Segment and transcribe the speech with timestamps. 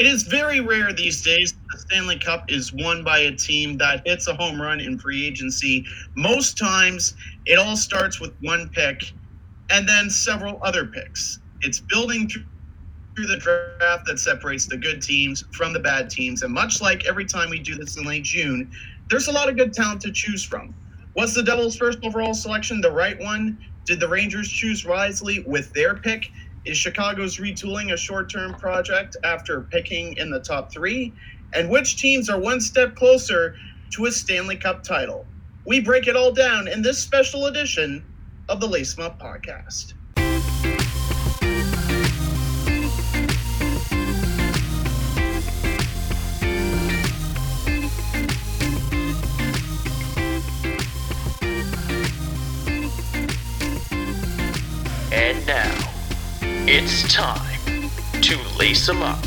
[0.00, 4.00] It is very rare these days the Stanley Cup is won by a team that
[4.06, 5.84] hits a home run in free agency.
[6.16, 9.12] Most times, it all starts with one pick
[9.68, 11.40] and then several other picks.
[11.60, 16.40] It's building through the draft that separates the good teams from the bad teams.
[16.44, 18.70] And much like every time we do this in late June,
[19.10, 20.74] there's a lot of good talent to choose from.
[21.14, 23.58] Was the Devils' first overall selection the right one?
[23.84, 26.30] Did the Rangers choose wisely with their pick?
[26.66, 31.14] Is Chicago's retooling a short term project after picking in the top three?
[31.54, 33.54] And which teams are one step closer
[33.94, 35.28] to a Stanley Cup title?
[35.66, 38.06] We break it all down in this special edition
[38.48, 39.94] of the Lace Up podcast.
[56.68, 59.24] It's time to lace them up.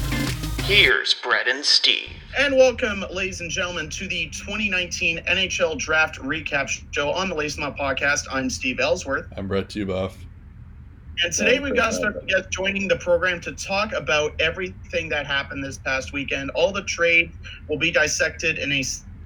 [0.62, 2.12] Here's Brett and Steve.
[2.38, 7.56] And welcome, ladies and gentlemen, to the 2019 NHL Draft Recap Show on the Lace
[7.56, 8.28] Them Up podcast.
[8.32, 9.28] I'm Steve Ellsworth.
[9.36, 10.14] I'm Brett Tuboff.
[11.24, 15.64] And today we've got special guest joining the program to talk about everything that happened
[15.64, 16.52] this past weekend.
[16.52, 17.32] All the trade
[17.68, 18.84] will be dissected in a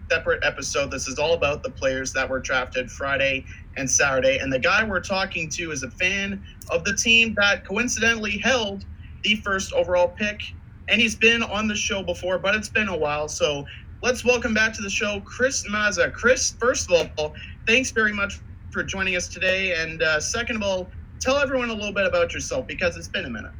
[0.09, 0.91] separate episode.
[0.91, 3.45] This is all about the players that were drafted Friday
[3.77, 4.39] and Saturday.
[4.39, 8.85] And the guy we're talking to is a fan of the team that coincidentally held
[9.23, 10.41] the first overall pick.
[10.89, 13.27] And he's been on the show before, but it's been a while.
[13.27, 13.65] So
[14.01, 16.11] let's welcome back to the show Chris Mazza.
[16.13, 17.33] Chris, first of all,
[17.65, 18.39] thanks very much
[18.71, 19.73] for joining us today.
[19.81, 20.89] And uh, second of all,
[21.19, 23.51] tell everyone a little bit about yourself because it's been a minute.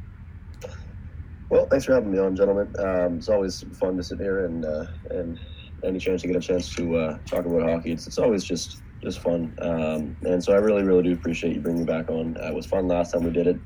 [1.50, 2.74] Well, thanks for having me on, gentlemen.
[2.78, 5.38] Um, it's always fun to sit here and uh, and
[5.82, 7.92] any chance to get a chance to uh, talk about hockey.
[7.92, 9.56] It's, it's always just just fun.
[9.60, 12.36] Um, and so I really, really do appreciate you bringing me back on.
[12.36, 13.56] Uh, it was fun last time we did it.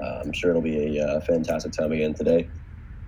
[0.00, 2.48] Uh, I'm sure it'll be a, uh, fantastic time again today.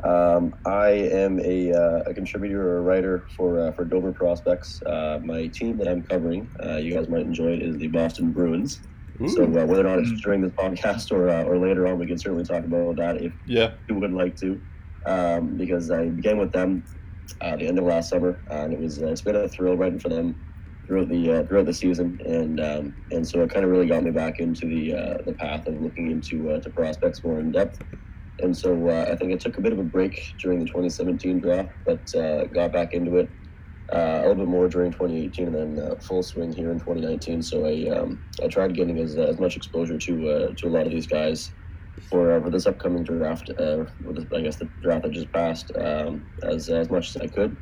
[0.05, 4.80] Um, I am a, uh, a, contributor or a writer for uh, for Dobber Prospects.
[4.83, 8.81] Uh, my team that I'm covering, you guys might enjoy it, is the Boston Bruins.
[9.21, 9.28] Ooh.
[9.28, 12.44] So whether or not it's during this podcast or or later on, we can certainly
[12.44, 13.72] talk about that if yeah.
[13.88, 14.60] you would like to.
[15.04, 16.84] Um, because I began with them
[17.41, 20.10] at the end of last summer, and it was it's been a thrill writing for
[20.10, 20.37] them
[20.88, 24.03] throughout the uh, throughout the season, and um, and so it kind of really got
[24.03, 27.53] me back into the uh, the path of looking into uh, to prospects more in
[27.53, 27.82] depth.
[28.41, 31.41] And so uh, I think it took a bit of a break during the 2017
[31.41, 33.28] draft, but uh, got back into it
[33.93, 37.43] uh, a little bit more during 2018, and then full swing here in 2019.
[37.43, 40.93] So I um, I tried getting as, as much exposure to to a lot of
[40.93, 41.53] these guys
[42.09, 43.84] for for this upcoming draft, uh,
[44.34, 47.56] I guess the draft that just passed, um, as as much as I could.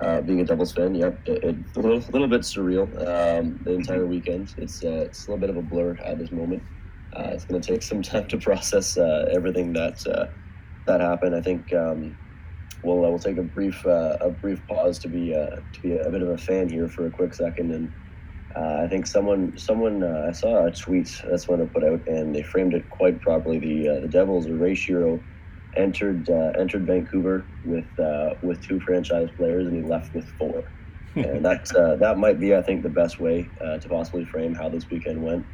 [0.00, 1.44] Uh, being a Devils fan, yep, it,
[1.76, 2.88] a little, little bit surreal.
[3.06, 6.32] Um, the entire weekend, it's uh, it's a little bit of a blur at this
[6.32, 6.62] moment.
[7.14, 10.26] Uh, it's going to take some time to process uh, everything that uh,
[10.86, 11.34] that happened.
[11.34, 12.16] I think um,
[12.82, 16.30] we'll we'll take a brief a brief pause to be to be a bit of
[16.30, 17.92] a fan here for a quick second, and
[18.56, 22.42] I think someone someone I saw a tweet that's one to put out, and they
[22.42, 23.58] framed it quite properly.
[23.58, 25.20] The the Devils Shero
[25.76, 30.64] entered uh, entered Vancouver with uh, with two franchise players, and he left with four.
[31.16, 34.54] and that uh, that might be, I think, the best way uh, to possibly frame
[34.54, 35.44] how this weekend went.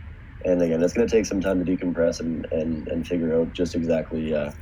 [0.44, 3.52] And again, it's going to take some time to decompress and, and, and figure out
[3.52, 4.52] just exactly uh,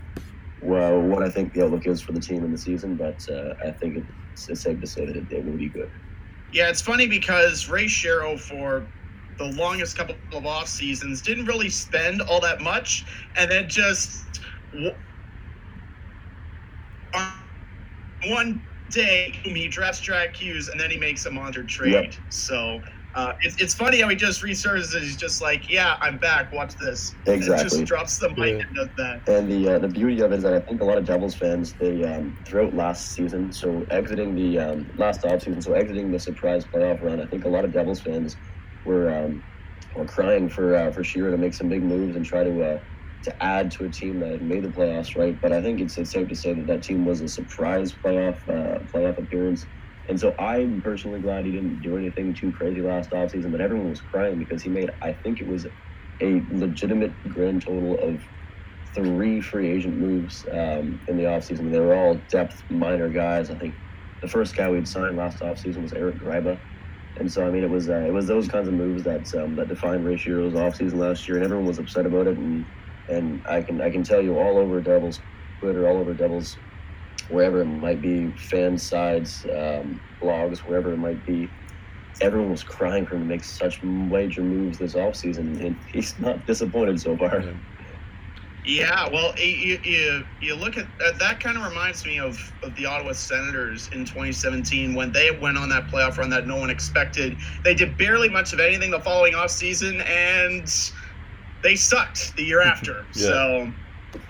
[0.61, 2.97] well what I think the outlook is for the team in the season.
[2.97, 3.99] But uh, I think
[4.33, 5.91] it's, it's, safe to say that it, it will be good.
[6.53, 8.87] Yeah, it's funny because Ray Shero for
[9.37, 13.05] the longest couple of off seasons didn't really spend all that much,
[13.37, 14.41] and then just
[18.27, 21.93] one day he drafts Jack Hughes and then he makes a monster trade.
[21.93, 22.15] Yep.
[22.31, 22.81] So
[23.15, 25.01] uh, it's, it's funny how he just resurfaces.
[25.01, 26.53] He's just like, yeah, I'm back.
[26.53, 27.15] Watch this.
[27.27, 27.61] Exactly.
[27.61, 28.67] And just drops the mic yeah.
[28.67, 29.29] and does that.
[29.29, 31.35] And the uh, the beauty of it is that I think a lot of Devils
[31.35, 36.11] fans they um, throughout last season, so exiting the um, last off season, so exiting
[36.11, 38.37] the surprise playoff run, I think a lot of Devils fans
[38.85, 39.45] were um,
[39.97, 42.81] were crying for uh, for Shero to make some big moves and try to uh,
[43.25, 45.39] to add to a team that had made the playoffs, right?
[45.41, 48.38] But I think it's, it's safe to say that that team was a surprise playoff
[48.49, 49.67] uh, playoff appearance.
[50.09, 53.91] And so I'm personally glad he didn't do anything too crazy last offseason, but everyone
[53.91, 55.67] was crying because he made, I think it was
[56.23, 58.23] a legitimate grand total of
[58.94, 61.73] three free agent moves um, in the offseason.
[61.73, 63.50] They were all depth minor guys.
[63.50, 63.76] I think
[64.23, 66.59] the first guy we'd signed last offseason was Eric Gryba.
[67.19, 69.56] And so, I mean, it was uh, it was those kinds of moves that um,
[69.56, 72.38] that defined Ray Shero's offseason last year, and everyone was upset about it.
[72.38, 72.67] And
[73.09, 75.21] and I can I can tell you all over Devils
[75.61, 76.59] Twitter, all over Devils,
[77.29, 81.49] wherever it might be, fan sides, um, blogs, wherever it might be,
[82.21, 86.47] everyone was crying for him to make such major moves this offseason, and he's not
[86.47, 87.43] disappointed so far.
[88.67, 92.75] Yeah, well, you, you, you look at that, that kind of reminds me of, of
[92.77, 96.71] the Ottawa Senators in 2017 when they went on that playoff run that no one
[96.71, 97.37] expected.
[97.62, 100.67] They did barely much of anything the following off season and
[101.64, 103.05] they sucked the year after.
[103.14, 103.22] Yeah.
[103.22, 103.72] So,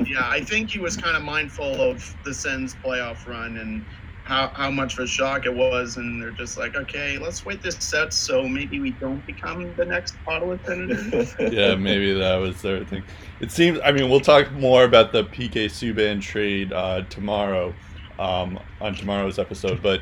[0.06, 3.84] yeah, I think he was kind of mindful of the Sens playoff run and
[4.22, 5.98] how, how much of a shock it was.
[5.98, 9.84] And they're just like, okay, let's wait this out so maybe we don't become the
[9.84, 11.34] next Ottawa Senators.
[11.52, 13.02] yeah, maybe that was their thing.
[13.40, 13.78] It seems.
[13.84, 17.74] I mean, we'll talk more about the PK Subban trade uh, tomorrow
[18.18, 20.00] um, on tomorrow's episode, but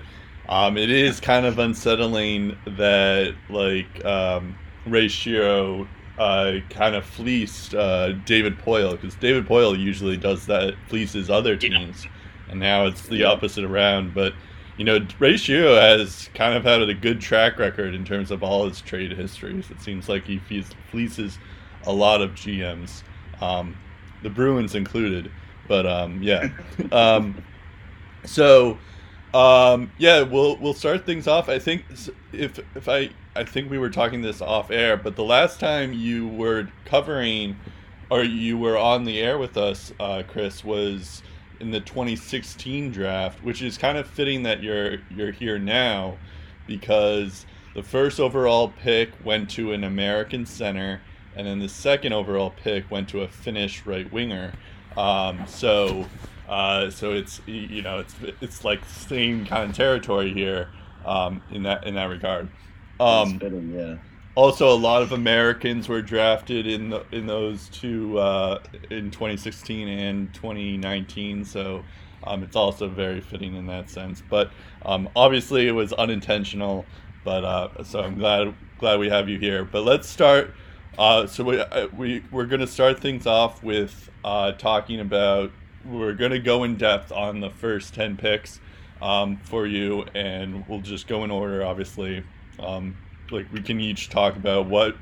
[0.49, 4.57] um, it is kind of unsettling that like um,
[4.87, 5.89] Ray Shero
[6.19, 11.57] uh, kind of fleeced uh, David Poile because David Poile usually does that, fleeces other
[11.57, 12.07] teams,
[12.51, 14.15] and now it's the opposite around.
[14.15, 14.35] But
[14.77, 18.69] you know, Ratio has kind of had a good track record in terms of all
[18.69, 19.71] his trade histories.
[19.71, 20.39] It seems like he
[20.91, 21.39] fleeces
[21.85, 23.03] a lot of GMs,
[23.41, 23.77] um,
[24.23, 25.31] the Bruins included.
[25.69, 26.49] But um, yeah,
[26.93, 27.43] um,
[28.25, 28.79] so
[29.35, 31.49] um, yeah, we'll we'll start things off.
[31.49, 31.85] I think
[32.33, 35.95] if if I I think we were talking this off air, but the last time
[35.95, 37.57] you were covering
[38.11, 41.23] or you were on the air with us, uh, Chris, was
[41.59, 46.19] in the 2016 draft, which is kind of fitting that you're you're here now
[46.67, 51.01] because the first overall pick went to an American center,
[51.35, 54.53] and then the second overall pick went to a Finnish right winger.
[54.95, 56.07] Um, so,
[56.51, 60.69] uh, so it's you know it's it's like same kind of territory here
[61.07, 62.51] um, in that in that regard.
[63.01, 63.97] Um, fitting, yeah.
[64.35, 68.61] also, a lot of Americans were drafted in the, in those two uh,
[68.91, 71.45] in 2016 and 2019.
[71.45, 71.83] So
[72.25, 74.23] um, it's also very fitting in that sense.
[74.29, 74.51] But
[74.85, 76.85] um, obviously, it was unintentional.
[77.25, 79.65] But uh, so I'm glad glad we have you here.
[79.65, 80.55] But let's start.
[80.99, 85.51] Uh, so we uh, we we're gonna start things off with uh, talking about.
[85.85, 88.61] We're gonna go in depth on the first 10 picks
[89.01, 92.23] um, for you, and we'll just go in order, obviously.
[92.59, 92.97] Um,
[93.31, 94.97] like we can each talk about what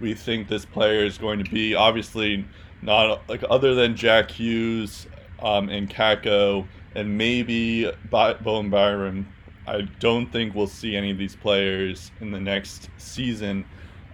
[0.00, 1.74] we think this player is going to be.
[1.74, 2.44] Obviously,
[2.82, 5.06] not like other than Jack Hughes
[5.40, 9.28] um, and Kakko and maybe By- Bowen Byram.
[9.66, 13.64] I don't think we'll see any of these players in the next season.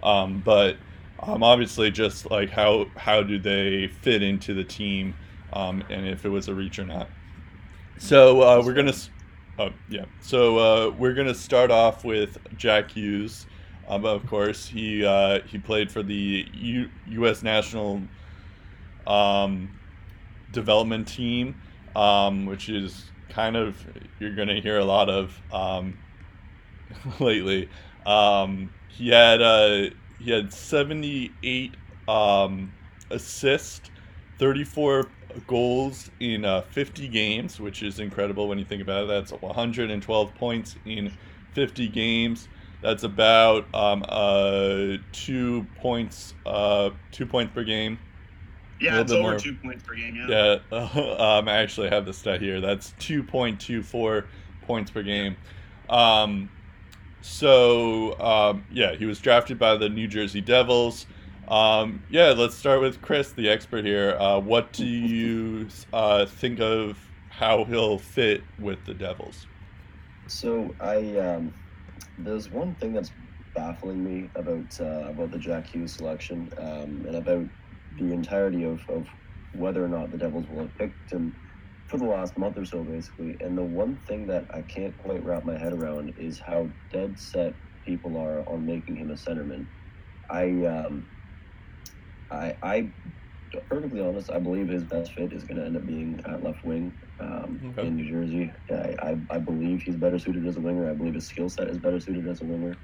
[0.02, 0.76] Um, but
[1.20, 5.14] um, obviously, just like how how do they fit into the team,
[5.52, 7.08] um, and if it was a reach or not.
[7.98, 8.94] So uh, we're gonna.
[9.58, 10.06] Oh yeah.
[10.20, 13.46] So uh, we're gonna start off with Jack Hughes.
[13.86, 17.42] Um, of course, he uh, he played for the U- U.S.
[17.42, 18.08] national
[19.06, 19.80] um,
[20.50, 21.60] development team,
[21.96, 23.86] um, which is kind of
[24.20, 25.98] you're gonna hear a lot of um,
[27.20, 27.70] lately.
[28.06, 31.76] Um, he had uh, he had 78
[32.08, 32.74] um,
[33.10, 33.90] assists,
[34.38, 35.12] 34
[35.46, 39.08] goals in uh, 50 games, which is incredible when you think about it.
[39.08, 41.12] That's 112 points in
[41.52, 42.48] 50 games.
[42.82, 47.98] That's about um, uh, two points, uh, two points per game.
[48.80, 49.38] Yeah, it's over more.
[49.38, 50.16] two points per game.
[50.16, 50.58] Yeah.
[50.70, 50.78] Yeah,
[51.38, 52.60] um, I actually have the stat here.
[52.60, 54.24] That's 2.24
[54.62, 55.36] points per game.
[55.88, 56.50] Um,
[57.20, 61.06] so, um, yeah, he was drafted by the New Jersey Devils.
[61.48, 64.16] Um, yeah, let's start with Chris, the expert here.
[64.18, 66.98] Uh, what do you uh, think of
[67.28, 69.46] how he'll fit with the Devils?
[70.28, 71.54] So I um,
[72.18, 73.12] there's one thing that's
[73.54, 77.46] baffling me about uh, about the Jack Hughes selection um, and about
[77.98, 79.06] the entirety of, of
[79.52, 81.34] whether or not the Devils will have picked him
[81.88, 83.36] for the last month or so, basically.
[83.40, 87.18] And the one thing that I can't quite wrap my head around is how dead
[87.18, 89.66] set people are on making him a centerman.
[90.30, 91.06] I um,
[92.32, 92.94] I I
[93.70, 96.64] perfectly honest, I believe his best fit is going to end up being at left
[96.64, 97.86] wing um, Okay.
[97.86, 98.52] in New Jersey.
[98.70, 100.90] I, I, I believe he's better suited as a winger.
[100.90, 102.74] I believe his skill set is better suited as a winger.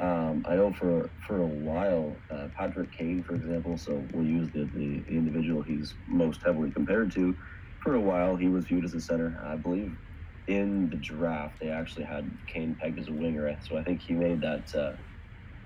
[0.00, 4.50] Um, I know for for a while, uh, Patrick Kane, for example, so we'll use
[4.52, 7.36] the, the, the individual he's most heavily compared to.
[7.82, 9.42] For a while, he was viewed as a center.
[9.46, 9.96] I believe
[10.48, 14.14] in the draft they actually had Kane pegged as a winger, so I think he
[14.14, 14.96] made that uh,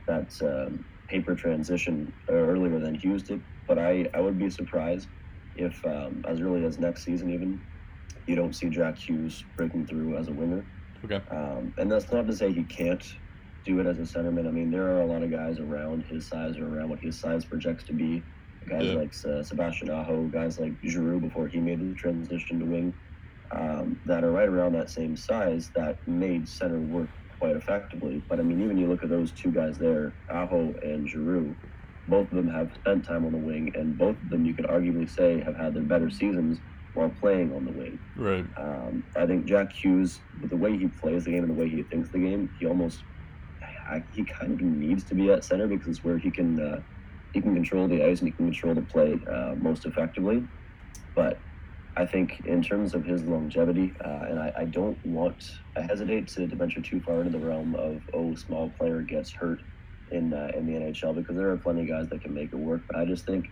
[0.08, 3.42] that um, paper transition earlier than Hughes did.
[3.68, 5.08] But I, I would be surprised
[5.56, 7.60] if um, as early as next season even
[8.26, 10.66] you don't see Jack Hughes breaking through as a winger.
[11.04, 11.20] Okay.
[11.32, 13.04] Um, and that's not to say he can't
[13.66, 14.48] do it as a centerman.
[14.48, 17.20] I mean, there are a lot of guys around his size or around what his
[17.20, 18.26] size projects to be.
[18.70, 18.96] Guys Yeah.
[18.96, 22.94] like uh, Sebastian Aho, guys like Giroux before he made the transition to wing,
[23.56, 27.10] um, that are right around that same size that made center work
[27.40, 28.22] quite effectively.
[28.28, 31.56] But I mean, even you look at those two guys there, Aho and Giroux,
[32.06, 34.66] both of them have spent time on the wing, and both of them you could
[34.66, 36.60] arguably say have had their better seasons
[36.92, 38.00] while playing on the wing.
[38.16, 38.46] Right.
[38.58, 41.68] Um, I think Jack Hughes, with the way he plays the game and the way
[41.68, 43.04] he thinks the game, he almost
[43.88, 46.80] I, he kind of needs to be at center because it's where he can uh,
[47.32, 50.46] he can control the ice and he can control the play uh, most effectively.
[51.14, 51.42] But
[51.96, 55.44] I think in terms of his longevity, uh, and I, I, don't want,
[55.76, 59.32] I hesitate to, to, venture too far into the realm of, oh, small player gets
[59.32, 59.60] hurt
[60.10, 62.56] in uh, in the NHL because there are plenty of guys that can make it
[62.56, 62.82] work.
[62.88, 63.46] But I just think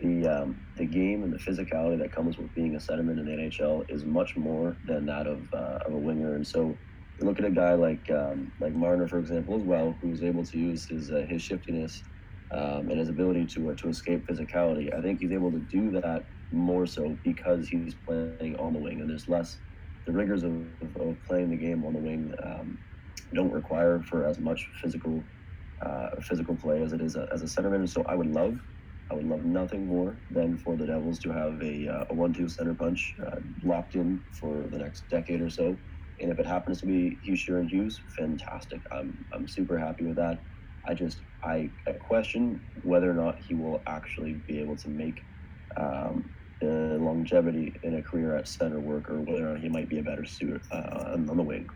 [0.00, 3.32] the um, the game and the physicality that comes with being a centerman in the
[3.32, 6.34] NHL is much more than that of, uh, of a winger.
[6.34, 6.76] And so
[7.20, 10.58] look at a guy like um, like Marner, for example, as well, who's able to
[10.58, 12.02] use his uh, his shiftiness
[12.50, 14.94] um, and his ability to uh, to escape physicality.
[14.96, 19.00] I think he's able to do that more so because he's playing on the wing,
[19.00, 19.60] and there's less
[20.06, 20.52] the rigors of,
[20.96, 22.78] of playing the game on the wing um,
[23.34, 25.26] don't require for as much physical
[25.84, 27.88] uh, physical play as it is a, as a centerman.
[27.88, 28.58] So I would love.
[29.10, 32.48] I would love nothing more than for the Devils to have a, uh, a one-two
[32.48, 35.78] center punch uh, locked in for the next decade or so.
[36.20, 38.80] And if it happens to be Hischier and Hughes, fantastic.
[38.92, 40.44] I'm, I'm super happy with that.
[40.86, 45.26] I just I, I question whether or not he will actually be able to make
[45.76, 46.28] um,
[46.60, 49.98] the longevity in a career at center work, or whether or not he might be
[49.98, 51.68] a better suit uh, on, the wing.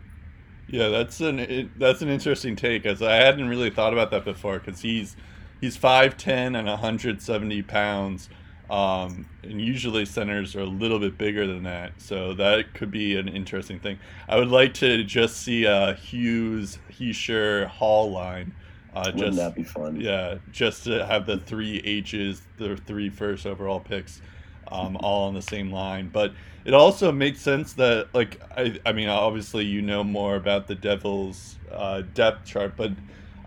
[0.67, 4.25] Yeah, that's an it, that's an interesting take, as I hadn't really thought about that
[4.25, 5.15] before, because he's
[5.61, 8.29] he's five ten and hundred seventy pounds,
[8.69, 13.17] um, and usually centers are a little bit bigger than that, so that could be
[13.17, 13.99] an interesting thing.
[14.27, 18.53] I would like to just see a Hughes, Hischier, Hall line
[18.99, 19.99] uh, Wouldn't just, that be fun?
[19.99, 24.21] Yeah, just to have the three H's, the three first overall picks,
[24.67, 26.09] um, all on the same line.
[26.11, 26.33] But
[26.65, 30.75] it also makes sense that, like, I, I mean, obviously you know more about the
[30.75, 32.91] Devils' uh, depth chart, but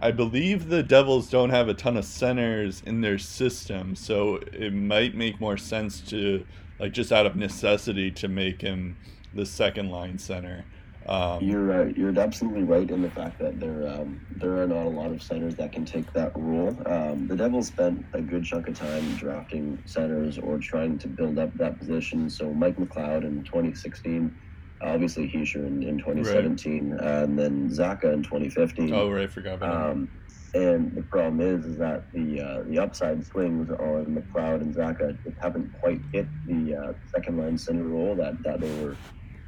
[0.00, 4.72] I believe the Devils don't have a ton of centers in their system, so it
[4.72, 6.44] might make more sense to,
[6.80, 8.96] like, just out of necessity, to make him
[9.34, 10.64] the second line center.
[11.06, 14.86] Um, you're uh, you're absolutely right in the fact that there um, there are not
[14.86, 16.76] a lot of centers that can take that role.
[16.86, 21.38] Um, the Devils spent a good chunk of time drafting centers or trying to build
[21.38, 22.30] up that position.
[22.30, 24.34] So Mike McLeod in 2016,
[24.80, 27.00] obviously Hischier in, in 2017, right.
[27.00, 28.94] and then Zacha in 2015.
[28.94, 30.08] Oh right, forgot about um,
[30.54, 35.18] And the problem is, is that the uh, the upside swings on McLeod and Zacha
[35.40, 38.96] haven't quite hit the uh, second line center role that, that they were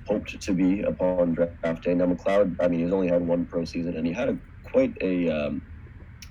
[0.07, 1.95] hoped to be upon draft day.
[1.95, 4.95] Now McLeod, I mean, he's only had one pro season, and he had a quite
[5.01, 5.63] a um,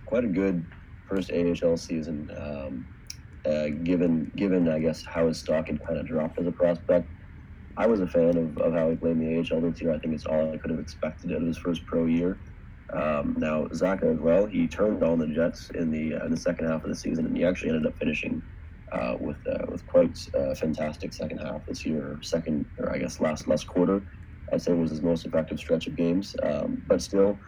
[0.05, 0.65] quite a good
[1.09, 2.29] first AHL season.
[2.37, 2.85] Um,
[3.45, 7.09] uh, given given I guess how his stock had kind of dropped as a prospect,
[7.77, 9.93] I was a fan of, of how he played in the AHL this year.
[9.93, 12.39] I think it's all I could have expected out of his first pro year.
[12.95, 16.37] Um, now Zacha as well, he turned on the Jets in the uh, in the
[16.37, 18.41] second half of the season, and he actually ended up finishing
[18.93, 23.19] uh, with uh, with quite a fantastic second half this year, second or I guess
[23.19, 24.03] last last quarter.
[24.53, 26.35] I'd say was his most effective stretch of games.
[26.43, 27.39] Um, but still,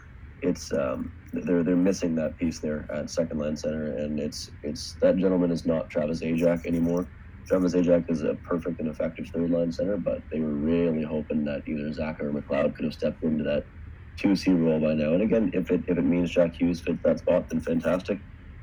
[0.42, 4.98] it's um, they're they're missing that piece there at second line center, and it's it's
[5.02, 7.10] that gentleman is not Travis Zajac anymore.
[7.48, 11.44] Travis Zajac is a perfect and effective third line center, but they were really hoping
[11.46, 13.66] that either Zach or McLeod could have stepped into that
[14.20, 15.14] two C role by now.
[15.14, 18.20] And again, if it if it means Jack Hughes fits that spot, then fantastic.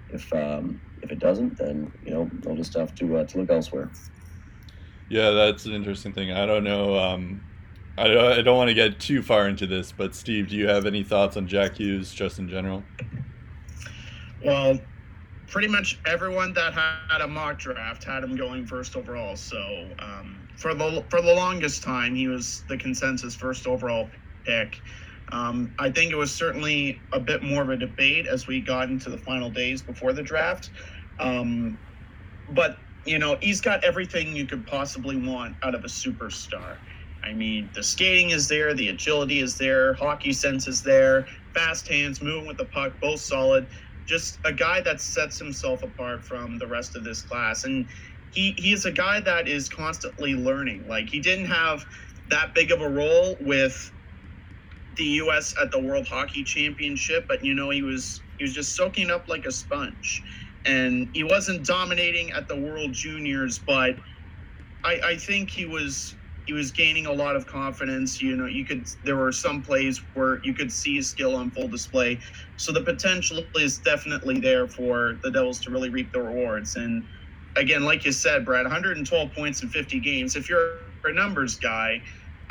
[0.09, 3.51] If um, if it doesn't, then you know they'll just have to uh, to look
[3.51, 3.91] elsewhere.
[5.09, 6.33] Yeah, that's an interesting thing.
[6.33, 6.97] I don't know.
[6.97, 7.43] Um,
[7.99, 10.67] I don't, I don't want to get too far into this, but Steve, do you
[10.67, 12.83] have any thoughts on Jack Hughes just in general?
[14.43, 14.81] Well,
[15.49, 19.37] pretty much everyone that had a mock draft had him going first overall.
[19.37, 19.59] So
[19.99, 24.09] um, for the for the longest time, he was the consensus first overall
[24.45, 24.81] pick.
[25.33, 28.91] Um, I think it was certainly a bit more of a debate as we got
[28.91, 30.71] into the final days before the draft.
[31.19, 31.79] Um,
[32.51, 36.77] but, you know, he's got everything you could possibly want out of a superstar.
[37.25, 41.89] I mean, the skating is there, the agility is there, hockey sense is there, fast
[41.89, 43.67] hands, moving with the puck, both solid.
[44.05, 47.65] Just a guy that sets himself apart from the rest of this class.
[47.65, 47.87] And
[48.33, 50.89] he, he is a guy that is constantly learning.
[50.89, 51.87] Like, he didn't have
[52.29, 53.93] that big of a role with
[54.97, 55.55] the U.S.
[55.63, 59.27] at the World Hockey Championship, but you know he was he was just soaking up
[59.29, 60.23] like a sponge,
[60.67, 63.97] and he wasn't dominating at the World Juniors, but
[64.85, 68.21] I, I think he was he was gaining a lot of confidence.
[68.21, 71.51] You know, you could there were some plays where you could see his skill on
[71.53, 72.21] full display,
[72.57, 76.77] so the potential is definitely there for the Devils to really reap the rewards.
[76.77, 77.05] And
[77.57, 80.37] again, like you said, Brad, 112 points in 50 games.
[80.37, 80.71] If you're
[81.05, 82.03] a numbers guy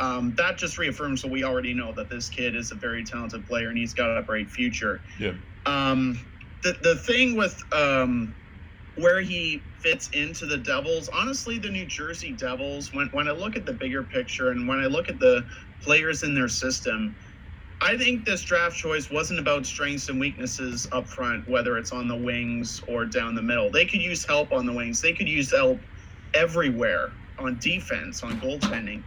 [0.01, 3.45] um, that just reaffirms what we already know that this kid is a very talented
[3.45, 5.03] player and he's got a bright future.
[5.19, 5.33] Yeah.
[5.67, 6.25] Um,
[6.63, 8.35] the the thing with um,
[8.95, 12.89] where he fits into the Devils, honestly, the New Jersey Devils.
[12.93, 15.45] When when I look at the bigger picture and when I look at the
[15.83, 17.15] players in their system,
[17.79, 22.07] I think this draft choice wasn't about strengths and weaknesses up front, whether it's on
[22.07, 23.71] the wings or down the middle.
[23.71, 24.99] They could use help on the wings.
[25.01, 25.85] They could use help
[26.33, 29.03] everywhere on defense, on goaltending.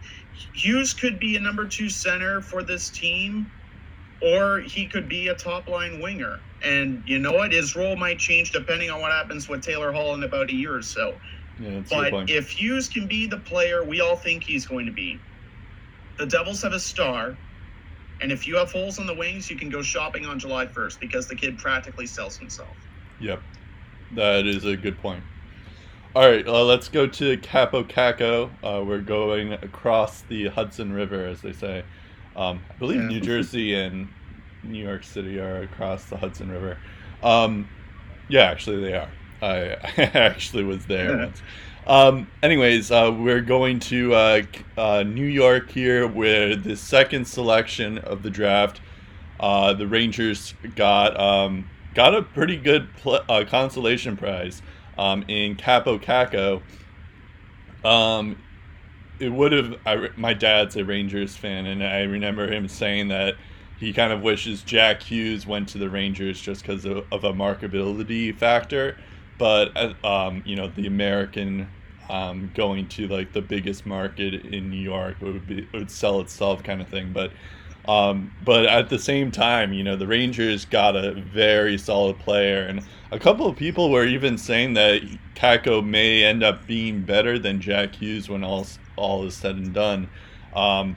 [0.53, 3.51] Hughes could be a number two center for this team,
[4.21, 6.45] or he could be a top line winger.
[6.63, 7.51] And you know what?
[7.53, 10.75] His role might change depending on what happens with Taylor Hall in about a year
[10.75, 11.19] or so.
[11.57, 14.65] Yeah, that's a good But if Hughes can be the player we all think he's
[14.65, 15.23] going to be,
[16.17, 17.39] the Devils have a star.
[18.21, 20.99] And if you have holes on the wings, you can go shopping on July 1st
[21.01, 22.77] because the kid practically sells himself.
[23.19, 23.43] Yep,
[24.11, 25.25] that is a good point.
[26.15, 28.49] All right, uh, let's go to Kaapo Kakko.
[28.63, 31.83] Uh, we're going across the Hudson River, as they say.
[32.37, 33.07] Um, I believe Yeah.
[33.07, 34.07] New Jersey and
[34.63, 36.77] New York City are across the Hudson River.
[37.21, 37.67] Um,
[38.29, 39.09] yeah, actually, they are.
[39.41, 41.41] I, I actually was there once.
[41.85, 44.43] Um, anyways, uh, we're going to uh,
[44.77, 48.79] uh, New York here, where the second selection of the draft,
[49.41, 54.61] uh, the Rangers got um, got a pretty good pl- uh, consolation prize
[54.97, 56.63] um, in Kaapo Kakko.
[57.83, 58.43] Um,
[59.19, 59.75] it would have.
[59.85, 63.35] I, my dad's a Rangers fan, and I remember him saying that
[63.75, 67.33] he kind of wishes Jack Hughes went to the Rangers just because of, of a
[67.33, 68.97] marketability factor.
[69.37, 71.69] But uh, um, you know, the American
[72.09, 76.63] um, going to like the biggest market in New York would be would sell itself
[76.63, 77.13] kind of thing.
[77.13, 77.33] But
[77.87, 82.63] um, but at the same time, you know, the Rangers got a very solid player,
[82.63, 85.01] and a couple of people were even saying that
[85.35, 88.65] Kakko may end up being better than Jack Hughes when all
[88.95, 90.09] all is said and done.
[90.55, 90.95] Um,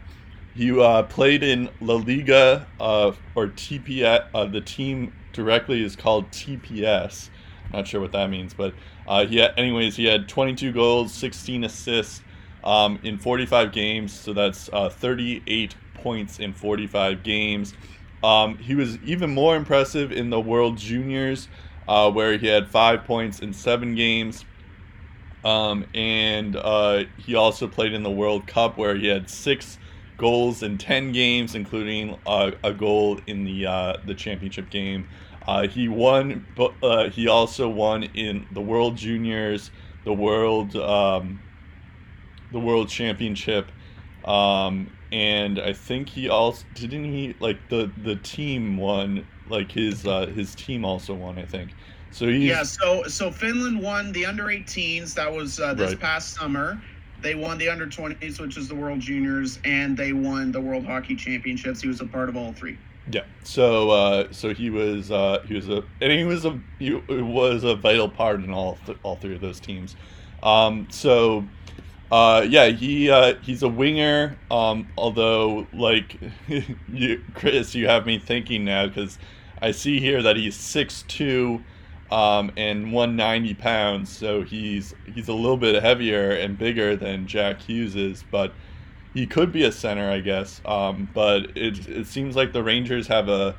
[0.54, 4.26] he uh, played in La Liga uh, or TPS.
[4.35, 7.28] Uh, the team directly is called TPS.
[7.73, 8.75] Not sure what that means, but
[9.07, 12.23] uh, he had, anyways, he had 22 goals, 16 assists
[12.64, 14.12] um, in 45 games.
[14.12, 17.75] So that's uh, 38 points in 45 games.
[18.23, 21.49] Um, he was even more impressive in the World Juniors,
[21.87, 24.45] uh, where he had five points in seven games.
[25.45, 29.78] Um, and uh, he also played in the World Cup, where he had six
[30.17, 35.08] goals in 10 games, including uh, a goal in the uh, the championship game.
[35.47, 39.71] Uh, he won, but uh, he also won in the World Juniors,
[40.04, 41.45] the World um,
[42.50, 43.73] the World Championship,
[44.25, 50.06] um, and I think he also didn't he like the the team won like his
[50.06, 51.71] uh, his team also won I think.
[52.10, 55.14] So he's Yeah, so so Finland won the under 18s.
[55.14, 56.00] That was uh, this Right.
[56.00, 56.80] past summer.
[57.21, 60.86] They won the under 20s, which is the World Juniors, and they won the World
[60.86, 61.80] Hockey Championships.
[61.82, 62.78] He was a part of all three.
[63.10, 63.23] Yeah.
[63.42, 67.64] So uh, so he was uh, he was a and he was a he was
[67.64, 69.97] a vital part in all th- all three of those teams.
[70.42, 71.44] Um, so
[72.10, 74.36] uh, yeah, he uh, he's a winger.
[74.50, 76.18] Um, although like
[76.88, 79.18] you, Chris, you have me thinking now because
[79.60, 81.62] I see here that he's six two.
[82.10, 87.60] Um, and 190 pounds, so he's he's a little bit heavier and bigger than Jack
[87.60, 88.54] Hughes is, but
[89.12, 90.62] he could be a center, I guess.
[90.64, 93.56] Um, but it, it seems like the Rangers have a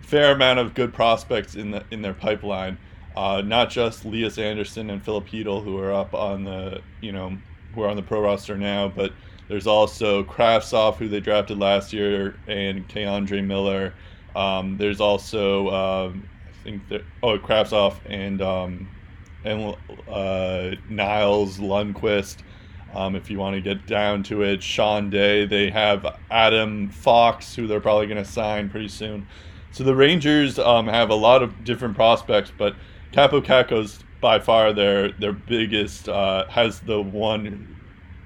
[0.00, 2.78] fair amount of good prospects in the in their pipeline.
[3.16, 7.38] Uh, not just Elias Andersson and Filip who are up on the you know
[7.74, 9.12] who are on the pro roster now, but
[9.48, 13.94] there's also Kravtsov, who they drafted last year, and K'Andre Miller.
[14.34, 16.82] Um, there's also um, I think
[17.22, 18.88] oh Kravtsov and um,
[19.44, 19.76] and
[20.08, 22.38] uh, Nils Lundkvist.
[22.94, 25.46] Um, if you want to get down to it, Sean Day.
[25.46, 29.26] They have Adam Fox, who they're probably going to sign pretty soon.
[29.70, 32.76] So the Rangers um, have a lot of different prospects, but
[33.12, 36.08] Kaapo Kakko's by far their their biggest.
[36.08, 37.76] Uh, has the one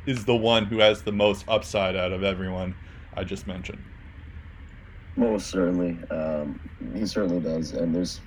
[0.06, 2.76] is the one who has the most upside out of everyone
[3.14, 3.82] I just mentioned.
[5.16, 6.61] Most certainly, um,
[6.94, 8.20] he certainly does, and there's,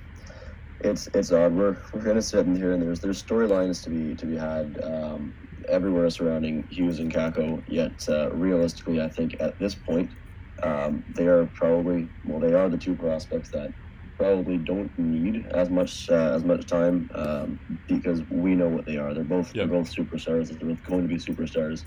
[0.81, 1.53] it's it's odd.
[1.53, 4.81] We're we're gonna sit in here, and there's there's storylines to be to be had
[4.83, 5.33] um,
[5.69, 7.63] everywhere surrounding Hughes and Kakko.
[7.67, 10.09] Yet uh, realistically, I think at this point,
[10.63, 13.71] um, they are probably well, they are the two prospects that
[14.19, 18.97] probably don't need as much uh, as much time um, because we know what they
[18.97, 19.13] are.
[19.15, 19.69] They're both Yep.
[19.69, 20.49] they're both superstars.
[20.49, 21.81] They're both going to be superstars.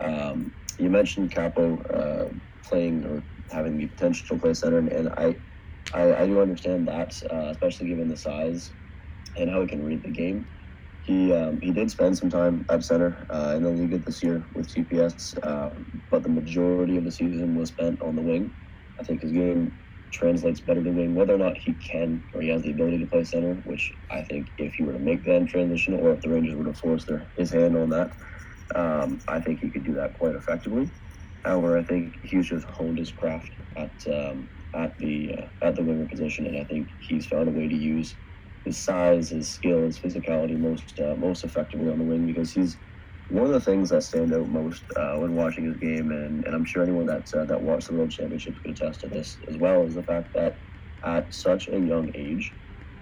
[0.00, 2.28] Um, you mentioned Kaapo uh,
[2.64, 5.36] playing or having the potential to play center, and, and I,
[5.94, 8.72] I I do understand that, uh, especially given the size
[9.36, 10.46] and how he can read the game.
[11.02, 14.48] He um, he did spend some time at center uh, in the league this year
[14.54, 18.52] with TPS, um, but the majority of the season was spent on the wing.
[19.00, 19.72] I think his game
[20.16, 21.14] translates better to wing.
[21.14, 24.22] Whether or not he can or he has the ability to play center, which I
[24.24, 27.04] think if he were to make that transition or if the Rangers were to force
[27.06, 28.10] their his hand on that,
[28.74, 30.90] um, I think he could do that quite effectively.
[31.44, 35.84] However, I think he's just honed his craft at um, at the uh, at the
[35.84, 38.16] winger position, and I think he's found a way to use
[38.64, 42.78] his size, his skill, his physicality most uh, most effectively on the wing because he's
[43.28, 46.54] one of the things that stand out most uh, when watching his game, and, and
[46.54, 49.58] I'm sure anyone that uh, that watched the World Championships could attest to this as
[49.58, 50.60] well, is the fact that
[51.04, 52.54] at such a young age,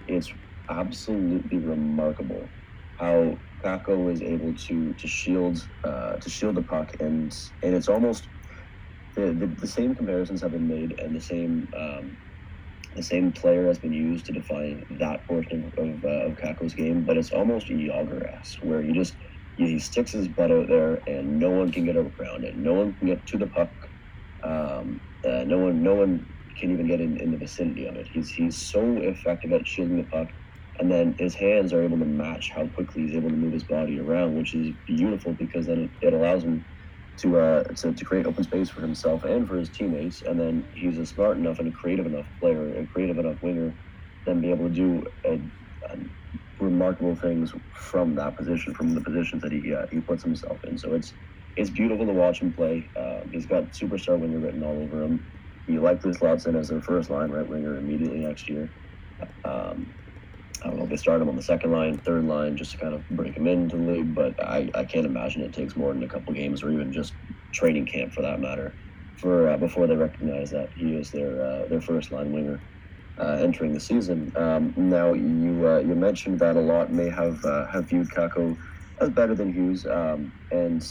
[0.07, 0.31] it's
[0.69, 2.53] absolutely remarkable
[2.99, 7.31] how Kakko is able to to shield uh, to shield the puck, and
[7.63, 8.29] and it's almost
[9.15, 12.17] the, the, the same comparisons have been made, and the same um,
[12.95, 16.75] the same player has been used to define that portion of of, uh, of Kakko's
[16.75, 19.17] game, but it's almost Jagr-esque, where you just
[19.57, 22.55] he sticks his butt out there, and no one can get around it.
[22.57, 23.71] No one can get to the puck.
[24.43, 26.27] Um, uh, no one, no one
[26.59, 28.07] can even get in, in the vicinity of it.
[28.11, 30.29] He's he's so effective at shielding the puck,
[30.79, 33.65] and then his hands are able to match how quickly he's able to move his
[33.65, 36.65] body around, which is beautiful because then it, it allows him
[37.21, 40.23] to, uh, to to create open space for himself and for his teammates.
[40.23, 43.77] And then he's a smart enough and a creative enough player, a creative enough winger,
[44.25, 45.33] then be able to do a,
[45.91, 45.97] a
[46.59, 50.77] remarkable things from that position, from the positions that he uh, he puts himself in.
[50.77, 51.13] So it's
[51.57, 52.91] it's beautiful to watch him play.
[52.99, 55.25] Uh, he's got superstar winger written all over him.
[55.67, 58.73] He likely slots in as their first line right winger immediately next year.
[59.45, 59.93] Um,
[60.63, 62.77] I don't know if they start him on the second line, third line, just to
[62.77, 64.15] kind of break him into the league.
[64.15, 67.15] But I, I can't imagine it takes more than a couple games or even just
[67.53, 68.77] training camp for that matter,
[69.17, 72.63] for uh, before they recognize that he is their uh, their first line winger
[73.19, 74.31] uh, entering the season.
[74.35, 78.57] Um, now you uh, you mentioned that a lot may have uh, have viewed Kakko
[79.01, 80.83] as better than Hughes, um, and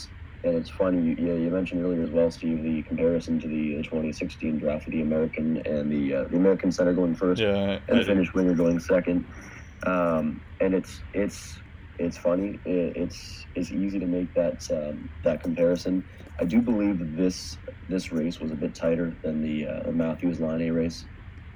[0.44, 4.58] and it's funny you, you mentioned earlier as well, Steve, the comparison to the, 2016
[4.58, 8.04] draft of the American and the uh, the American center going first Yeah, and the
[8.04, 9.26] Finnish winger going second.
[9.86, 11.60] Um, and it's it's
[11.98, 12.60] it's funny.
[12.64, 16.04] It, it's it's easy to make that um, that comparison.
[16.40, 17.58] I do believe this
[17.88, 21.06] this race was a bit tighter than the uh, Matthews Laine race,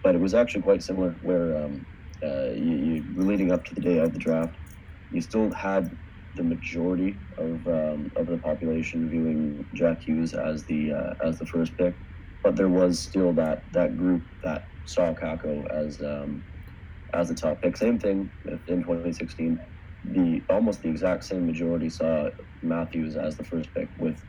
[0.02, 1.16] but it was actually quite similar.
[1.20, 1.86] Where um,
[2.22, 4.56] uh, you, you leading up to the day of the draft,
[5.10, 5.96] you still had
[6.34, 11.46] the majority of um, of the population viewing Jack Hughes as the uh, as the
[11.46, 11.94] first pick,
[12.42, 16.44] but there was still that that group that saw Kakko as um,
[17.14, 17.76] as the top pick.
[17.76, 18.30] Same thing
[18.68, 19.58] in 2016.
[20.04, 22.30] The almost the exact same majority saw
[22.62, 24.22] Matthews as the first pick, with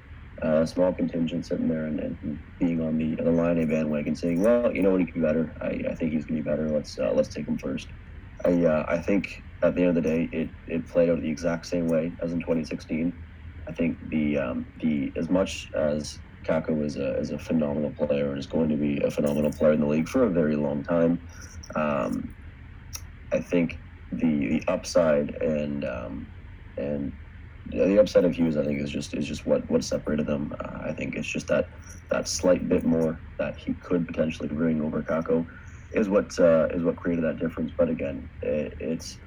[0.44, 4.42] uh, a small contingent sitting there and, and being on the the Laine bandwagon, saying,
[4.42, 5.54] "Well, you know what, he can be better.
[5.62, 6.70] I, I think he's going to be better.
[6.70, 7.88] Let's uh, let's take him first.
[8.46, 11.30] I uh, I think at the end of the day, it, it played out the
[11.30, 13.14] exact same way as in 2016.
[13.68, 18.30] I think the um, the as much as Kakko is a is a phenomenal player
[18.30, 20.84] and is going to be a phenomenal player in the league for a very long
[20.84, 21.20] time.
[21.76, 22.34] Um,
[23.32, 23.78] I think
[24.12, 26.28] the the upside and um,
[26.78, 27.14] and
[27.68, 30.52] the upside of Hughes, I think, is just is just what what separated them.
[30.64, 31.66] Uh, I think it's just that
[32.10, 35.46] that slight bit more that he could potentially bring over Kakko
[35.94, 37.72] is what uh, is what created that difference.
[37.78, 39.20] But again, it, it's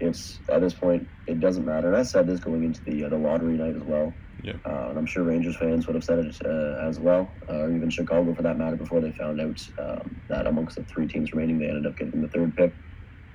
[0.00, 1.88] it's at this point it doesn't matter.
[1.88, 4.18] And I said this going into the uh, the lottery night as well.
[4.42, 4.54] Yeah.
[4.64, 7.74] Uh, and I'm sure Rangers fans would have said it uh, as well, uh, or
[7.74, 11.32] even Chicago for that matter, before they found out um, that amongst the three teams
[11.32, 12.72] remaining, they ended up getting the third pick.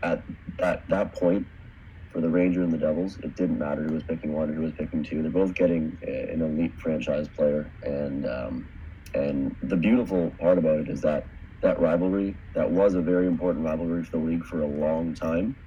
[0.02, 0.24] At
[0.60, 1.48] that that point,
[2.14, 4.62] for the Ranger and the Devils, it didn't matter who was picking one or who
[4.62, 5.24] was picking two.
[5.24, 8.70] They're both getting uh, an elite franchise player, and um,
[9.16, 11.28] and the beautiful part about it is that
[11.64, 15.58] that rivalry that was a very important rivalry for the league for a long time.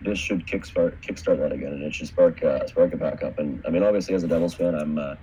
[0.00, 3.38] This should kickstart kickstart that again, and it should spark uh, spark it back up.
[3.38, 5.14] And I mean, obviously, as a Devils fan, I'm uh,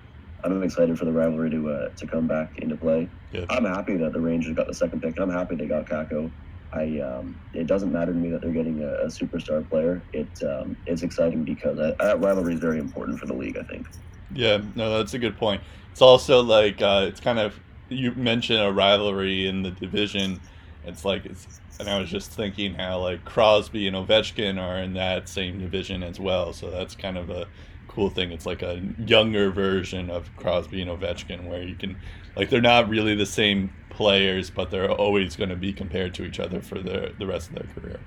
[0.44, 3.10] I'm excited for the rivalry to uh, to come back into play.
[3.50, 6.32] I'm happy that the Rangers got the second pick, and I'm happy they got Kakko.
[6.74, 10.02] I um, it doesn't matter to me that they're getting a, a superstar player.
[10.14, 13.58] It um, it's exciting because that, that rivalry is very important for the league.
[13.58, 13.88] I think.
[14.34, 15.62] Yeah, no, that's a good point.
[15.92, 20.40] It's also like uh, it's kind of you mentioned a rivalry in the division.
[20.86, 24.94] It's like it's, and I was just thinking how like Crosby and Ovechkin are in
[24.94, 26.54] that same division as well.
[26.54, 27.48] So that's kind of a
[27.90, 28.32] cool thing.
[28.32, 31.98] It's like a younger version of Crosby and Ovechkin where you can
[32.36, 36.24] like they're not really the same players, but they're always going to be compared to
[36.24, 38.00] each other for the the rest of their career.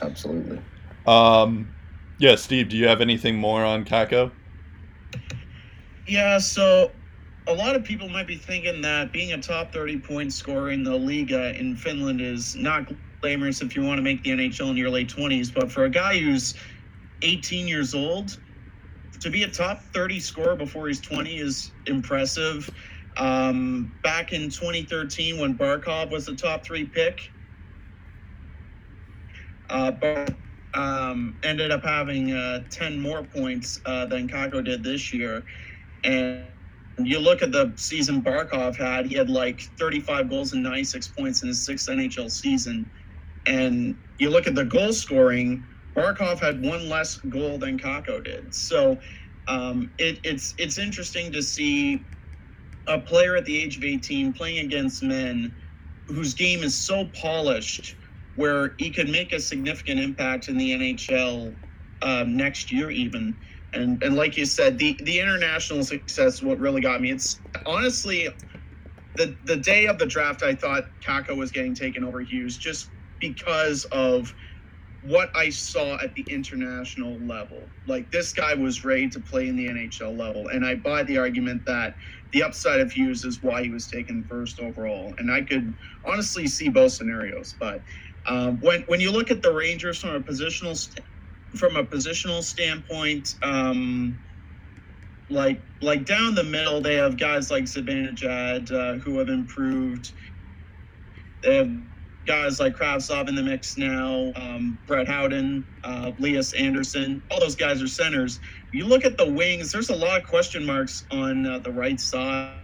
[0.00, 0.60] Absolutely.
[1.06, 1.68] Um,
[2.18, 4.30] yeah, Steve, do you have anything more on Kakko?
[6.06, 6.90] Yeah, so
[7.46, 10.82] a lot of people might be thinking that being a top 30 point scorer in
[10.82, 14.76] the Liiga in Finland is not glamorous if you want to make the NHL in
[14.76, 15.52] your late 20s.
[15.52, 16.54] But for a guy who's
[17.22, 18.38] 18 years old,
[19.20, 22.68] to be a top 30 scorer before he's 20 is impressive.
[23.16, 27.20] Um, back in 2013, when Barkov was the top three pick,
[29.70, 30.26] uh, Bar-
[30.74, 35.44] um, ended up having uh, 10 more points uh, than Kakko did this year.
[36.02, 36.44] And
[36.98, 41.42] you look at the season Barkov had, he had like 35 goals and 96 points
[41.42, 42.90] in his sixth NHL season.
[43.46, 48.54] And you look at the goal scoring, Barkov had one less goal than Kakko did.
[48.54, 48.98] So
[49.48, 52.06] um, it, it's it's interesting to see
[52.88, 55.56] a player at the age of 18 playing against men
[56.08, 57.96] whose game is so polished
[58.36, 61.56] where he could make a significant impact in the NHL
[62.02, 63.38] um, next year even.
[63.74, 67.12] And and like you said, the the international success what really got me.
[67.12, 68.28] It's honestly
[69.16, 72.92] the the day of the draft I thought Kakko was getting taken over Hughes just
[73.20, 74.34] because of
[75.04, 77.72] what I saw at the international level.
[77.86, 81.18] Like this guy was ready to play in the NHL level, and I buy the
[81.18, 81.96] argument that
[82.32, 85.14] the upside of Hughes is why he was taken first overall.
[85.18, 85.74] And I could
[86.06, 87.54] honestly see both scenarios.
[87.60, 87.84] But
[88.26, 91.06] um, when when you look at the Rangers from a positional st-
[91.58, 94.20] from a positional standpoint, um,
[95.30, 100.12] like like down the middle, they have guys like Zibanejad uh, who have improved.
[101.42, 101.70] They have
[102.26, 107.22] guys like Kravtsov in the mix now, um, Brett Howden, uh, Lias Andersson.
[107.30, 108.40] All those guys are centers.
[108.72, 109.72] You look at the wings.
[109.72, 112.60] There's a lot of question marks on uh, the right side,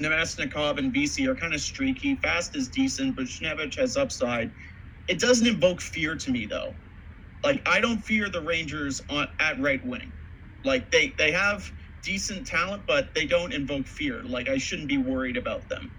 [0.01, 2.17] Namestnikov and Vesey are kind of streaky.
[2.23, 4.53] Fast is decent, but Buchnevich has upside.
[5.09, 6.77] It doesn't invoke fear to me though.
[7.45, 10.15] Like I don't fear the Rangers on at right wing.
[10.65, 11.71] Like they they have
[12.03, 14.23] decent talent, but they don't invoke fear.
[14.23, 15.91] Like I shouldn't be worried about them.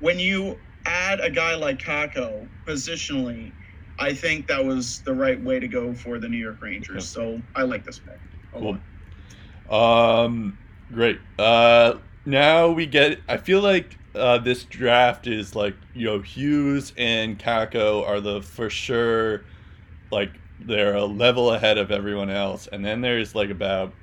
[0.00, 3.52] When you add a guy like Kakko positionally,
[3.98, 7.08] I think that was the right way to go for the New York Rangers.
[7.08, 8.18] So I like this pick.
[8.52, 8.78] Cool.
[9.70, 10.58] Um,
[10.92, 11.20] great.
[11.38, 13.20] Uh, now we get.
[13.28, 18.42] I feel like uh, this draft is like you know Hughes and Kakko are the
[18.42, 19.44] for sure,
[20.10, 23.94] like they're a level ahead of everyone else, and then there's like about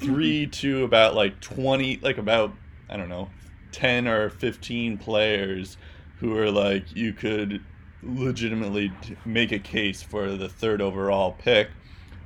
[0.00, 2.52] three to about like twenty, like about
[2.88, 3.30] I don't know,
[3.72, 5.76] ten or fifteen players
[6.18, 7.62] who are like you could
[8.02, 8.92] legitimately
[9.24, 11.68] make a case for the third overall pick.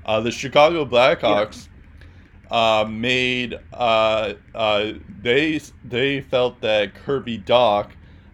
[0.04, 1.68] Uh, the Chicago Blackhawks
[2.50, 7.90] uh, made uh, uh, they they felt that Kirby Dach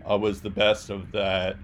[0.09, 1.57] uh, was the best of that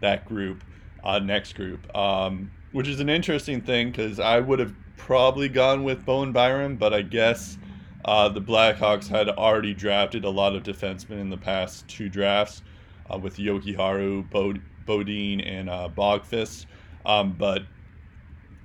[0.00, 0.62] that group,
[1.02, 5.84] uh, next group, um, which is an interesting thing because I would have probably gone
[5.84, 7.58] with Bowen Byram, but I guess
[8.04, 12.62] uh, the Blackhawks had already drafted a lot of defensemen in the past two drafts
[13.12, 16.66] uh, with Jokiharju, Bod- Beaudin, and uh, Boqvist.
[17.06, 17.62] Um, but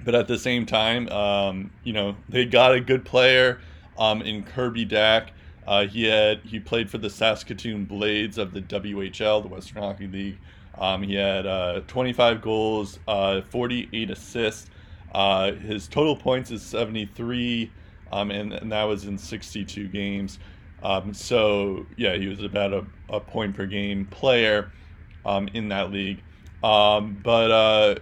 [0.03, 3.59] but at the same time, um, you know, they got a good player
[3.97, 5.29] um, in Kirby Dach.
[5.67, 10.07] Uh, he had he played for the Saskatoon Blades of the WHL, the Western Hockey
[10.07, 10.37] League.
[10.77, 14.69] Um, he had uh, 25 goals, uh, 48 assists.
[15.13, 17.71] Uh, his total points is 73,
[18.11, 20.39] um, and, and that was in 62 games.
[20.83, 24.71] Um, so yeah, he was about a, a point per game player
[25.25, 26.21] um, in that league.
[26.63, 27.95] Um, but uh,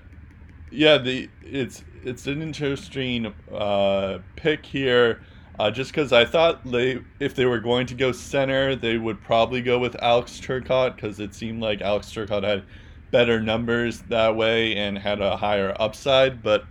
[0.71, 5.21] yeah, the it's it's an interesting uh, pick here.
[5.59, 9.19] Uh, just because I thought they, if they were going to go center, they would
[9.23, 12.63] probably go with Alex Turcotte because it seemed like Alex Turcotte had
[13.09, 16.43] better numbers that way and had a higher upside.
[16.43, 16.65] But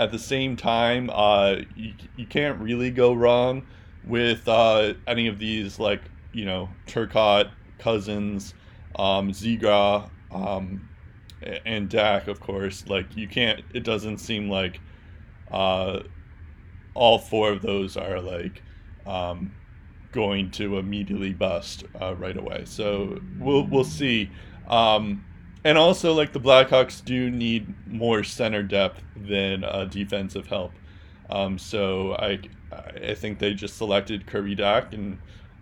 [0.00, 3.66] at the same time, uh, you, you can't really go wrong
[4.02, 6.00] with uh, any of these, like,
[6.32, 8.54] you know, Turcotte, Cozens,
[8.98, 9.30] um,
[10.32, 10.88] um,
[11.66, 12.86] and Dach, of course.
[12.86, 14.80] Like, you can't, it doesn't seem like
[15.50, 16.00] uh,
[16.94, 18.62] all four of those are, like,
[19.04, 19.54] um,
[20.12, 22.62] going to immediately bust uh, right away.
[22.64, 24.30] So we'll, we'll see.
[24.66, 25.26] Um,
[25.64, 30.72] and also, like the Blackhawks do need more center depth than uh, defensive help.
[31.28, 32.40] Um, so I,
[32.72, 35.18] I think they just selected Kirby Dach, and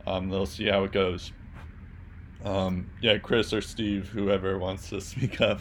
[0.06, 1.32] um, they'll see how it goes.
[2.44, 5.61] Um, yeah, Chris or Steve, whoever wants to speak up.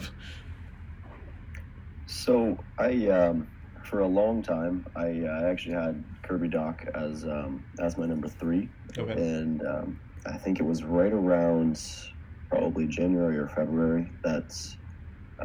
[2.06, 3.48] So I, um,
[3.84, 8.28] for a long time, I uh, actually had Kirby Dach as um, as my number
[8.28, 9.12] three, Okay.
[9.12, 11.80] and um, I think it was right around
[12.50, 14.78] probably January or February That's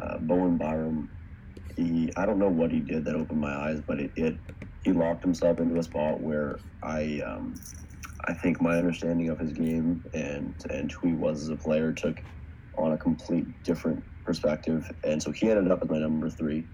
[0.00, 1.10] uh, Bowen Byram.
[1.76, 4.38] He, I don't know what he did that opened my eyes, but it, it
[4.84, 7.54] he locked himself into a spot where I um,
[8.28, 11.92] I think my understanding of his game and and who he was as a player
[11.92, 12.18] took
[12.78, 16.68] on a complete different perspective, and so he ended up as my number three.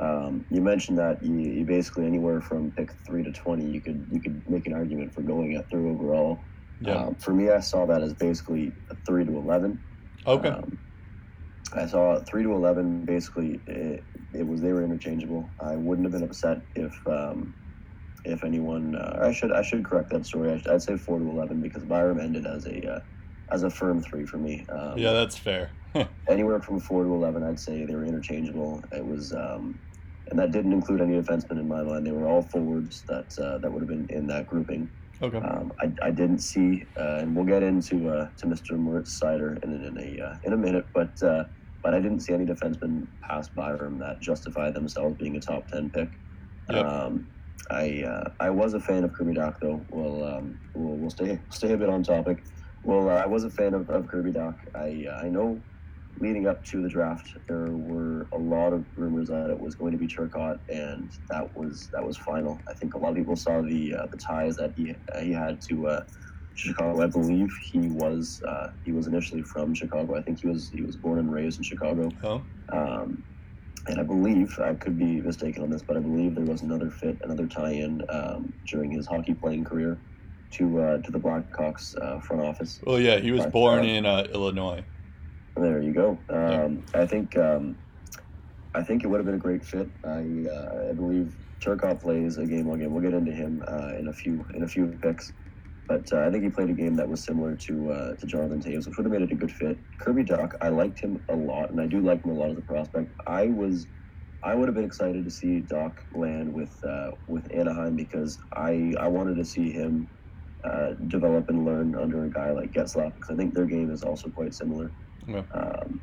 [0.00, 4.06] Um, you mentioned that you, you basically anywhere from pick three to twenty, you could
[4.10, 6.48] you could make an argument for going at three overall.
[6.80, 6.94] Yeah.
[6.94, 9.82] Um, for me, I saw that as basically a three to eleven.
[10.26, 10.48] okay.
[10.50, 10.78] Um,
[11.74, 13.04] I saw three to eleven.
[13.04, 15.50] Basically, it, it was they were interchangeable.
[15.60, 17.54] I wouldn't have been upset if um,
[18.24, 18.94] if anyone.
[18.94, 20.50] Uh, I should I should correct that story.
[20.50, 23.00] I, would say four to eleven because Byram ended as a uh,
[23.50, 24.64] as a firm three for me.
[24.70, 25.70] Um, yeah, that's fair.
[26.28, 28.82] anywhere from four to eleven, I'd say they were interchangeable.
[28.92, 29.78] It was, um,
[30.30, 32.06] and that didn't include any defensemen in my mind.
[32.06, 34.90] They were all forwards that uh, that would have been in that grouping.
[35.20, 35.38] Okay.
[35.38, 38.78] Um, I, I didn't see, uh, and we'll get into uh, to Mr.
[38.78, 41.44] Moritz Seider in, in a uh, in a minute, but uh,
[41.82, 45.90] but I didn't see any defensemen pass Byram that justify themselves being a top ten
[45.90, 46.10] pick.
[46.70, 46.84] Yep.
[46.84, 47.28] Um,
[47.70, 49.80] I uh, I was a fan of Kirby Dach though.
[49.90, 52.42] We'll um, we'll, we'll stay stay a bit on topic.
[52.84, 54.56] Well, uh, I was a fan of, of Kirby Dach.
[54.74, 55.60] I uh, I know
[56.20, 59.92] leading up to the draft, there were a lot of rumors that it was going
[59.92, 62.60] to be Turcotte, and that was that was final.
[62.68, 65.60] I think a lot of people saw the uh, the ties that he he had
[65.62, 66.04] to uh,
[66.54, 67.02] Chicago.
[67.02, 70.16] I believe he was uh, he was initially from Chicago.
[70.16, 72.10] I think he was he was born and raised in Chicago.
[72.22, 72.44] Oh.
[72.70, 73.22] Um,
[73.86, 76.90] and I believe I could be mistaken on this, but I believe there was another
[76.90, 79.98] fit, another tie-in um, during his hockey playing career
[80.52, 82.80] to uh, to the Blackhawks uh, front office.
[82.86, 84.84] Well, yeah, he was born uh, in uh, Illinois.
[85.56, 86.24] There you go.
[86.30, 87.78] Um, I think um,
[88.74, 89.90] I think it would have been a great fit.
[90.04, 92.92] I uh, I believe Turcotte plays a game game.
[92.92, 95.32] We'll get into him uh, in a few in a few picks,
[95.88, 98.60] but uh, I think he played a game that was similar to uh, to Jonathan
[98.62, 99.78] Toews, which would have made it a good fit.
[100.00, 102.58] Kirby Dach, I liked him a lot, and I do like him a lot as
[102.58, 103.12] a prospect.
[103.26, 103.88] I was.
[104.44, 108.94] I would have been excited to see Dach land with uh, with Anaheim because I
[109.00, 110.08] I wanted to see him
[110.64, 114.02] uh, develop and learn under a guy like Getzlaf because I think their game is
[114.02, 114.94] also quite similar.
[115.54, 116.00] Um,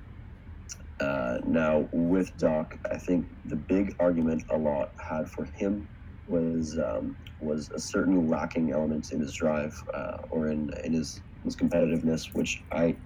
[0.99, 5.89] uh, now with Dach, I think the big argument a lot had for him
[6.27, 11.21] was um, was a certain lacking element in his drive uh, or in in his
[11.43, 12.97] his competitiveness, which I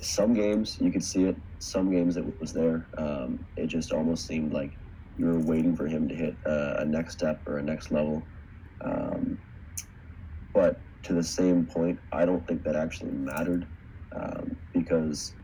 [0.00, 2.88] some games you could see it, some games it was there.
[2.98, 4.72] Um, it just almost seemed like
[5.16, 8.28] you were waiting for him to hit uh, a next step or a next level.
[8.84, 9.38] Um,
[10.54, 13.66] but to the same point, I don't think that actually mattered
[14.14, 15.34] um, because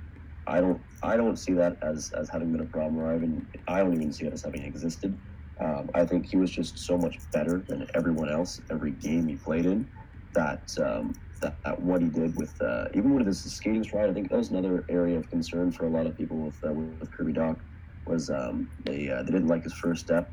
[0.47, 3.47] I don't I don't see that as as having been a problem, or I even
[3.69, 5.19] I don't even see it as having existed.
[5.61, 9.37] Um, I think he was just so much better than everyone else every game he
[9.37, 9.87] played in.
[10.35, 14.13] That um, that, that what he did with uh, even with his skating stride, I
[14.13, 17.11] think that was another area of concern for a lot of people with uh, with,
[17.13, 17.57] Kirby Dach
[18.07, 20.33] was um, they uh, they didn't like his first step.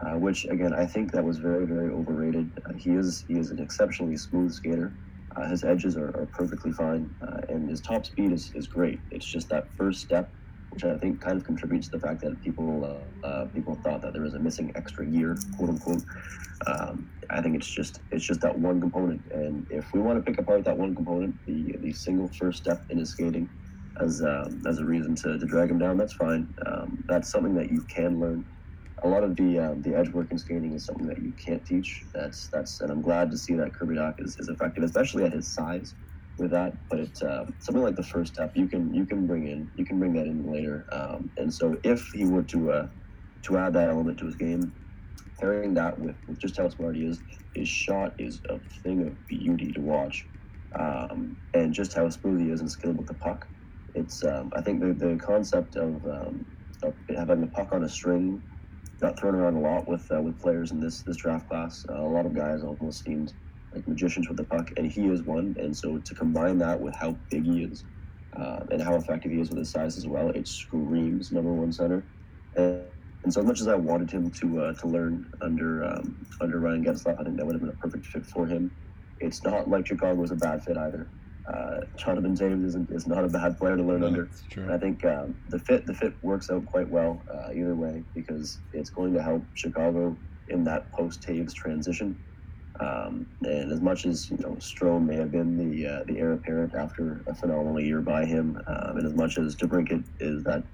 [0.00, 2.50] Uh, which again, I think that was very, very overrated.
[2.68, 4.98] Uh, he is he is an exceptionally smooth skater.
[5.36, 9.00] Uh, his edges are, are perfectly fine, uh, and his top speed is, is great.
[9.10, 10.32] It's just that first step,
[10.70, 14.02] which I think kind of contributes to the fact that people uh, uh, people thought
[14.02, 16.02] that there was a missing extra gear, quote unquote.
[16.66, 20.30] Um, I think it's just it's just that one component, and if we want to
[20.30, 23.50] pick apart that one component, the the single first step in his skating,
[24.00, 26.48] as um, as a reason to, to drag him down, that's fine.
[26.66, 28.44] Um, that's something that you can learn
[29.04, 31.64] a lot of the um, the edge work in skating is something that you can't
[31.64, 32.04] teach.
[32.14, 35.32] That's that's, and I'm glad to see that Kirby Dach is, is effective, especially at
[35.32, 35.94] his size.
[36.38, 39.46] With that, but it's uh, something like the first step you can you can bring
[39.46, 40.86] in you can bring that in later.
[40.92, 42.88] Um, and so if he were to uh,
[43.44, 44.72] to add that element to his game,
[45.40, 47.22] pairing that with, with just how smart he is,
[47.54, 50.26] his shot is a thing of beauty to watch,
[50.78, 53.46] um, and just how smooth he is and skilled with the puck.
[53.94, 56.46] It's um, I think the the concept of, um,
[56.82, 58.42] of having the puck on a string
[59.04, 61.84] got thrown around a lot with uh, with players in this this draft class.
[61.90, 63.34] Uh, a lot of guys almost seemed
[63.74, 65.54] like magicians with the puck, and he is one.
[65.58, 67.84] And so to combine that with how big he is
[68.38, 71.72] uh, and how effective he is with his size as well, it screams number one
[71.72, 72.06] center.
[72.56, 72.82] And,
[73.24, 76.58] and so as much as I wanted him to uh, to learn under um, under
[76.60, 78.70] Ryan Getzlaf, I think that would have been a perfect fit for him.
[79.20, 81.08] It's not like Chicago was a bad fit either.
[81.52, 84.30] Uh, Jonathan James isn't is not a bad player to learn No, under.
[84.56, 84.72] And.
[84.72, 88.60] I think um, the fit the fit works out quite well uh, either way because
[88.72, 92.18] it's going to help Chicago in that post Toews transition.
[92.80, 96.32] Um, and as much as you know, Strome may have been the uh, the heir
[96.32, 100.64] apparent after a phenomenal year by him, um, and as much as DeBrincat is that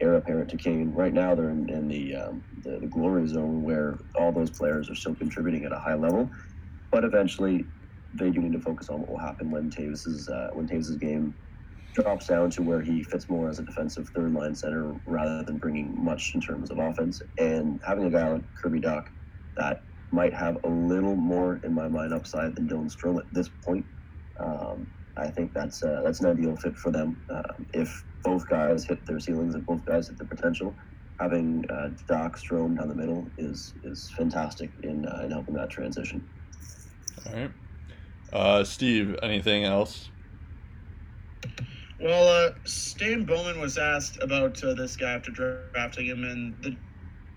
[0.00, 3.62] heir apparent to Kane, right now they're in, in the, um, the the glory zone
[3.62, 6.30] where all those players are still contributing at a high level.
[6.90, 7.66] But eventually,
[8.14, 11.34] they do need to focus on what will happen when Toews's uh, when Toews's game
[11.94, 15.58] drops down to where he fits more as a defensive third line center rather than
[15.58, 17.20] bringing much in terms of offense.
[17.38, 19.04] And having a guy like Kirby Dach
[19.56, 19.78] that
[20.12, 23.86] might have a little more, in my mind, upside than Dylan Strome at this point.
[24.44, 24.88] Um,
[25.18, 27.22] I think that's uh, that's an ideal fit for them.
[27.30, 30.76] Um, if both guys hit their ceilings and both guys hit their potential,
[31.20, 35.70] having uh, Dach Strome down the middle is is fantastic in uh, in helping that
[35.70, 36.26] transition.
[37.26, 37.50] All right.
[38.32, 40.08] Uh, Steve, anything else?
[42.00, 46.76] Well, uh, Stan Bowman was asked about uh, this guy after drafting him, and the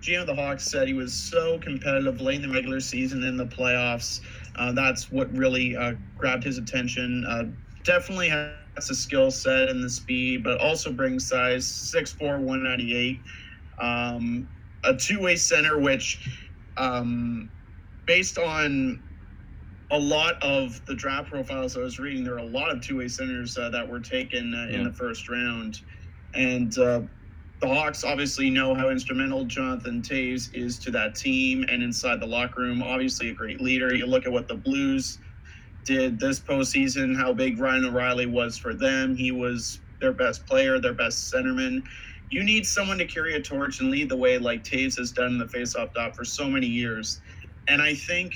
[0.02, 3.38] GM of the Hawks said he was so competitive late in the regular season in
[3.38, 4.22] the playoffs.
[4.56, 7.26] Uh, that's what really uh, grabbed his attention.
[7.26, 7.44] Uh,
[7.84, 13.20] definitely has a skill set and the speed, but also brings size 6'4, 198.
[13.80, 14.48] Um,
[14.84, 16.30] a two way center, which,
[16.78, 17.50] um,
[18.06, 19.02] based on
[19.94, 22.98] a lot of the draft profiles I was reading, there are a lot of two
[22.98, 25.78] way centers uh, that were taken uh, in the first round.
[26.34, 27.02] And uh,
[27.62, 32.26] the Hawks obviously know how instrumental Jonathan Toews is to that team and inside the
[32.26, 32.82] locker room.
[32.82, 33.94] Obviously, a great leader.
[33.94, 35.20] You look at what the Blues
[35.86, 39.16] did this postseason, how big Ryan O'Reilly was for them.
[39.16, 41.84] He was their best player, their best centerman.
[42.32, 45.34] You need someone to carry a torch and lead the way like Toews has done
[45.34, 47.22] in the faceoff dot for so many years.
[47.68, 48.34] And I think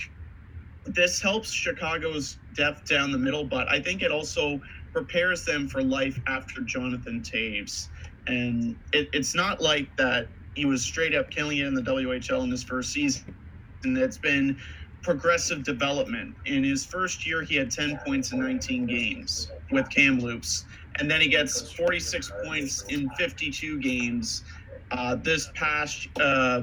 [0.94, 4.62] this helps Chicago's depth down the middle, but I think it also
[4.94, 7.88] prepares them for life after Jonathan Toews.
[8.28, 12.44] And it, it's not like that he was straight up killing it in the WHL
[12.44, 13.36] in his first season.
[13.84, 14.58] And it's been
[15.04, 16.36] progressive development.
[16.46, 20.66] In his first year, he had 10 points in 19 games with Kamloops.
[21.00, 24.44] And then he gets 46 points in 52 games.
[24.90, 26.62] Uh, this past uh,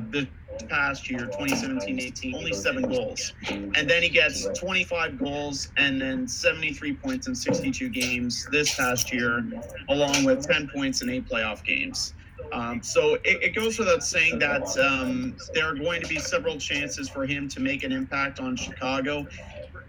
[0.68, 3.32] past year, 2017-18, only seven goals.
[3.48, 9.12] And then he gets 25 goals and then 73 points in 62 games this past
[9.12, 9.44] year,
[9.88, 12.14] along with 10 points in eight playoff games.
[12.52, 16.58] Um, so it, it goes without saying that um, there are going to be several
[16.58, 19.26] chances for him to make an impact on Chicago.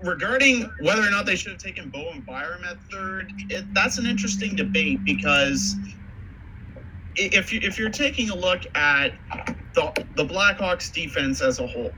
[0.01, 4.05] Regarding whether or not they should have taken Bowen Byram at third, it, that's an
[4.05, 5.75] interesting debate because
[7.17, 9.13] if you, if you're taking a look at
[9.73, 11.91] the the Blackhawks defense as a whole,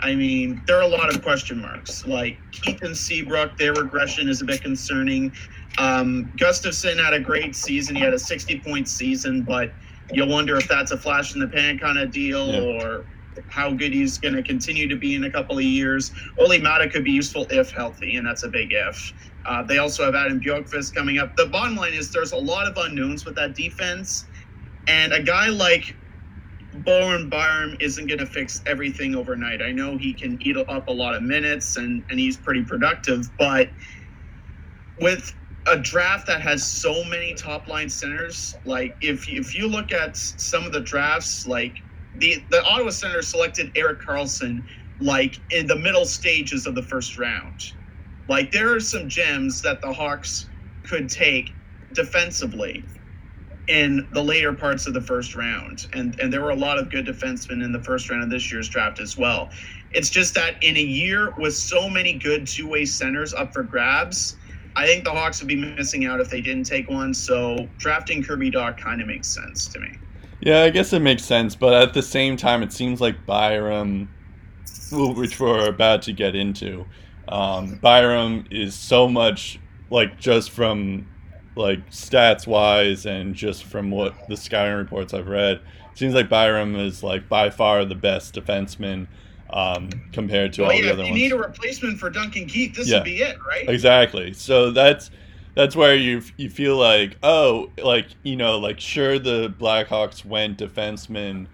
[0.00, 2.06] I mean there are a lot of question marks.
[2.06, 5.32] Like Keith and Seabrook, their regression is a bit concerning.
[5.78, 9.72] Um, Gustafsson had a great season; he had a 60 point season, but
[10.12, 12.60] you wonder if that's a flash in the pan kind of deal Yeah.
[12.86, 13.06] or
[13.48, 16.10] how good he's going to continue to be in a couple of years.
[16.38, 19.12] Olli Maatta could be useful if healthy, and that's a big if.
[19.46, 21.36] Uh, they also have Adam Boqvist coming up.
[21.36, 24.26] The bottom line is there's a lot of unknowns with that defense,
[24.88, 25.94] and a guy like
[26.74, 29.62] Bowen Byram isn't going to fix everything overnight.
[29.62, 33.30] I know he can eat up a lot of minutes, and and he's pretty productive,
[33.38, 33.68] but
[35.00, 35.32] with
[35.66, 40.16] a draft that has so many top line centers, like if if you look at
[40.16, 41.76] some of the drafts, like
[42.18, 44.64] the the Ottawa Senators selected Erik Karlsson
[45.00, 47.72] like in the middle stages of the first round.
[48.28, 50.48] Like there are some gems that the Hawks
[50.84, 51.52] could take
[51.92, 52.84] defensively
[53.68, 55.88] in the later parts of the first round.
[55.92, 58.50] And and there were a lot of good defensemen in the first round of this
[58.50, 59.50] year's draft as well.
[59.92, 64.36] It's just that in a year with so many good two-way centers up for grabs,
[64.76, 67.14] I think the Hawks would be missing out if they didn't take one.
[67.14, 69.96] So drafting Kirby Dach kind of makes sense to me.
[70.40, 74.08] Yeah, I guess it makes sense, but at the same time, it seems like Byram,
[74.92, 76.84] which we're about to get into,
[77.28, 81.08] um, Byram is so much like just from
[81.56, 85.62] like stats wise and just from what the scouting reports I've read,
[85.94, 89.08] seems like Byram is like by far the best defenseman
[89.50, 91.22] um, compared to well, all yeah, the if other you ones.
[91.22, 92.96] need a replacement for Duncan Keith, this Yeah.
[92.96, 93.68] would be it, right?
[93.68, 94.32] Exactly.
[94.32, 95.10] So that's
[95.54, 100.58] that's where you you feel like oh like you know like sure the Blackhawks went
[100.58, 101.48] defenseman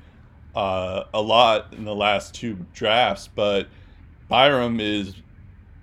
[0.55, 3.68] uh, a lot in the last two drafts, but
[4.29, 5.14] Byram is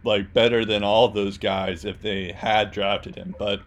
[0.04, 3.36] like better than all those guys if they had drafted him.
[3.38, 3.62] But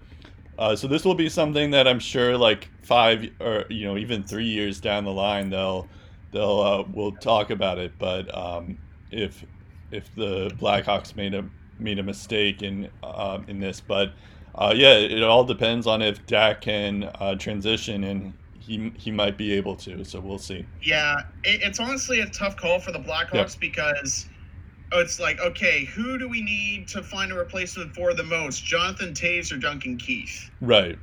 [0.59, 4.22] uh, so this will be something that I'm sure like five or you know even
[4.22, 5.89] three years down the line they'll
[6.33, 7.93] they'll uh, we'll talk about it.
[7.99, 8.78] But um,
[9.11, 9.45] if
[9.91, 11.45] if the Blackhawks made a
[11.78, 14.12] made a mistake in um, in this, but
[14.55, 19.37] uh, yeah, it all depends on if Dach can uh, transition, and he he might
[19.37, 20.05] be able to.
[20.05, 20.66] So we'll see.
[20.83, 24.32] Yeah, it, it's honestly a tough call for the Blackhawks because oh,
[25.01, 29.12] it's like, okay, who do we need to find a replacement for the most, Jonathan
[29.14, 30.51] Toews or Duncan Keith?
[30.61, 30.99] Right,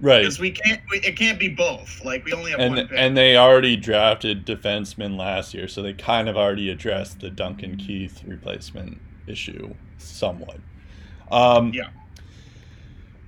[0.00, 0.20] right.
[0.20, 2.04] Because we can't, we, it can't be both.
[2.04, 2.98] Like we only have And one pick.
[2.98, 7.76] and they already drafted defensemen last year, so they kind of already addressed the Duncan
[7.76, 10.58] Keith replacement issue somewhat.
[11.30, 11.88] Um, Yeah.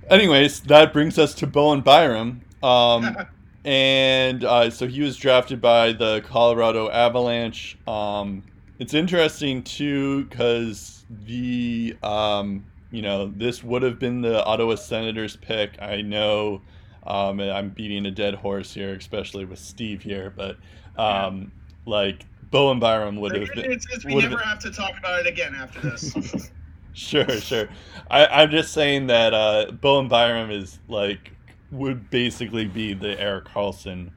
[0.09, 2.41] Anyways, that brings us to Bowen Byram.
[2.63, 3.15] Um,
[3.65, 7.77] and uh, so he was drafted by the Colorado Avalanche.
[7.87, 8.43] Um,
[8.79, 15.35] it's interesting too because the um, you know this would have been the Ottawa Senators
[15.35, 15.79] pick.
[15.81, 16.61] I know
[17.05, 20.57] Um, I'm beating a dead horse here, especially with Steve here, but
[20.97, 21.51] um,
[21.85, 22.25] like
[22.71, 23.69] and Byram would have been.
[23.69, 26.51] news is we never have have to talk about it again after this.
[26.91, 27.69] Sure, sure.
[28.09, 31.31] I, I'm just saying that uh, and Byram is like
[31.71, 34.09] would basically be the Erik Karlsson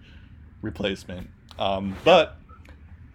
[0.63, 1.29] replacement.
[1.59, 2.39] Um, but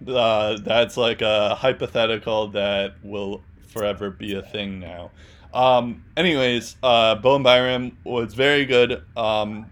[0.06, 5.12] uh, that's like a hypothetical that will forever be a thing now.
[5.54, 9.66] Um, anyways, uh, Bowen Byram was very good um,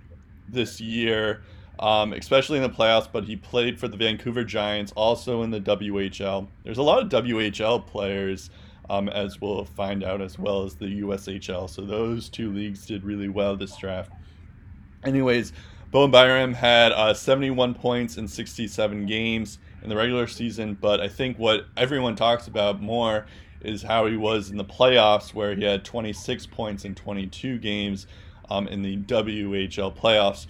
[0.48, 1.44] this year,
[1.80, 5.62] um, especially in the playoffs, but he played for the Vancouver Giants, also in the
[5.62, 6.48] WHL.
[6.64, 8.50] There's a lot of WHL players,
[8.90, 11.70] um, as we'll find out, as well as the USHL.
[11.70, 14.12] So those two leagues did really well this draft.
[15.04, 15.54] Anyways,
[15.92, 21.08] Bowen Byram had uh, 71 points in 67 games in the regular season, but I
[21.08, 23.28] think what everyone talks about more
[23.62, 28.08] is how he was in the playoffs, where he had 26 points in 22 games
[28.50, 30.48] um, in the WHL playoffs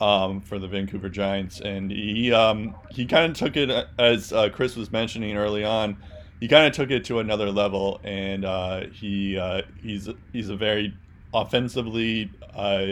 [0.00, 4.32] um, for the Vancouver Giants, and he um, he kind of took it uh, as
[4.32, 5.98] uh, Chris was mentioning early on.
[6.40, 10.56] He kind of took it to another level, and uh, he uh, he's he's a
[10.56, 10.96] very
[11.34, 12.86] offensively uh,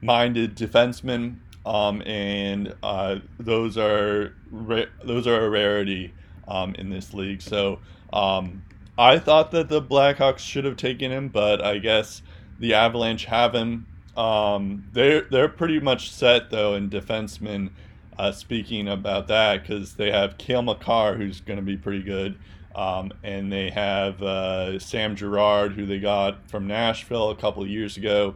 [0.00, 6.12] minded defenseman, um, and uh, those are ra- those are a rarity
[6.48, 7.42] um, in this league.
[7.42, 7.78] So
[8.12, 8.62] um,
[8.98, 12.22] I thought that the Blackhawks should have taken him, but I guess
[12.58, 13.86] the Avalanche have him.
[14.16, 17.70] Um, they're they're pretty much set though in defensemen.
[18.18, 22.38] Uh, speaking about that, because they have Cale Makar, who's going to be pretty good,
[22.74, 27.70] um, and they have uh, Sam Girard, who they got from Nashville a couple of
[27.70, 28.34] years ago.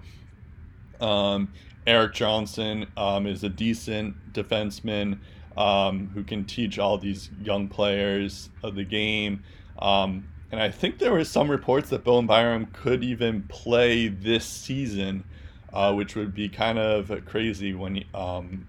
[0.98, 1.52] Um,
[1.86, 5.18] Erik Johnson um, is a decent defenseman
[5.56, 9.42] um, who can teach all these young players of the game.
[9.78, 14.44] Um, and I think there were some reports that Bowen Byram could even play this
[14.44, 15.24] season,
[15.72, 18.66] uh, which would be kind of crazy when um,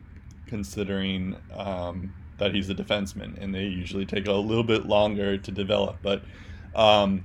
[0.48, 5.52] considering um, that he's a defenseman and they usually take a little bit longer to
[5.52, 5.98] develop.
[6.02, 6.24] But
[6.76, 7.24] um,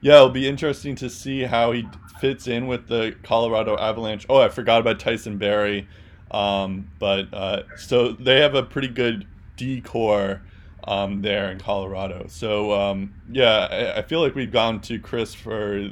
[0.00, 1.86] yeah, it'll be interesting to see how he
[2.20, 4.26] fits in with the Colorado Avalanche.
[4.28, 5.88] Oh, I forgot about Tyson Barrie.
[6.30, 9.26] Um, but uh, so they have a pretty good
[9.56, 10.42] D core
[10.84, 12.26] um, there in Colorado.
[12.28, 15.90] So um, yeah, I, I, feel like we've gone to Chris for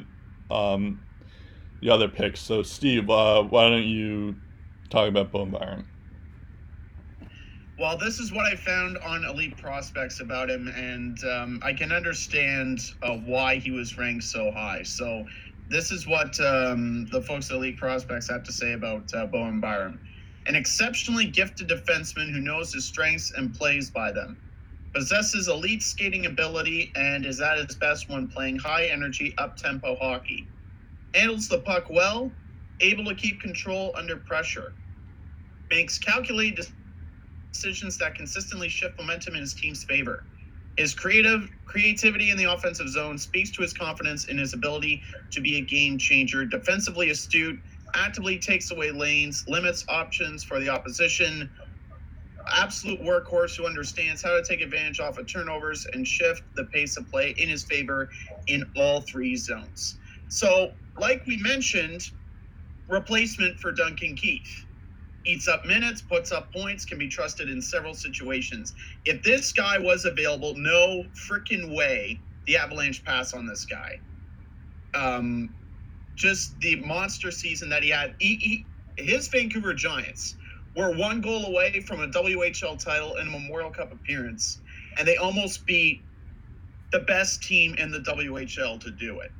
[0.49, 1.01] um,
[1.81, 2.39] the other picks.
[2.39, 4.35] So Steve, uh, why don't you
[4.89, 5.87] talk about Bowen Byram?
[7.79, 11.93] Well, this is what I found on Elite Prospects about him, and um, I can
[11.93, 14.83] understand uh, why he was ranked so high.
[14.83, 15.23] So,
[15.69, 19.61] this is what um, the folks at Elite Prospects have to say about uh, Bowen
[19.61, 20.01] Byram.
[20.45, 24.37] An exceptionally gifted defenseman who knows his strengths and plays by them.
[24.93, 29.95] Possesses elite skating ability and is at his best when playing high energy, up tempo
[30.01, 30.49] hockey.
[31.15, 32.29] Handles the puck well,
[32.81, 34.73] able to keep control under pressure.
[35.71, 36.65] Makes calculated
[37.53, 40.25] decisions that consistently shift momentum in his team's favor.
[40.77, 45.41] His creative creativity in the offensive zone speaks to his confidence in his ability to
[45.41, 46.45] be a game changer.
[46.45, 47.59] Defensively astute,
[47.95, 51.51] actively takes away lanes, limits options for the opposition.
[52.57, 56.97] Absolute workhorse who understands how to take advantage off of turnovers and shift the pace
[56.97, 58.09] of play in his favor
[58.47, 59.97] in all three zones.
[60.29, 62.03] So, like we mentioned,
[62.89, 64.65] replacement for Duncan Keith
[65.25, 68.73] eats up minutes, puts up points, can be trusted in several situations.
[69.05, 74.01] If this guy was available, no freaking way the Avalanche pass on this guy.
[74.93, 75.55] Um,
[76.15, 78.15] just the monster season that he had.
[78.19, 80.35] He, he, his Vancouver Giants
[80.75, 84.59] were one goal away from a WHL title and a Memorial Cup appearance,
[84.97, 86.05] and they almost beat
[86.91, 89.31] the best team in the WHL to do it.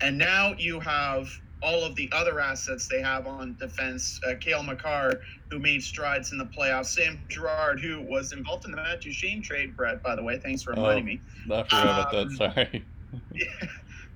[0.00, 1.28] And now you have
[1.62, 4.18] all of the other assets they have on defense.
[4.26, 6.86] Uh, Cale Makar, who made strides in the playoffs.
[6.86, 10.38] Sam Girard, who was involved in the Matt Duchene trade, Brett, by the way.
[10.38, 11.56] Thanks for reminding oh, me.
[11.56, 12.26] I forgot um, about that.
[12.26, 12.86] Um, Sorry.
[13.34, 13.68] yeah,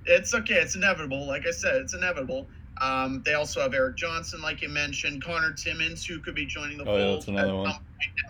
[0.05, 0.55] it's okay.
[0.55, 1.25] It's inevitable.
[1.25, 2.47] Like I said, it's inevitable.
[2.81, 6.77] Um, they also have Erik Johnson, like you mentioned, Conor Timmins, who could be joining
[6.77, 7.65] the oh, yeah, fold at some point one.
[7.65, 7.79] down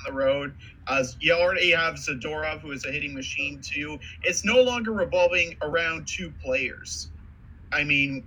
[0.06, 0.56] the road.
[0.88, 4.00] Uh, you already have Zadorov, who is a hitting machine too.
[4.24, 7.10] It's no longer revolving around two players.
[7.74, 8.24] I mean,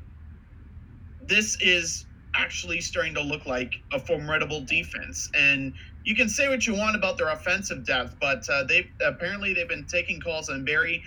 [1.31, 5.31] this is actually starting to look like a formidable defense.
[5.35, 5.73] And
[6.05, 9.69] you can say what you want about their offensive depth, but uh, they apparently they've
[9.69, 11.03] been taking calls on Barrie.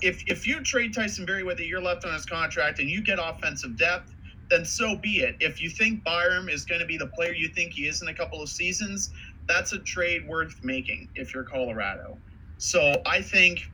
[0.00, 3.02] If if you trade Tyson Barrie with a year left on his contract and you
[3.02, 4.12] get offensive depth,
[4.50, 5.36] then so be it.
[5.40, 8.08] If you think Byram is going to be the player you think he is in
[8.08, 9.10] a couple of seasons,
[9.48, 12.18] that's a trade worth making if you're Colorado.
[12.58, 13.70] So I think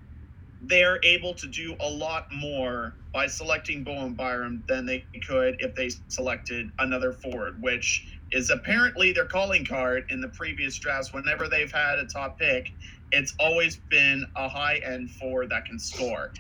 [0.62, 5.74] they're able to do a lot more by selecting Bowen Byram than they could if
[5.76, 11.12] they selected another forward, which is apparently their calling card in the previous drafts.
[11.14, 12.66] Whenever they've had a top pick,
[13.12, 16.32] it's always been a high end forward that can score.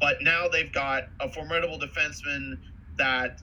[0.00, 2.54] But now they've got a formidable defenseman
[2.98, 3.38] that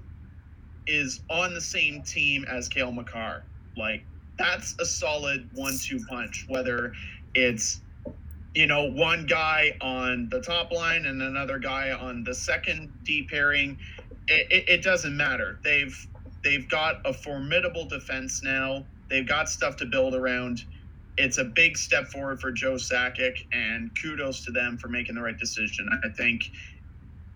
[0.87, 3.45] is on the same team as Cale Makar.
[3.77, 4.05] Like
[4.39, 6.45] that's a solid one-two punch.
[6.47, 6.93] Whether
[7.35, 7.81] it's
[8.53, 13.27] you know one guy on the top line and another guy on the second D
[13.29, 13.77] pairing,
[14.27, 15.59] it, it, it doesn't matter.
[15.63, 16.07] They've
[16.43, 18.85] they've got a formidable defense now.
[19.09, 20.65] They've got stuff to build around.
[21.17, 25.21] It's a big step forward for Joe Sakic, and kudos to them for making the
[25.21, 25.89] right decision.
[26.03, 26.49] I think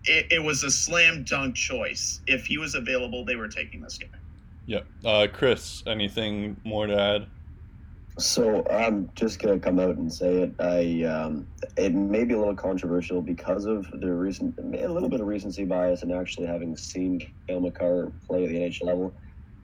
[0.04, 2.20] it, it was a slam dunk choice.
[2.26, 4.08] If he was available, they were taking this guy.
[4.66, 4.86] Yep.
[5.04, 7.26] Uh, Chris, anything more to add?
[8.18, 10.54] So I'm just gonna come out and say it.
[10.58, 15.20] I um, it may be a little controversial because of the recent, a little bit
[15.20, 19.14] of recency bias, and actually having seen Cale Makar play at the NHL level.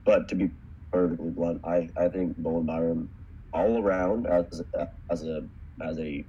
[0.05, 0.51] But to be
[0.91, 3.09] perfectly blunt, I, I think Bowen Byram,
[3.53, 5.49] all around as a, as a
[5.81, 6.23] as a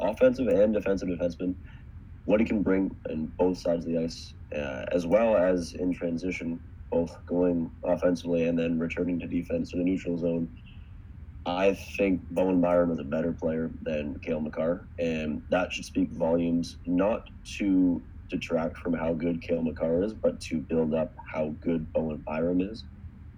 [0.00, 1.54] offensive and defensive defenseman,
[2.24, 5.92] what he can bring in both sides of the ice, uh, as well as in
[5.92, 6.60] transition,
[6.90, 10.48] both going offensively and then returning to defense to the neutral zone
[11.48, 16.10] I think Bowen Byram is a better player than Cale Makar, and that should speak
[16.12, 17.22] volumes, not
[17.58, 22.22] to detract from how good Cale Makar is, but to build up how good Bowen
[22.26, 22.84] Byram is.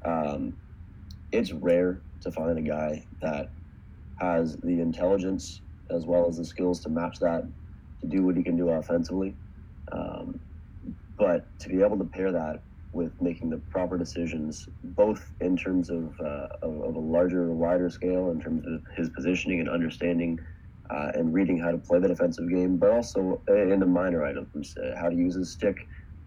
[0.04, 0.56] Um,
[1.30, 3.52] it's rare to find a guy that
[4.18, 7.44] has the intelligence as well as the skills to match that
[8.00, 9.36] to do what he can do offensively.
[9.92, 10.40] Um,
[11.16, 15.91] but to be able to pair that with making the proper decisions, both in terms
[15.91, 20.38] of, uh, of, of, a larger, wider scale, in terms of his positioning and understanding
[20.91, 24.74] uh, and reading how to play the defensive game, but also in the minor items,
[24.76, 25.76] uh, how to use his stick,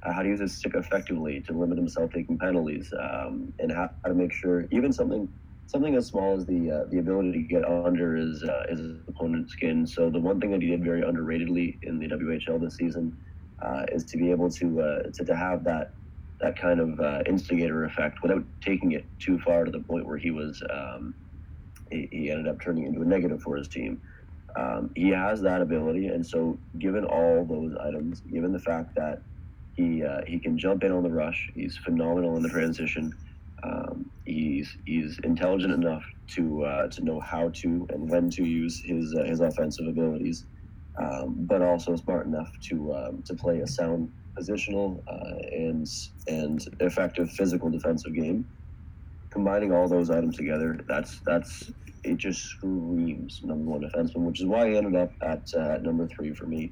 [0.03, 3.89] uh, how to use his stick effectively to limit himself taking penalties, um, and how,
[4.03, 5.27] how, to make sure even something
[5.65, 9.51] something as small as the uh, the ability to get under his uh, his opponent's
[9.51, 9.85] skin.
[9.85, 13.17] So the one thing that he did very underratedly in the WHL this season
[13.91, 15.93] is to be able to, to to have that
[16.43, 20.17] that kind of uh, instigator effect without taking it too far to the point where
[20.17, 21.15] he was um,
[21.89, 24.01] he, he, ended up turning into a negative for his team.
[24.57, 29.21] Um, he has that ability, and so given all those items, given the fact that
[29.75, 33.13] he uh, he can jump in on the rush, he's phenomenal in the transition.
[33.63, 36.03] Um, he's he's intelligent enough
[36.35, 40.45] to uh, to know how to and when to use his uh, his offensive abilities,
[41.01, 45.89] um, but also smart enough to um, to play a sound positional uh, and
[46.27, 48.47] and effective physical defensive game.
[49.29, 51.71] Combining all those items together, that's that's
[52.03, 52.17] it.
[52.17, 56.33] Just screams number one defenseman, which is why he ended up at uh, number three
[56.33, 56.71] for me.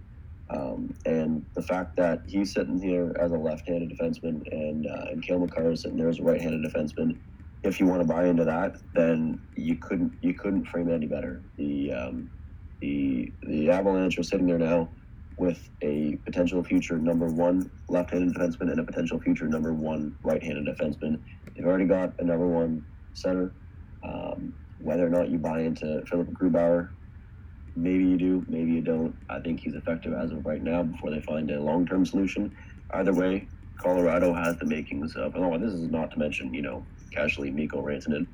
[0.49, 5.23] Um, and the fact that he's sitting here as a left-handed defenseman and uh, and
[5.23, 7.17] Cale Makar is sitting there as a right-handed defenseman,
[7.63, 11.07] if you want to buy into that, then you couldn't you couldn't frame it any
[11.07, 11.41] better.
[11.57, 12.29] The um,
[12.79, 14.89] the the Avalanche are sitting there now
[15.41, 20.67] with a potential future number one left-handed defenseman and a potential future number one right-handed
[20.67, 21.19] defenseman.
[21.55, 22.85] They've already got a number one
[23.15, 23.51] center.
[24.03, 26.89] Um, whether or not you buy into Philipp Grubauer,
[27.75, 29.15] maybe you do, maybe you don't.
[29.31, 32.55] I think he's effective as of right now before they find a long-term solution.
[32.91, 35.35] Either way, Colorado has the makings of.
[35.35, 38.27] Oh, this is not to mention, you know, casually Mikko Rantanen.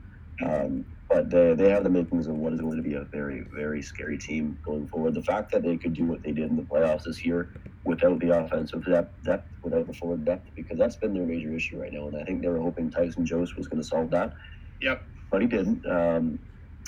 [0.44, 3.42] Um, but they, they have the makings of what is going to be a very,
[3.54, 5.14] very scary team going forward.
[5.14, 7.50] The fact that they could do what they did in the playoffs this year
[7.86, 11.82] without the offensive depth, depth without the forward depth, because that's been their major issue
[11.82, 12.08] right now.
[12.08, 14.34] And I think they were hoping Tyson Jost was going to solve that.
[14.82, 15.02] Yep.
[15.32, 15.86] But he didn't.
[15.86, 16.40] Um,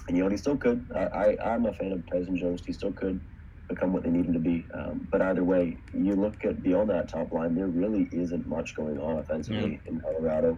[0.07, 0.85] and, you know, he still could.
[0.93, 2.65] I, I, am a fan of Tyson Jost.
[2.65, 3.21] He still could
[3.69, 4.65] become what they need him to be.
[4.73, 8.75] Um, but either way, you look at beyond that top line, there really isn't much
[8.75, 10.57] going on offensively in Colorado.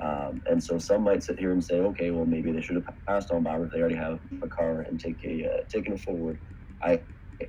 [0.00, 2.86] Um, and so some might sit here and say, okay, well maybe they should have
[3.06, 6.38] passed on Byram if they already have Makar and take a uh, taken it forward.
[6.82, 7.02] I,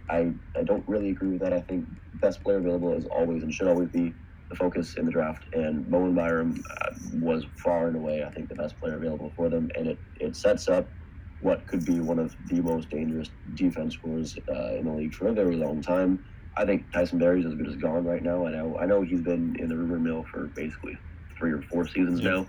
[0.09, 1.53] I I don't really agree with that.
[1.53, 4.15] I think best player available is always and should always be
[4.49, 5.45] the focus in the draft.
[5.53, 9.49] And Bowen Byram uh, was far and away, I think, the best player available for
[9.49, 9.69] them.
[9.77, 10.91] And it, it sets up
[11.39, 15.27] what could be one of the most dangerous defense scores uh, in the league for
[15.27, 16.23] a very long time.
[16.57, 18.45] I think Tyson Barrie's as good as gone right now.
[18.45, 20.97] I know I know he's been in the rumor mill for basically
[21.43, 22.29] three or four seasons yeah.
[22.29, 22.47] now.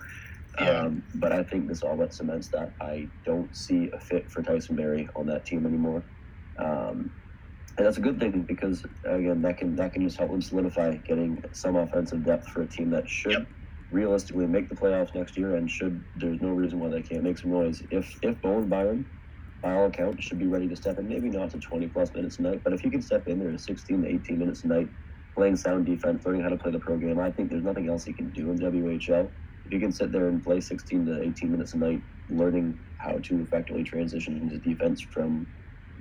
[0.59, 0.69] Yeah.
[0.69, 4.41] Um, but I think this all but cements that I don't see a fit for
[4.41, 6.05] Tyson Barrie on that team anymore.
[6.57, 7.11] Um,
[7.77, 10.95] and that's a good thing because again, that can that can just help them solidify
[11.05, 13.47] getting some offensive depth for a team that should yep.
[13.91, 16.01] realistically make the playoffs next year and should.
[16.15, 17.81] There's no reason why they can't make some noise.
[17.91, 19.05] If if Bowen Byram,
[19.61, 21.09] by all accounts, should be ready to step in.
[21.09, 23.51] Maybe not to 20 plus minutes a night, but if he can step in there
[23.51, 24.87] to 16 to 18 minutes a night,
[25.35, 28.05] playing sound defense, learning how to play the pro game, I think there's nothing else
[28.05, 29.29] he can do in WHL.
[29.65, 33.19] If he can sit there and play 16 to 18 minutes a night, learning how
[33.23, 35.47] to effectively transition into defense from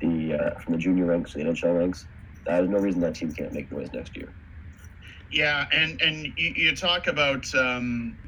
[0.01, 2.07] the uh, from the junior ranks to the NHL ranks,
[2.47, 4.35] there's no reason that team can't make noise next year.
[5.31, 8.19] Yeah, and and you, you talk about um,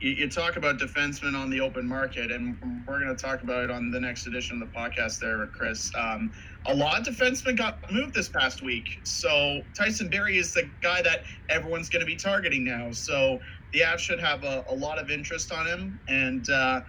[0.00, 3.64] you, you, talk about defensemen on the open market, and we're going to talk about
[3.64, 5.18] it on the next edition of the podcast.
[5.18, 5.90] There, Chris.
[5.94, 6.32] Um,
[6.66, 11.02] a lot of defensemen got moved this past week, so Tyson Barrie is the guy
[11.02, 12.92] that everyone's going to be targeting now.
[12.92, 13.40] So
[13.72, 16.80] the Avs should have a, a lot of interest on him, and uh,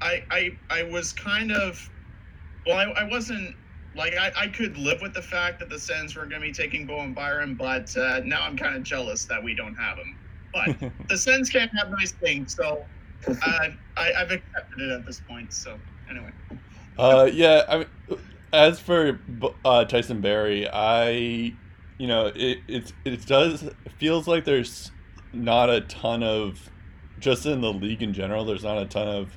[0.00, 1.90] I, I I was kind of
[2.66, 3.56] well, I, I wasn't
[3.96, 6.52] like I, I could live with the fact that the Sens were going to be
[6.52, 10.18] taking Bowen Byram, but uh, now I'm kind of jealous that we don't have him.
[10.54, 12.84] But the Sens can't have nice things, so
[13.28, 15.52] uh, I, I've accepted it at this point.
[15.52, 15.78] So
[16.08, 16.30] anyway.
[16.98, 17.64] Uh, yeah.
[17.68, 17.88] I mean,
[18.52, 19.18] as for
[19.64, 21.54] uh, Tyson Barrie, I,
[21.98, 24.92] you know, it it it does it feels like there's
[25.32, 26.70] not a ton of
[27.18, 28.44] just in the league in general.
[28.44, 29.36] There's not a ton of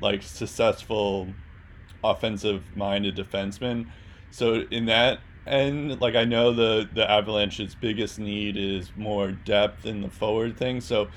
[0.00, 1.28] like successful
[2.02, 3.86] offensive minded defensemen.
[4.30, 9.86] So in that end, like I know the the Avalanche's biggest need is more depth
[9.86, 10.80] in the forward thing.
[10.80, 11.08] So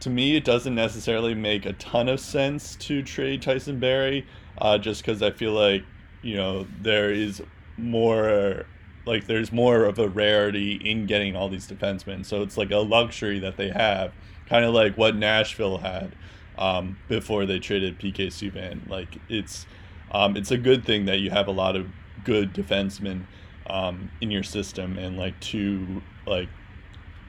[0.00, 4.26] to me, it doesn't necessarily make a ton of sense to trade Tyson Barrie,
[4.58, 5.84] uh, just because I feel like
[6.22, 7.42] you know there is
[7.76, 8.66] more
[9.06, 12.24] like there's more of a rarity in getting all these defensemen.
[12.24, 14.12] So it's like a luxury that they have,
[14.48, 16.12] kind of like what Nashville had
[16.58, 18.88] um, before they traded PK Subban.
[18.88, 19.66] Like it's
[20.10, 21.86] um, it's a good thing that you have a lot of
[22.24, 23.24] good defensemen
[23.68, 26.48] um, in your system and like two like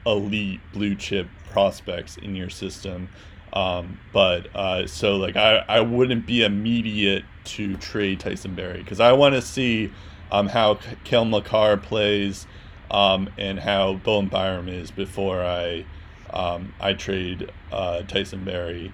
[0.06, 3.08] elite blue chip prospects in your system.
[3.52, 9.00] Um, but uh, so like I, I wouldn't be immediate to trade Tyson Barrie because
[9.00, 9.90] I want to see
[10.30, 12.46] um, how Cale Makar plays
[12.90, 15.84] um, and how Bowen Byram is before I
[16.30, 18.92] um, I trade uh, Tyson Barrie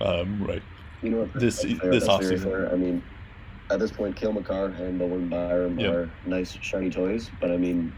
[0.00, 0.62] um, right
[1.02, 2.72] you know this fair, this offseason.
[2.72, 3.02] I mean,
[3.70, 5.92] at this point, Cale Makar and Bowen Byram yep.
[5.92, 7.92] are nice shiny toys, but I mean,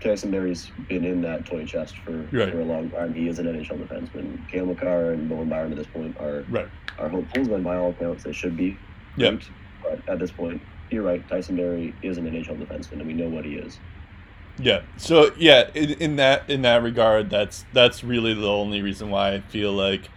[0.00, 2.52] Tyson Barrie's been in that toy chest for, right.
[2.52, 3.14] for a long time.
[3.14, 4.46] He is an NHL defenseman.
[4.48, 6.68] Cale Makar and Bowen Byram at this point are right.
[6.98, 8.78] are hopefuls, and by all accounts, they should be.
[9.16, 9.40] Yep.
[9.82, 10.60] But at this point,
[10.90, 11.26] you're right.
[11.28, 13.78] Tyson Barrie is an NHL defenseman, and we know what he is.
[14.58, 14.82] Yeah.
[14.96, 19.34] So yeah, in, in that in that regard, that's that's really the only reason why
[19.34, 20.10] I feel like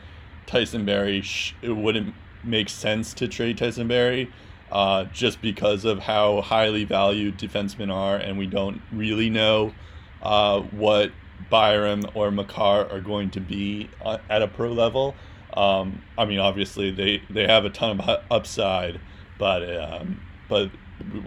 [0.45, 4.31] Tyson Barrie sh- it wouldn't make sense to trade Tyson Barrie
[4.71, 9.73] Uh, just because of how highly valued defensemen are, and we don't really know
[10.21, 11.11] uh, what
[11.49, 15.15] Byram or Makar are going to be uh, at a pro level.
[15.55, 18.99] Um, I mean, obviously they, they have a ton of upside,
[19.39, 20.69] but um, but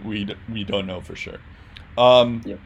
[0.05, 1.39] we we don't know for sure.
[1.97, 2.59] Um, yep.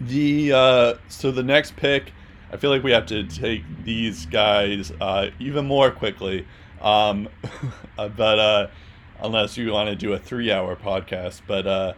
[0.00, 2.12] The uh, so the next pick,
[2.52, 6.46] I feel like we have to take these guys uh, even more quickly.
[6.82, 7.28] Um,
[7.96, 8.66] but uh,
[9.20, 11.94] unless you want to do a three-hour podcast, but uh,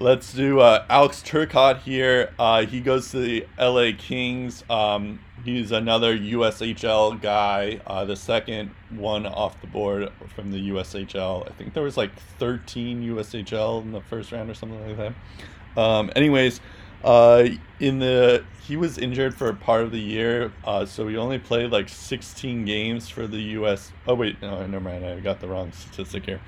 [0.00, 2.32] let's do uh, Alex Turcotte here.
[2.38, 4.64] Uh, he goes to the LA Kings.
[4.68, 11.48] Um, he's another USHL guy, uh, the second one off the board from the USHL.
[11.48, 15.80] I think there was like 13 USHL in the first round or something like that.
[15.80, 16.60] Um, anyways,
[17.04, 17.46] uh,
[17.80, 21.70] in the he was injured for part of the year, uh, so he only played
[21.70, 23.92] like 16 games for the U.S.
[24.08, 25.04] Oh wait, no, never mind.
[25.04, 26.40] I got the wrong statistic here.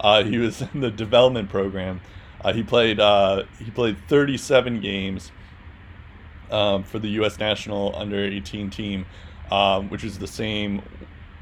[0.00, 2.00] Uh, he was in the development program.
[2.42, 5.30] Uh, he played uh, he played 37 games
[6.50, 7.38] um, for the U.S.
[7.38, 9.06] national under 18 team,
[9.52, 10.82] um, which is the same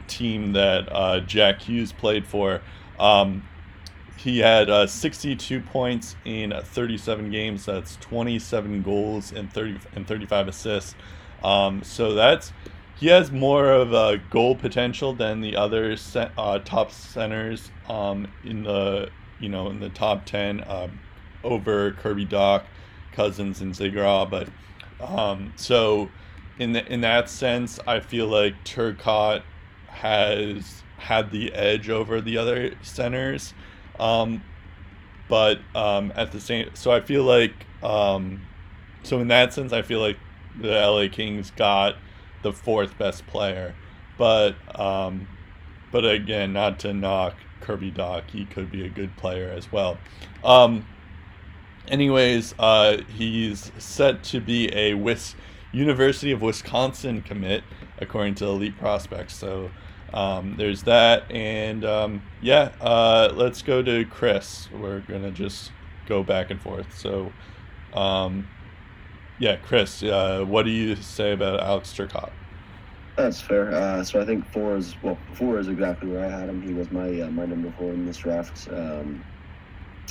[0.09, 2.61] team that uh, Jack Hughes played for.
[2.99, 3.45] Um,
[4.19, 7.67] he had uh, 62 points in 37 games.
[7.67, 10.95] That's 27 goals and 30 and 35 assists.
[11.43, 12.53] Um, so that's
[12.97, 15.97] he has more of a goal potential than the other
[16.37, 20.89] uh, top centers um, in the you know in the top 10 uh,
[21.45, 22.65] over Kirby Dach,
[23.13, 24.29] Cozens, and Zegras.
[24.29, 24.49] But
[25.01, 26.11] um, so
[26.59, 29.43] in the, in that sense, I feel like Turcotte
[29.87, 33.55] has had the edge over the other centers.
[33.99, 34.43] Um,
[35.29, 38.43] but um, at the same, so I feel like, um,
[39.03, 40.19] so in that sense, I feel like
[40.61, 41.97] the LA Kings got
[42.43, 43.75] the fourth best player.
[44.17, 45.29] But um,
[45.91, 49.99] but again, not to knock Kirby Dach, he could be a good player as well.
[50.43, 50.87] Um,
[51.89, 55.35] anyways, uh, he's set to be a Wis-
[55.73, 57.63] University of Wisconsin commit
[57.99, 59.35] according to Elite Prospects.
[59.35, 59.71] So
[60.13, 64.69] um, there's that, and um, yeah, uh, let's go to Chris.
[64.73, 65.73] We're gonna just
[66.07, 66.87] go back and forth.
[66.97, 67.33] So,
[67.93, 68.49] um,
[69.39, 72.33] yeah, Chris, uh, what do you say about Alex Turcotte?
[73.17, 73.73] That's fair.
[73.73, 76.63] Uh, so I think four is well, four is exactly where I had him.
[76.63, 78.69] He was my uh, my number four in this draft.
[78.73, 79.25] Um,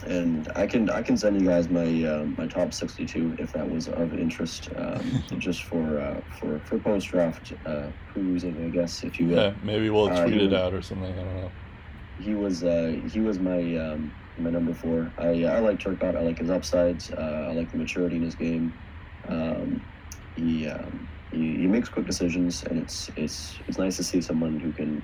[0.06, 3.70] and I can I can send you guys my uh, my top 62 if that
[3.70, 9.04] was of interest, um, just for uh, for for post draft uh, perusing, I guess,
[9.04, 9.38] if you will.
[9.38, 11.12] Yeah, maybe we'll Uh, tweet it out or something.
[11.12, 11.52] I don't know.
[12.20, 15.12] He was uh, he was my um, my number four.
[15.18, 16.16] I I like Turcotte.
[16.16, 17.12] I like his upsides.
[17.12, 18.74] Uh, I like the maturity in his game.
[19.28, 19.84] Um,
[20.36, 24.60] he, um, he he makes quick decisions, and it's it's it's nice to see someone
[24.60, 25.04] who can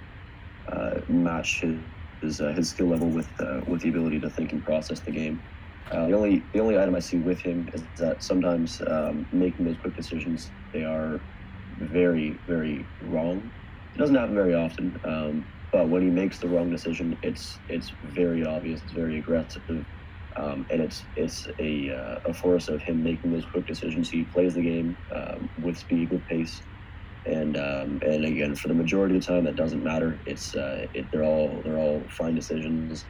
[0.68, 1.80] uh, match his
[2.24, 5.12] his, uh, his skill level with uh, with the ability to think and process the
[5.14, 5.44] game.
[5.92, 9.66] Uh, the only the only item I see with him is that sometimes um, making
[9.66, 11.26] those quick decisions they are
[11.80, 13.52] very very wrong.
[13.96, 17.94] It doesn't happen very often, um, but when he makes the wrong decision, it's it's
[18.04, 18.84] very obvious.
[18.84, 19.64] It's very aggressive,
[20.38, 24.10] um, and it's it's a uh, a force of him making those quick decisions.
[24.10, 26.64] He plays the game um, with speed, with pace,
[27.26, 30.22] and um, and again, for the majority of the time, that doesn't matter.
[30.26, 33.06] It's uh, it, they're all they're all fine decisions.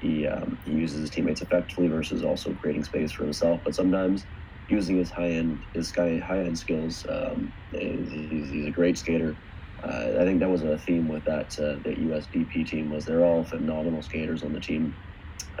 [0.00, 3.62] He um, he uses his teammates effectively versus also creating space for himself.
[3.64, 4.26] But sometimes
[4.68, 8.10] using his high end his high high end skills, um, he's,
[8.52, 9.38] he's a great skater.
[9.82, 13.24] Uh, I think that was a theme with that uh, that USDP team was they're
[13.24, 14.96] all phenomenal skaters on the team,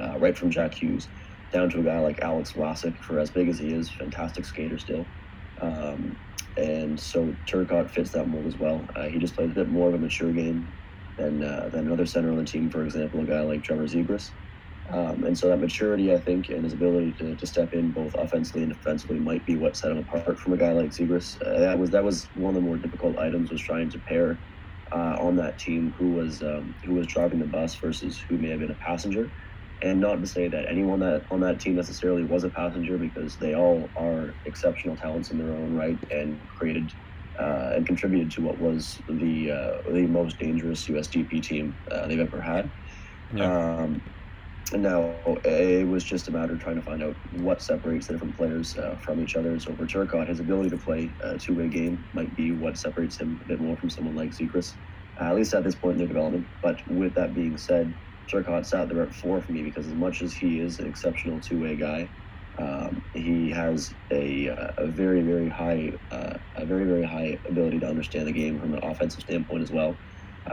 [0.00, 1.08] uh, right from Jack Hughes
[1.52, 3.02] down to a guy like Alex Vlasic.
[3.02, 5.10] For as big as he is, fantastic skater still.
[5.60, 6.18] Um,
[6.56, 8.88] and so Turcotte fits that mold as well.
[8.96, 10.72] Uh, he just plays a bit more of a mature game
[11.18, 12.70] than uh, than another center on the team.
[12.70, 14.32] For example, a guy like Trevor Zegras.
[14.92, 18.14] Um, and so that maturity, I think, and his ability to, to step in both
[18.18, 21.36] offensively and defensively might be what set him apart from a guy like Zegras.
[21.44, 24.42] Uh, that was that was one of the more difficult items was trying to pair
[24.92, 28.50] uh, on that team who was um, who was driving the bus versus who may
[28.50, 29.32] have been a passenger.
[29.82, 33.36] And not to say that anyone that on that team necessarily was a passenger, because
[33.36, 36.90] they all are exceptional talents in their own right and created
[37.38, 42.20] uh, and contributed to what was the uh, the most dangerous USDP team uh, they've
[42.20, 42.70] ever had.
[43.34, 43.76] Yeah.
[43.80, 44.00] Um,
[44.72, 45.14] and now
[45.44, 48.76] it was just a matter of trying to find out what separates the different players
[48.76, 49.58] uh, from each other.
[49.60, 53.40] So for Turcotte, his ability to play a two-way game might be what separates him
[53.44, 54.74] a bit more from someone like Zegras,
[55.20, 56.48] uh, at least at this point in their development.
[56.62, 57.94] But with that being said,
[58.32, 61.40] Turcotte sat there at four for me because as much as he is an exceptional
[61.40, 62.10] two-way guy,
[62.60, 67.80] um, he has a, uh, a very very high uh, a very very high ability
[67.80, 70.00] to understand the game from an offensive standpoint as well.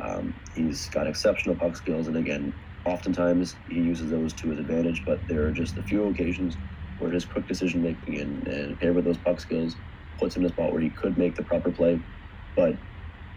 [0.02, 2.54] Um, he's got exceptional puck skills, and again,
[2.86, 5.04] oftentimes he uses those to his advantage.
[5.06, 6.58] But there are just a few occasions
[6.98, 9.80] where his quick decision making and, and paired with those puck skills
[10.20, 12.02] puts him in a spot where he could make the proper play,
[12.56, 12.74] but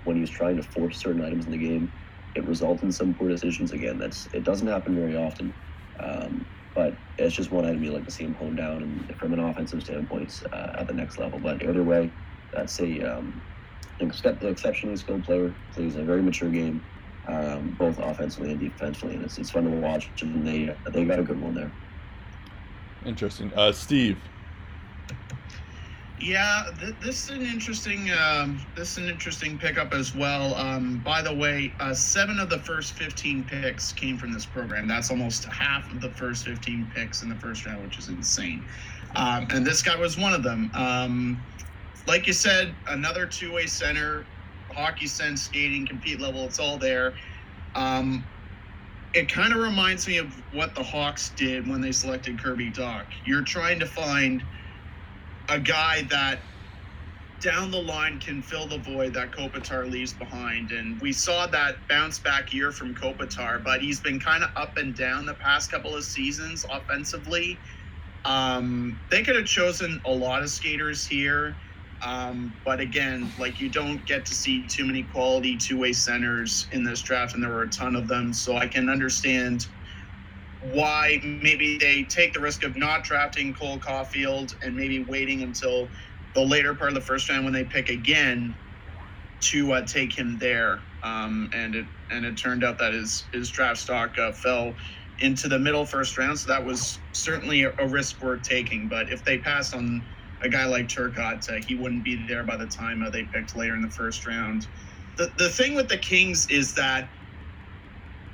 [0.05, 1.93] when he's trying to force certain items in the game,
[2.37, 3.72] it results in some poor decisions.
[3.72, 5.55] Again, that's it doesn't happen very often,
[6.01, 9.32] um, but it's just one item you like to see him hone down and from
[9.32, 11.39] an offensive standpoint uh, at the next level.
[11.41, 12.12] But either way,
[12.53, 13.43] that's a um,
[14.01, 15.57] except exceptionally skilled player.
[15.74, 16.84] Plays a very mature game,
[17.28, 20.12] um, both offensively and defensively, and it's, it's fun to watch.
[20.20, 21.72] And they they got a good one there.
[23.05, 23.53] Interesting.
[23.55, 24.20] Uh, Steve.
[26.18, 28.10] Yeah, th- this is an interesting.
[28.10, 30.54] Um, this is an interesting pickup as well.
[30.54, 34.88] Um, by the way, uh, seven of the first fifteen picks came from this program.
[34.88, 38.66] That's almost half of the first fifteen picks in the first round, which is insane.
[39.14, 40.70] Um, and this guy was one of them.
[40.74, 41.46] Um,
[42.06, 44.24] like you said, another two-way center,
[44.70, 46.44] hockey sense, skating, compete level.
[46.46, 47.14] It's all there.
[47.74, 48.24] Um,
[49.12, 53.06] it kind of reminds me of what the Hawks did when they selected Kirby Dach.
[53.24, 54.42] You're trying to find
[55.49, 56.38] a guy that
[57.40, 60.72] down the line can fill the void that Kopitar leaves behind.
[60.72, 64.78] And we saw that bounce back year from Kopitar, but he's been kind of up
[64.78, 67.59] and down the past couple of seasons offensively.
[68.24, 71.55] Um, they could have chosen a lot of skaters here.
[72.03, 76.66] Um, but again, like you don't get to see too many quality two way centers
[76.72, 78.32] in this draft, and there were a ton of them.
[78.32, 79.66] So I can understand
[80.72, 85.90] why maybe they take the risk of not drafting Cole Caufield and maybe waiting until
[86.34, 88.56] the later part of the first round when they pick again
[89.40, 90.84] to uh, take him there.
[91.02, 94.76] Um, and it and it turned out that his his draft stock uh, fell
[95.20, 98.88] into the middle first round, so that was certainly a, a risk worth taking.
[98.88, 100.06] But if they passed on
[100.42, 103.56] a guy like Turcotte, uh, he wouldn't be there by the time uh, they picked
[103.56, 104.66] later in the first round.
[105.16, 107.10] The the thing with the Kings is that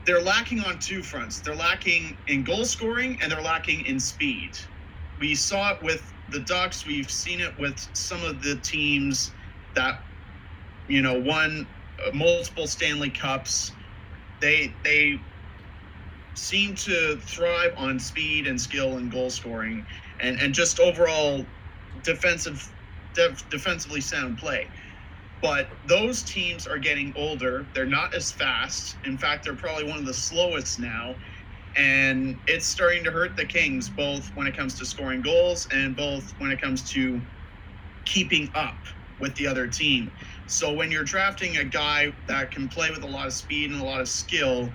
[0.07, 1.43] they're lacking on two fronts.
[1.43, 4.53] They're lacking in goal scoring and they're lacking in speed.
[5.19, 6.87] We saw it with the Ducks.
[6.87, 9.33] We've seen it with some of the teams
[9.77, 9.97] that,
[10.89, 11.69] you know, won
[12.07, 13.77] uh, multiple Stanley Cups.
[14.41, 15.25] They they
[16.35, 19.87] seem to thrive on speed and skill and goal scoring
[20.21, 21.55] and, and just overall
[22.03, 22.73] defensive
[23.15, 24.71] def, defensively sound play.
[25.43, 27.71] But those teams are getting older.
[27.75, 28.99] They're not as fast.
[29.05, 31.17] In fact, they're probably one of the slowest now.
[31.77, 35.97] And it's starting to hurt the Kings, both when it comes to scoring goals and
[35.97, 37.23] both when it comes to
[38.07, 38.85] keeping up
[39.21, 40.13] with the other team.
[40.47, 43.81] So when you're drafting a guy that can play with a lot of speed and
[43.81, 44.75] a lot of skill,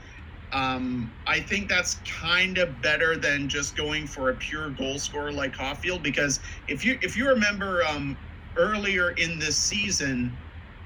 [0.54, 5.34] um, I think that's kind of better than just going for a pure goal scorer
[5.34, 8.18] like Caufield because if you if you remember um,
[8.58, 10.40] earlier in this season,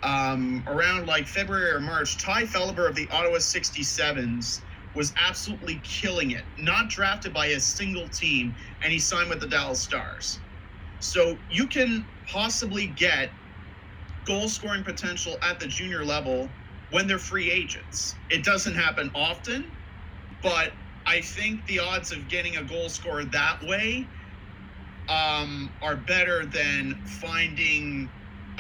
[0.04, 4.62] um, around like February or March, Tye Felhaber of the Ottawa 67s
[4.96, 6.44] was absolutely killing it.
[6.58, 10.40] Not drafted by a single team, and he signed with the Dallas Stars.
[11.00, 13.32] So you can possibly get
[14.26, 16.50] goal scoring potential at the junior level
[16.92, 18.16] when they're free agents.
[18.30, 19.72] It doesn't happen often,
[20.44, 20.74] but
[21.06, 24.08] I think the odds of getting a goal scorer that way
[25.10, 28.10] um, are better than finding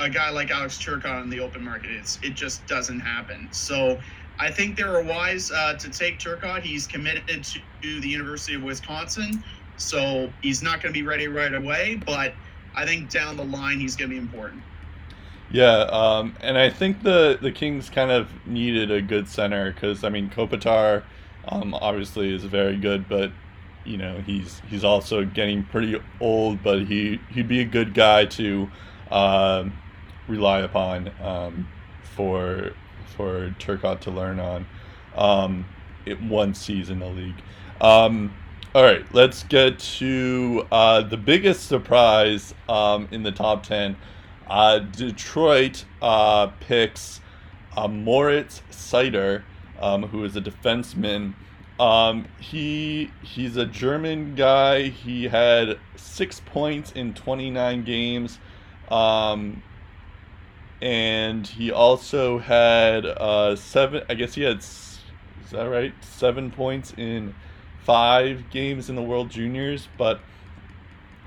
[0.02, 1.91] a guy like Alex Turcotte on the open market.
[1.91, 3.47] It's, it just doesn't happen.
[3.52, 3.99] So
[4.39, 6.64] I think they were wise uh, to take Turcotte.
[6.64, 9.43] He's committed to the University of Wisconsin,
[9.78, 12.34] so he's not going to be ready right away, but
[12.76, 14.64] I think down the line he's going to be important.
[15.52, 20.06] Yeah, um, and I think the the Kings kind of needed a good center because
[20.06, 21.04] I mean Kopitar,
[21.45, 23.34] um, obviously is very good, but
[23.84, 26.64] you know he's he's also getting pretty old.
[26.64, 28.72] But he he'd be a good guy to
[29.12, 29.66] uh,
[30.32, 31.68] rely upon um,
[32.16, 32.72] for
[33.16, 34.66] for Turcotte to learn on
[35.16, 35.66] um,
[36.06, 37.42] it one season the league.
[37.82, 38.34] Um,
[38.74, 43.98] all right, let's get to uh, the biggest surprise um, in the top ten.
[44.48, 47.22] Uh, Detroit uh, picks
[47.76, 49.44] uh, Moritz Seider,
[49.80, 51.34] um, who is a defenseman.
[51.80, 54.90] Um, he he's a German guy.
[54.90, 58.40] He had six points in 29 games,
[58.90, 59.64] um,
[60.82, 64.04] and he also had uh, seven.
[64.10, 65.00] I guess he had is
[65.52, 65.94] that right?
[66.02, 67.36] Seven points in
[67.84, 70.20] five games in the World Juniors, but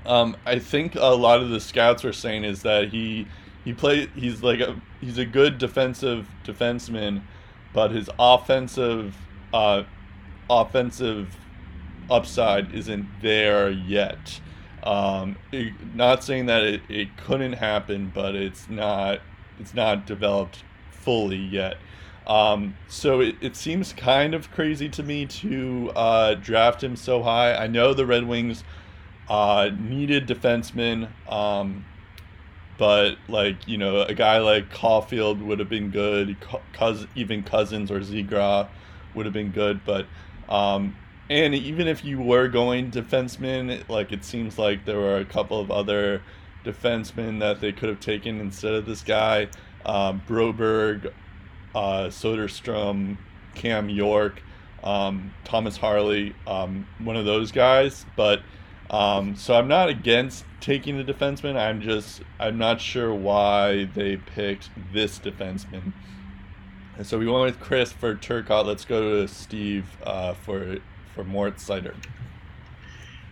[0.05, 3.27] um, I think a lot of the scouts were saying is that he
[3.63, 7.21] he play he's like a he's a good defensive defenseman,
[7.73, 9.15] but his offensive
[9.53, 9.83] uh,
[10.49, 11.35] offensive
[12.09, 14.39] upside isn't there yet.
[14.83, 19.19] Um, it, not saying that it, it couldn't happen, but it's not
[19.59, 21.77] it's not developed fully yet.
[22.27, 27.21] Um, so it, it seems kind of crazy to me to uh, draft him so
[27.21, 27.53] high.
[27.53, 28.63] I know the Red Wings
[29.29, 31.85] uh, needed defensemen, um,
[32.77, 36.35] but like you know, a guy like Caufield would have been good.
[36.73, 38.67] Cous- even Cozens or Zegras
[39.13, 40.07] would have been good, but
[40.49, 40.95] um,
[41.29, 45.59] and even if you were going defenseman, like it seems like there were a couple
[45.59, 46.21] of other
[46.65, 49.47] defensemen that they could have taken instead of this guy,
[49.85, 51.11] um, Broberg,
[51.73, 53.17] uh, Soderstrom,
[53.53, 54.41] Cam York,
[54.83, 58.41] um, Thomas Harley, um, one of those guys, but
[58.89, 61.57] um, so I'm not against taking the defenseman.
[61.57, 65.93] I'm just I'm not sure why they picked this defenseman.
[66.97, 68.65] And so we went with Chris for Turcotte.
[68.65, 70.77] Let's go to Steve uh, for
[71.13, 71.95] for Moritz Seider.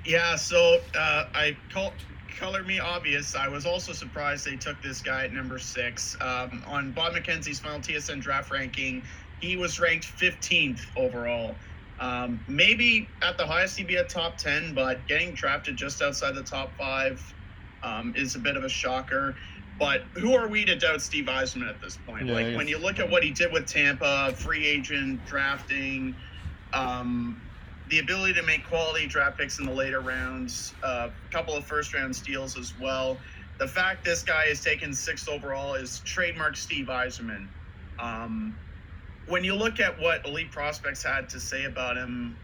[0.05, 1.93] Yeah, so uh, I call
[2.37, 3.35] color me obvious.
[3.35, 7.59] I was also surprised they took this guy at number six um, on Bob McKenzie's
[7.59, 9.03] final TSN draft ranking.
[9.39, 11.55] He was ranked 15th overall.
[11.99, 16.35] Um, maybe at the highest he'd be a top 10, but getting drafted just outside
[16.35, 17.21] the top five
[17.83, 19.35] um, is a bit of a shocker.
[19.79, 22.27] But who are we to doubt Steve Yzerman at this point?
[22.27, 26.15] Yeah, like when you look at what he did with Tampa, free agent drafting,
[26.73, 27.41] um,
[27.89, 31.65] the ability to make quality draft picks in the later rounds, a uh, couple of
[31.65, 33.17] first round steals as well.
[33.59, 37.47] The fact this guy is taken sixth overall is trademark Steve Yzerman.
[37.99, 38.57] Um,
[39.27, 42.35] when you look at what elite prospects had to say about him,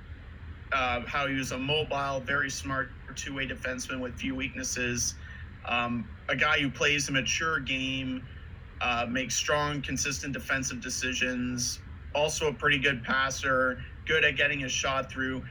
[0.71, 5.15] uh, how he was a mobile, very smart two-way defenseman with few weaknesses,
[5.65, 8.23] um, a guy who plays a mature game,
[8.81, 11.79] uh, makes strong, consistent defensive decisions,
[12.13, 15.43] also a pretty good passer, good at getting his shot through.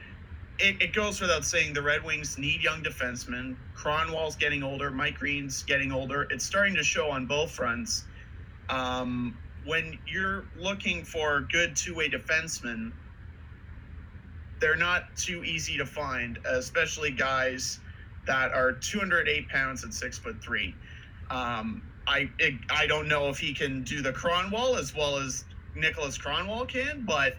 [0.59, 3.55] It, it goes without saying the Red Wings need young defensemen.
[3.75, 6.27] Kronwall's getting older, Mike Green's getting older.
[6.29, 8.03] It's starting to show on both fronts.
[8.69, 12.91] Um, when you're looking for good two-way defensemen,
[14.59, 17.79] they're not too easy to find, especially guys
[18.27, 20.75] that are 208 pounds and six foot three.
[21.31, 25.45] Um, I it, I don't know if he can do the Kronwall as well as
[25.77, 27.37] Niklas Kronwall can, but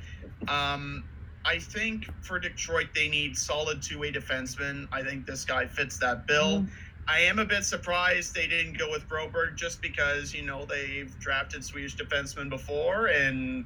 [0.49, 1.05] um,
[1.45, 4.89] I think for Detroit they need solid two-way defensemen.
[4.93, 6.67] I think this guy fits that bill.
[7.09, 11.13] I am a bit surprised they didn't go with Broberg just because you know they've
[11.19, 13.65] drafted Swedish defensemen before, and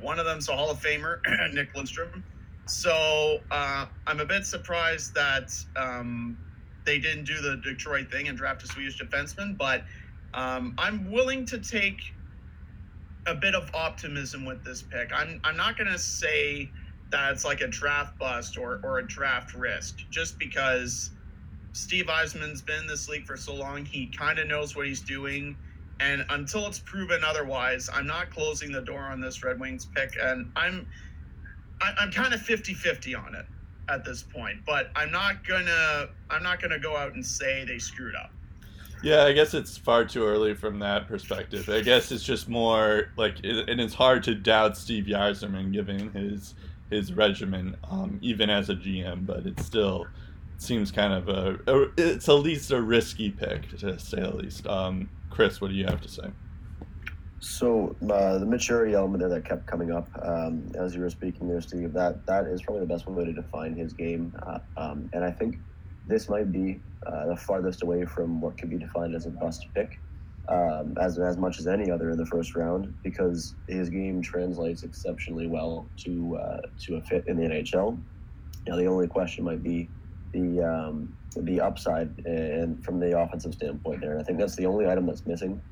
[0.00, 1.20] one of them's a Hall of Famer,
[1.54, 2.22] Nick Lidstrom.
[2.66, 6.38] So uh, I'm a bit surprised that um,
[6.84, 9.84] they didn't do the Detroit thing and draft a Swedish defenseman, but
[10.34, 12.00] um, I'm willing to take
[13.26, 15.12] a bit of optimism with this pick.
[15.14, 16.70] I'm I'm not gonna say
[17.10, 21.10] that it's like a draft bust or, or a draft risk, just because
[21.72, 25.00] Steve Yzerman's been in this league for so long, he kind of knows what he's
[25.00, 25.56] doing.
[26.00, 30.14] And until it's proven otherwise, I'm not closing the door on this Red Wings pick.
[30.20, 30.86] And I'm
[31.82, 33.46] I, I'm kind of 50-50 on it
[33.88, 34.64] at this point.
[34.64, 38.30] But I'm not gonna I'm not gonna go out and say they screwed up.
[39.02, 41.68] Yeah, I guess it's far too early from that perspective.
[41.70, 46.54] I guess it's just more like, and it's hard to doubt Steve Yzerman given his
[46.90, 49.26] his regimen, um, even as a GM.
[49.26, 50.06] But it still
[50.58, 54.66] seems kind of a, a, it's at least a risky pick to say the least.
[54.66, 56.30] Um, Chris, what do you have to say?
[57.40, 61.48] So uh, the maturity element there that kept coming up um, as you were speaking
[61.48, 61.94] there, Steve.
[61.94, 65.30] That that is probably the best way to define his game, uh, um, and I
[65.30, 65.56] think
[66.06, 69.66] this might be uh, the farthest away from what could be defined as a bust
[69.74, 69.98] pick,
[70.50, 74.82] um, as as much as any other in the first round, because his game translates
[74.82, 77.98] exceptionally well to uh, to a fit in the NHL.
[78.66, 79.88] Now the only question might be
[80.32, 84.18] the um, the upside and from the offensive standpoint there.
[84.18, 85.62] I think that's the only item that's missing.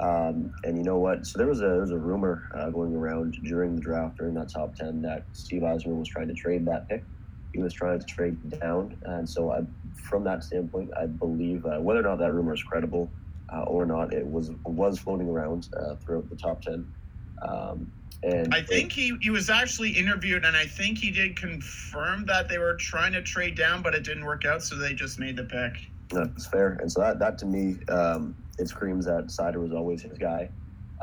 [0.00, 1.26] Um, and you know what?
[1.26, 4.34] So there was a there was a rumor uh, going around during the draft during
[4.34, 7.04] that top ten that Steve Yzerman was trying to trade that pick.
[7.52, 9.60] He was trying to trade down, and so I,
[10.08, 13.10] from that standpoint, I believe uh, whether or not that rumor is credible
[13.52, 16.90] uh, or not, it was was floating around uh, throughout the top ten.
[17.42, 17.90] Um,
[18.22, 22.48] and I think he, he was actually interviewed, and I think he did confirm that
[22.48, 25.36] they were trying to trade down, but it didn't work out, so they just made
[25.36, 25.88] the pick.
[26.08, 30.02] That's fair, and so that, that to me, um, it screams that Seider was always
[30.02, 30.48] his guy,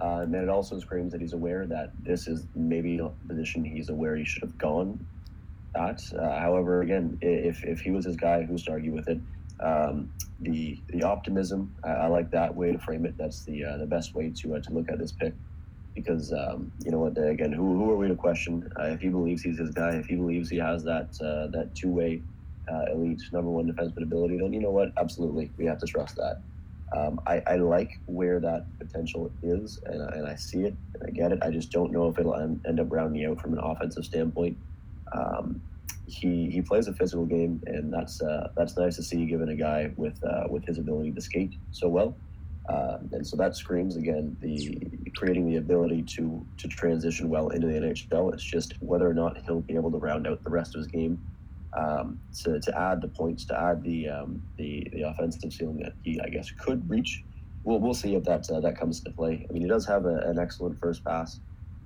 [0.01, 3.65] uh, and then it also screams that he's aware that this is maybe a position
[3.65, 5.05] he's aware he should have gone
[5.75, 6.01] at.
[6.13, 9.19] Uh, however, again, if, if he was his guy, who's to argue with it?
[9.59, 13.17] Um, the the optimism, I, I, like that way to frame it.
[13.17, 15.33] That's the uh, the best way to uh, to look at this pick
[15.95, 17.17] because um, you know what?
[17.17, 19.95] Again, who, who are we to question uh, if he believes he's his guy?
[19.95, 22.21] If he believes he has that uh, that two way
[22.71, 24.91] uh, elite number one defenseman ability, then you know what?
[24.97, 26.41] Absolutely, we have to trust that.
[26.95, 31.11] Um, I, I, like where that potential is, and, and, I see it, and I
[31.11, 31.37] get it.
[31.43, 34.57] I just don't know if it'll end, end up rounding out from an offensive standpoint.
[35.11, 35.61] Um,
[36.09, 39.55] he he plays a physical game, and that's uh, that's nice to see, given a
[39.55, 42.15] guy with uh, with his ability to skate so well.
[42.67, 44.79] Um, and so that screams again the
[45.15, 48.33] creating the ability to to transition well into the NHL.
[48.33, 50.87] It's just whether or not he'll be able to round out the rest of his
[50.87, 51.19] game
[51.73, 55.93] um, to, to add the points, to add the um, the the offensive ceiling that
[56.03, 57.23] he I guess could reach.
[57.63, 59.45] We'll we'll see if that uh, that comes into play.
[59.49, 61.39] I mean, he does have a, an excellent first pass.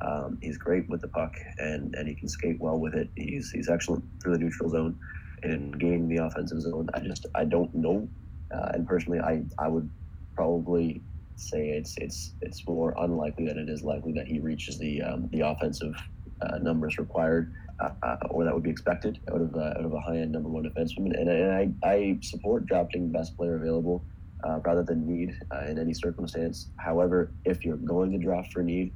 [0.03, 3.09] Um, he's great with the puck and and he can skate well with it.
[3.15, 4.95] He's he's excellent through the neutral zone
[5.43, 6.87] and gaining the offensive zone.
[6.93, 8.09] I just I don't know.
[8.53, 9.89] Uh, and personally, I I would
[10.35, 11.03] probably
[11.35, 15.29] say it's it's it's more unlikely than it is likely that he reaches the um,
[15.31, 15.95] the offensive
[16.41, 19.99] uh, numbers required uh, or that would be expected out of uh, out of a
[19.99, 21.19] high end number one defenseman.
[21.19, 24.05] And, and I, I support drafting best player available
[24.47, 26.69] uh, rather than need uh, in any circumstance.
[26.77, 28.93] However, if you're going to draft for need,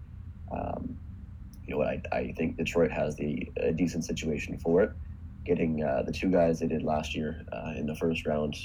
[0.52, 0.98] um,
[1.66, 4.92] you know what I, I think Detroit has the a decent situation for it.
[5.46, 7.46] Getting the two guys they did last year
[7.78, 8.56] in the first round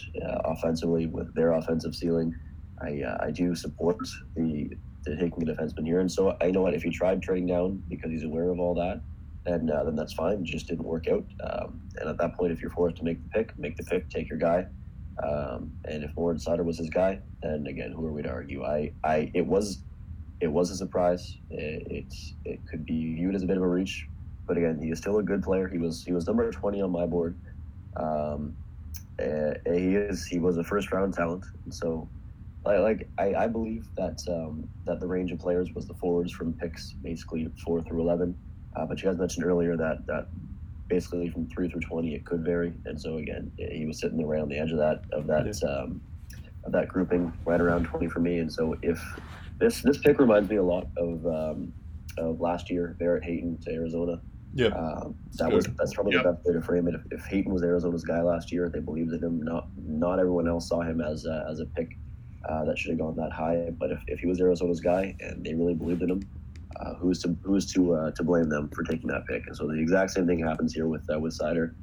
[0.45, 2.35] offensively with their offensive ceiling
[2.83, 3.99] I, uh, I do support
[4.35, 4.71] the,
[5.05, 6.01] the taking a defenseman here.
[6.01, 8.75] And so I know what if he tried trading down because he's aware of all
[8.75, 9.01] that,
[9.45, 10.41] then uh, then that's fine.
[10.41, 11.25] It just didn't work out.
[11.43, 14.09] Um, and at that point, if you're forced to make the pick, make the pick,
[14.09, 14.67] take your guy.
[15.23, 18.65] Um, and if Moritz Seider was his guy, then again, who are we to argue?
[18.65, 19.83] I, I it was
[20.43, 21.37] it was a surprise.
[21.51, 22.15] It, it,
[22.45, 24.09] it could be viewed as a bit of a reach,
[24.47, 25.69] but again, he is still a good player.
[25.69, 27.37] He was he was number twenty on my board.
[27.97, 28.57] Um,
[29.21, 32.09] uh, he is he was a first round talent, and so
[32.65, 36.33] like, like I, I believe that um, that the range of players was the forwards
[36.33, 38.37] from picks basically four through eleven.
[38.75, 40.27] Uh, but you guys mentioned earlier that that
[40.89, 44.49] basically from three through twenty it could vary, and so again he was sitting on
[44.49, 45.69] the edge of that of that yeah.
[45.69, 46.01] um,
[46.65, 48.39] of that grouping right around twenty for me.
[48.39, 49.01] And so if
[49.63, 51.73] this this pick reminds me a lot of um,
[52.19, 54.21] of last year Barrett Hayton to Arizona.
[54.55, 56.25] Yeah, um, that was that's probably yep.
[56.25, 56.95] the best way to frame it.
[56.95, 59.43] If, if Hayton was Arizona's guy last year, they believed in him.
[59.43, 61.97] Not not everyone else saw him as a, as a pick
[62.49, 63.71] uh, that should have gone that high.
[63.79, 66.23] But if, if he was Arizona's guy and they really believed in him,
[66.81, 69.47] uh, who's to who's to uh, to blame them for taking that pick?
[69.47, 71.75] And so the exact same thing happens here with uh, with Seider.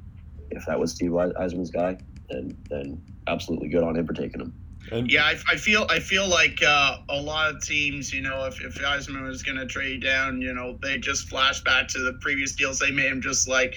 [0.50, 1.98] If that was Steve Yzerman's guy,
[2.28, 4.54] then then absolutely good on him for taking him.
[4.90, 8.44] And Yeah, I, I feel I feel like uh, a lot of teams, you know,
[8.44, 11.98] if if Yzerman was going to trade down, you know, they just flash back to
[12.00, 13.74] the previous deals they made him just like,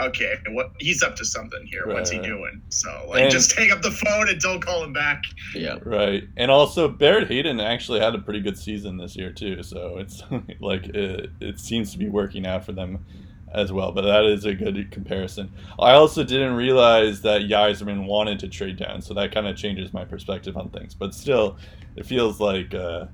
[0.00, 1.86] okay, what he's up to something here.
[1.86, 2.62] What's he doing?
[2.68, 5.22] So like, And- just take up the phone and don't call him back.
[5.54, 9.62] Yeah, Right, and also Barrett Hayton actually had a pretty good season this year too.
[9.62, 10.22] So it's
[10.60, 13.04] like it, it seems to be working out for them
[13.52, 13.92] as well.
[13.92, 15.52] But that is a good comparison.
[15.78, 19.92] I also didn't realize that Yzerman wanted to trade down, so that kind of changes
[19.92, 20.94] my perspective on things.
[20.94, 21.56] But still,
[21.96, 23.06] it feels like uh,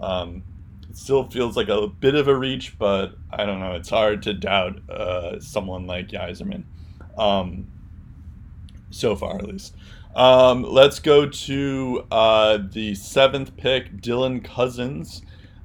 [0.00, 0.42] um,
[0.88, 2.78] it still feels like a bit of a reach.
[2.78, 3.72] But I don't know.
[3.72, 6.64] It's hard to doubt uh, someone like Yzerman.
[7.18, 7.66] Um,
[8.90, 9.74] so far, at least.
[10.14, 13.96] Um, let's go to uh, the seventh pick.
[14.02, 15.22] Dylan Cozens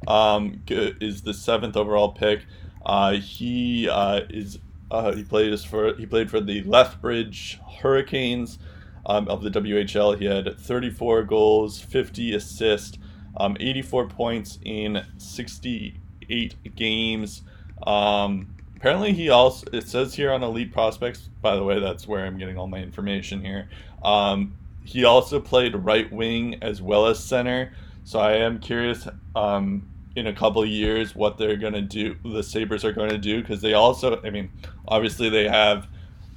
[0.07, 2.45] um, is the seventh overall pick.
[2.85, 4.59] Uh, he uh, is
[4.89, 8.59] uh, he plays for he played for the Lethbridge Hurricanes
[9.05, 10.17] um, of the WHL.
[10.17, 12.97] He had 34 goals, 50 assists,
[13.37, 17.41] um, 84 points in 68 games.
[17.85, 21.29] Um, apparently, he also it says here on Elite Prospects.
[21.41, 23.69] By the way, that's where I'm getting all my information here.
[24.03, 27.73] Um, he also played right wing as well as center.
[28.05, 29.05] So I am curious
[29.35, 33.19] um, in a couple years what they're going to do, the Sabres are going to
[33.19, 34.49] do, because they also, I mean,
[34.88, 35.88] obviously they have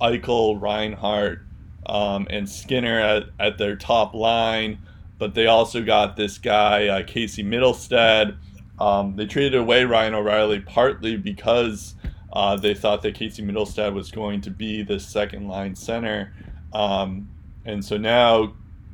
[0.02, 1.40] Eichel, Reinhart,
[1.86, 4.78] um, and Skinner at, at their top line,
[5.19, 8.36] but they also got this guy, uh, Casey Mittelstadt.
[8.78, 11.94] Um, they traded away Ryan O'Reilly partly because
[12.35, 16.35] uh, they thought that Casey Mittelstadt was going to be the second line center.
[16.74, 17.31] Um,
[17.65, 18.52] and so now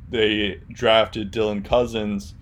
[0.09, 2.35] they drafted Dylan Cozens.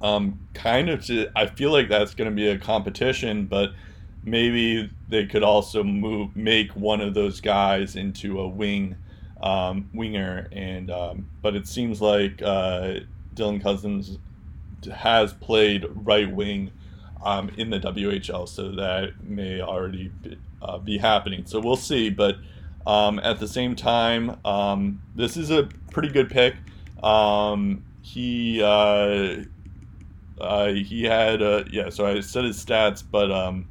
[0.00, 3.70] Um, kind of to, I feel like that's going to be a competition, but
[4.22, 8.96] maybe they could also move make one of those guys into a wing
[9.42, 10.48] um, winger.
[10.52, 13.00] And um, but it seems like uh,
[13.34, 14.18] Dylan Cozens
[14.94, 16.70] has played right wing
[17.24, 21.44] um, in the WHL, so that may already be, uh, be happening.
[21.46, 22.36] So we'll see, but.
[22.86, 26.54] Um, at the same time, um, this is a pretty good pick.
[27.02, 29.44] Um, he uh,
[30.40, 31.90] uh, he had uh, yeah.
[31.90, 33.68] So I said his stats, but um,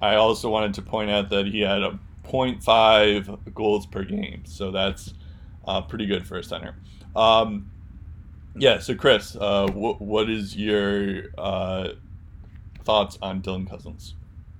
[0.00, 4.44] I also wanted to point out that he had a 0.5 goals per game.
[4.44, 5.14] So that's
[5.66, 6.74] uh, pretty good for a center.
[7.16, 7.70] Um,
[8.56, 8.78] yeah.
[8.78, 11.90] So Chris, uh, wh- what is your uh,
[12.84, 14.14] thoughts on Dylan Cozens?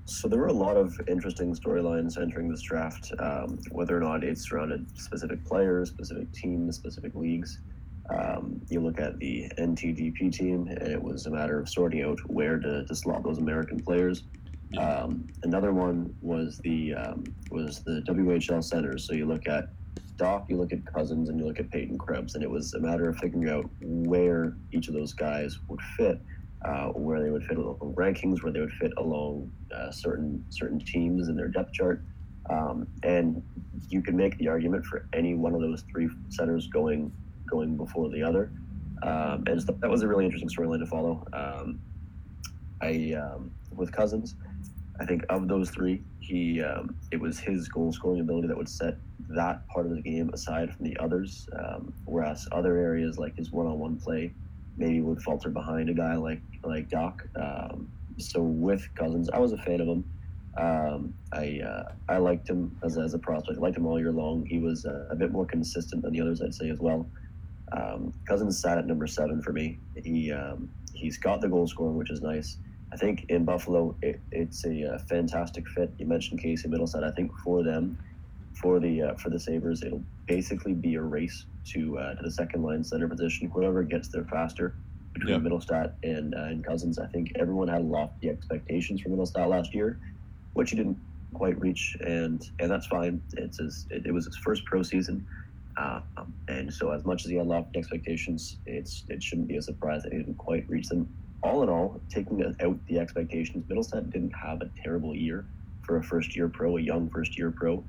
[0.06, 4.24] So there were a lot of interesting storylines entering this draft, um, whether or not
[4.24, 7.59] it surrounded specific players, specific teams, specific leagues.
[8.10, 12.18] Um, you look at the NTDP team, and it was a matter of sorting out
[12.28, 14.24] where to, to slot those American players.
[14.78, 19.06] Um, another one was the um, was the WHL centers.
[19.06, 19.70] So you look at
[20.16, 22.80] Dach, you look at Cozens, and you look at Peyton Krebs, and it was a
[22.80, 26.20] matter of figuring out where each of those guys would fit
[26.62, 30.78] uh, where they would fit along rankings, where they would fit along uh, certain certain
[30.80, 32.02] teams in their depth chart,
[32.51, 33.43] um, and
[33.89, 37.12] you can make the argument for any one of those three centers going
[37.48, 38.50] going before the other.
[39.02, 41.26] Um, and so that was a really interesting storyline to follow.
[41.32, 41.80] Um,
[42.80, 44.34] I um, with Cozens,
[45.00, 48.68] I think of those three, he um, it was his goal scoring ability that would
[48.68, 48.96] set
[49.30, 51.48] that part of the game aside from the others.
[51.58, 54.32] Um, whereas other areas like his one on one play
[54.76, 57.20] maybe would falter behind a guy like like Dach.
[58.18, 60.04] So with Cozens, I was a fan of him.
[60.56, 63.58] Um, I uh, I liked him as, as a prospect.
[63.58, 64.44] I liked him all year long.
[64.44, 67.06] He was uh, a bit more consistent than the others, I'd say as well.
[67.73, 69.78] Um, Cozens sat at number seven for me.
[69.97, 72.57] He um, he's got the goal scoring, which is nice.
[72.93, 75.93] I think in Buffalo, it, it's a uh, fantastic fit.
[75.99, 77.05] You mentioned Casey Mittelstadt.
[77.05, 77.99] I think for them,
[78.55, 82.31] for the uh, for the Sabres, it'll basically be a race to uh, to the
[82.31, 83.49] second line center position.
[83.51, 84.74] Whoever gets there faster
[85.12, 85.40] between Yeah.
[85.40, 86.99] Mittelstadt and uh, and Cozens.
[86.99, 89.99] I think everyone had lofty expectations for Mittelstadt last year,
[90.55, 90.99] which he didn't
[91.35, 93.20] quite reach, and and that's fine.
[93.36, 95.27] It's his it, it was his first pro season.
[95.78, 100.02] Um, and so, as much as he lofty expectations, it's it shouldn't be a surprise
[100.02, 101.09] that he didn't quite reach them.
[101.42, 105.46] All in all, taking out the expectations, Mittelstadt didn't have a terrible year
[105.82, 107.84] for a first year pro, a young first year pro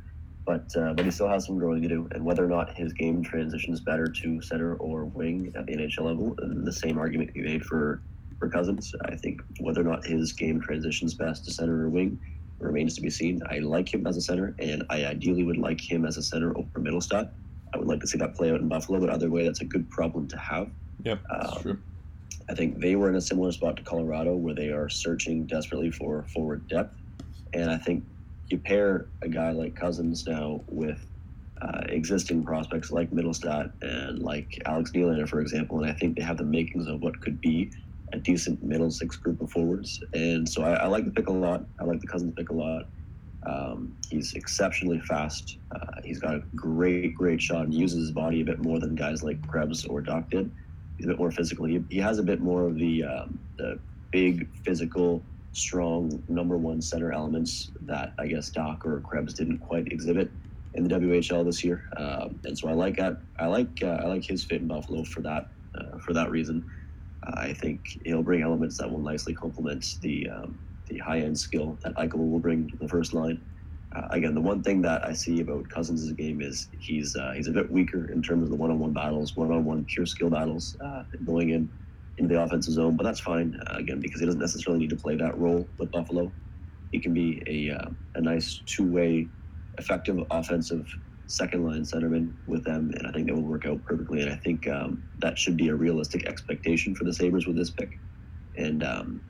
[0.50, 2.10] but uh, but he still has some growing to do.
[2.12, 6.06] And whether or not his game transitions better to center or wing at the NHL
[6.06, 8.02] level, the same argument can made for
[8.40, 8.92] for Cozens.
[9.06, 12.20] I think whether or not his game transitions best to center or wing
[12.60, 13.42] remains to be seen.
[13.52, 16.58] I like him as a center, and I ideally would like him as a center
[16.58, 17.30] over Mittelstadt.
[17.74, 19.66] I would like to see that play out in Buffalo, but either way, that's a
[19.66, 20.68] good problem to have.
[21.04, 21.84] Yep, that's Um, true.
[22.50, 25.92] I think they were in a similar spot to Colorado where they are searching desperately
[25.92, 26.96] for forward depth.
[27.54, 28.06] And I think
[28.50, 31.06] you pair a guy like Cozens now with
[31.62, 36.24] uh, existing prospects like Mittelstadt and like Alex Nylander, for example, and I think they
[36.24, 37.72] have the makings of what could be
[38.14, 40.00] a decent middle six group of forwards.
[40.14, 41.66] And so I, I like the pick a lot.
[41.80, 42.86] I like the Cozens pick a lot.
[43.46, 45.58] Um, he's exceptionally fast.
[45.72, 48.96] Uh, he's got a great, great shot and uses his body a bit more than
[48.96, 50.52] guys like Krebs or Dach did.
[50.98, 51.66] He's a bit more physical.
[51.66, 53.80] He, he has a bit more of the um, the
[54.12, 59.92] big, physical, strong number one center elements that I guess Dach or Krebs didn't quite
[59.92, 60.30] exhibit
[60.74, 61.90] in the WHL this year.
[61.98, 63.18] Um, and so I like that.
[63.40, 66.70] I like uh, I like his fit in Buffalo for that uh, for that reason.
[67.24, 70.58] I think he'll bring elements that will nicely complement the um,
[70.90, 73.42] the high end skill that Eichel will bring to the first line.
[73.96, 77.48] Uh, again, the one thing that I see about Cozens' game is he's uh, he's
[77.48, 81.50] a bit weaker in terms of the one-on-one battles, one-on-one pure skill battles uh, going
[81.50, 81.70] in
[82.18, 82.96] into the offensive zone.
[82.98, 85.92] But that's fine uh, again because he doesn't necessarily need to play that role with
[85.92, 86.32] Buffalo.
[86.92, 89.28] He can be a uh, a nice two-way,
[89.80, 90.88] effective offensive
[91.26, 94.22] second line centerman with them, and I think that will work out perfectly.
[94.22, 97.70] And I think um, that should be a realistic expectation for the Sabres with this
[97.70, 98.00] pick.
[98.58, 99.22] And um,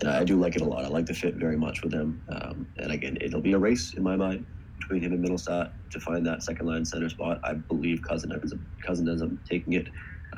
[0.00, 0.84] and I do like it a lot.
[0.84, 2.22] I like the fit very much with him.
[2.28, 4.46] Um, and again, it'll be a race in my mind
[4.80, 7.40] between him and Mittelstadt to find that second line center spot.
[7.44, 9.88] I believe Cousin ends up, Cousin ends up taking it,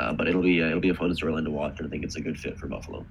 [0.00, 2.04] uh, but it'll be uh, it'll be a fun storyline to watch, and I think
[2.04, 3.06] it's a good fit for Buffalo.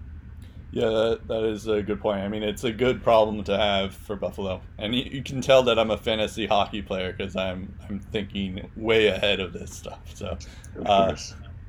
[0.71, 2.21] Yeah, that, that is a good point.
[2.21, 5.61] I mean, it's a good problem to have for Buffalo, and you, you can tell
[5.63, 10.01] that I'm a fantasy hockey player because I'm I'm thinking way ahead of this stuff.
[10.13, 10.37] So,
[10.83, 11.15] Uh,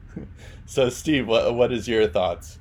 [0.66, 2.58] so Steve, what what is your thoughts?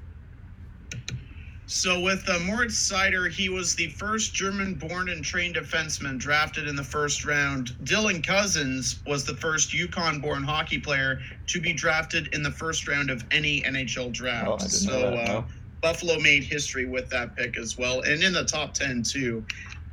[1.73, 6.75] So with uh, Moritz Seider, he was the first German-born and trained defenseman drafted in
[6.75, 7.69] the first round.
[7.83, 13.09] Dylan Cozens was the first Yukon-born hockey player to be drafted in the first round
[13.09, 14.47] of any NHL draft.
[14.47, 15.13] Oh, so that.
[15.13, 15.45] uh, no.
[15.81, 19.43] Buffalo made history with that pick as well, and in the top ten too.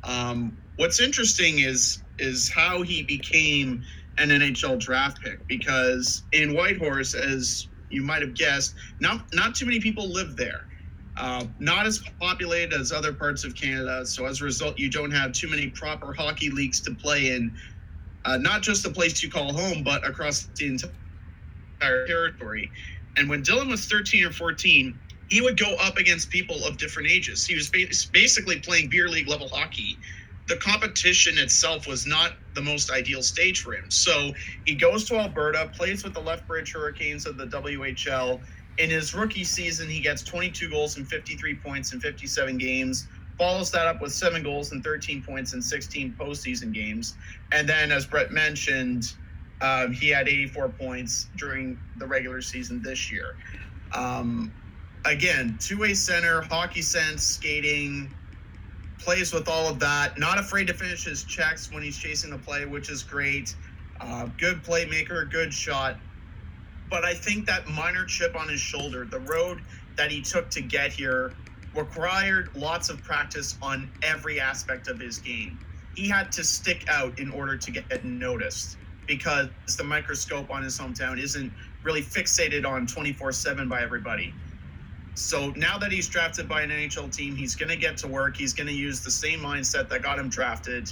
[0.03, 3.83] Um, what's interesting is is how he became
[4.19, 9.65] an NHL draft pick because in Whitehorse, as you might have guessed, not not too
[9.65, 10.67] many people live there.
[11.17, 15.11] Uh, not as populated as other parts of Canada, so as a result, you don't
[15.11, 17.55] have too many proper hockey leagues to play in.
[18.23, 22.71] Uh, not just the place you call home, but across the entire territory.
[23.17, 24.97] And when Dylan was 13 or 14,
[25.29, 27.45] he would go up against people of different ages.
[27.45, 29.97] He was ba- basically playing beer league level hockey.
[30.47, 33.89] The competition itself was not the most ideal stage for him.
[33.89, 34.33] So
[34.65, 38.41] he goes to Alberta, plays with the Lethbridge Hurricanes of the WHL.
[38.77, 43.07] In his rookie season, he gets 22 goals and 53 points in 57 games.
[43.37, 47.15] Follows that up with seven goals and 13 points in 16 postseason games.
[47.51, 49.13] And then, as Brett mentioned,
[49.61, 53.35] um, he had 84 points during the regular season this year.
[53.93, 54.51] Um,
[55.05, 58.13] again, two way center, hockey sense, skating,
[58.97, 60.17] plays with all of that.
[60.17, 63.55] Not afraid to finish his checks when he's chasing the play, which is great.
[63.99, 65.97] Uh, good playmaker, good shot.
[66.91, 69.61] But I think that minor chip on his shoulder, the road
[69.95, 71.33] that he took to get here,
[71.73, 75.57] required lots of practice on every aspect of his game.
[75.95, 78.77] He had to stick out in order to get noticed
[79.07, 79.47] because
[79.77, 81.51] the microscope on his hometown isn't
[81.83, 84.33] really fixated on 24 7 by everybody.
[85.15, 88.35] So now that he's drafted by an NHL team, he's going to get to work.
[88.37, 90.91] He's going to use the same mindset that got him drafted.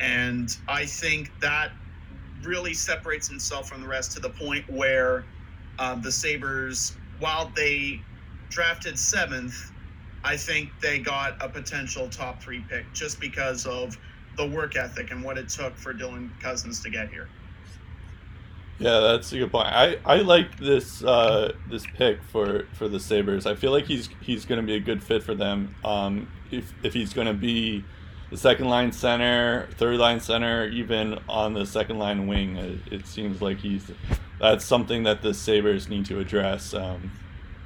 [0.00, 1.72] And I think that
[2.44, 5.24] really separates himself from the rest to the point where
[5.78, 8.00] um, the Sabres, while they
[8.48, 9.70] drafted seventh,
[10.22, 13.96] I think they got a potential top three pick just because of
[14.36, 17.28] the work ethic and what it took for Dylan Cozens to get here.
[18.78, 19.68] Yeah, that's a good point.
[19.68, 23.44] I, I like this uh, this pick for, for the Sabres.
[23.46, 25.74] I feel like he's he's going to be a good fit for them.
[25.84, 27.84] Um, if if he's going to be
[28.30, 33.06] the second line center, third line center, even on the second line wing, it, it
[33.06, 33.90] seems like he's
[34.40, 37.10] that's something that the Sabres need to address um,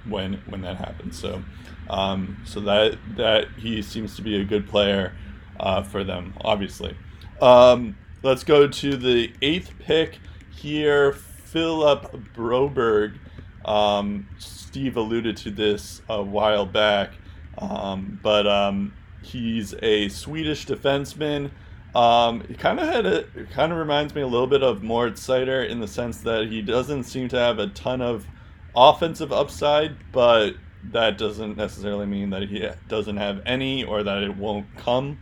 [0.09, 1.19] when when that happens.
[1.19, 1.43] So
[1.89, 5.15] um, so that that he seems to be a good player
[5.61, 6.97] uh, for them, obviously.
[7.41, 10.19] Um, let's go to the eighth pick
[10.51, 11.13] here.
[11.13, 13.19] Philip Broberg.
[13.65, 17.13] Um, Steve alluded to this a while back,
[17.59, 18.93] um, but um,
[19.25, 21.51] he's a Swedish defenseman.
[21.95, 25.27] Um, he kind of had a kind of reminds me a little bit of Moritz
[25.27, 28.27] Seider in the sense that he doesn't seem to have a ton of
[28.75, 30.55] offensive upside, but
[30.91, 35.19] that doesn't necessarily mean that he doesn't have any or that it won't come.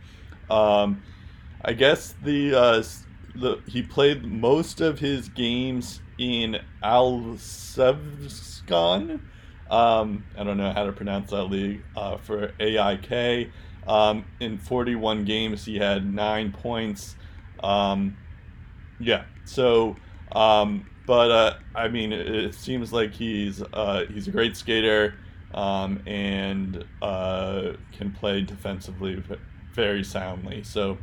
[0.49, 1.03] Um,
[1.63, 2.83] I guess the uh,
[3.35, 9.21] the he played most of his games in Allsvenskan.
[9.69, 13.49] Um, I don't know how to pronounce that league uh, for AIK.
[13.87, 17.15] Um, in 41 games, he had nine points.
[17.61, 18.17] Um,
[18.99, 19.95] yeah, so
[20.31, 25.15] um, but uh, I mean, it, it, seems like he's uh, he's a great skater
[25.53, 29.21] um, and uh, can play defensively
[29.73, 30.63] very soundly.
[30.63, 30.97] So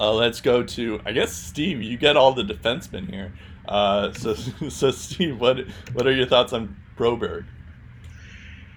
[0.00, 1.82] uh, let's go to I guess Steve.
[1.82, 3.32] You get all the defensemen here.
[3.66, 4.34] Uh, so
[4.68, 5.58] so Steve, what
[5.92, 7.44] what are your thoughts on Broberg?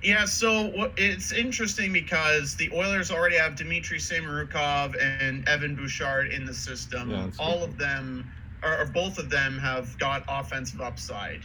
[0.05, 6.45] Yeah, so it's interesting because the Oilers already have Dmitry Samorukov and Evan Bouchard in
[6.45, 7.09] the system.
[7.09, 11.41] Yeah, all of them or, or, both of them have got offensive upside.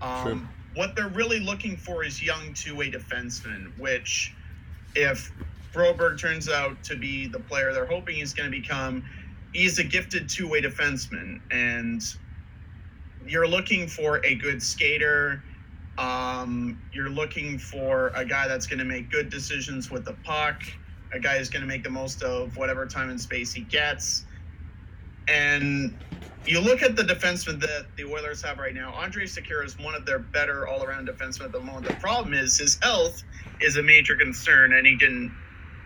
[0.00, 4.32] Um, what they're really looking for is young two-way defensemen, which,
[4.94, 5.32] if
[5.74, 9.04] Broberg turns out to be the player they're hoping he's going to become,
[9.52, 12.02] he's a gifted two-way defenseman, and
[13.26, 15.42] you're looking for a good skater.
[15.98, 20.62] Um, you're looking for a guy that's going to make good decisions with the puck,
[21.12, 24.24] a guy who's going to make the most of whatever time and space he gets.
[25.28, 25.96] And
[26.46, 28.92] you look at the defensemen that the Oilers have right now.
[28.92, 31.88] Andrej Sekera is one of their better all-around defensemen at the moment.
[31.88, 33.22] The problem is his health
[33.60, 35.34] is a major concern, and he didn't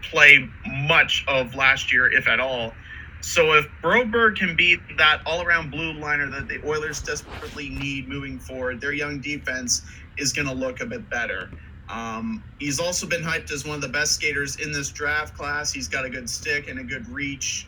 [0.03, 2.75] play much of last year, if at all.
[3.21, 8.39] So if Broberg can be that all-around blue liner that the Oilers desperately need moving
[8.39, 9.83] forward, their young defense
[10.17, 11.51] is going to look a bit better.
[11.89, 15.73] Um, he's also been hyped as one of the best skaters in this draft class.
[15.73, 17.67] He's got a good stick and a good reach.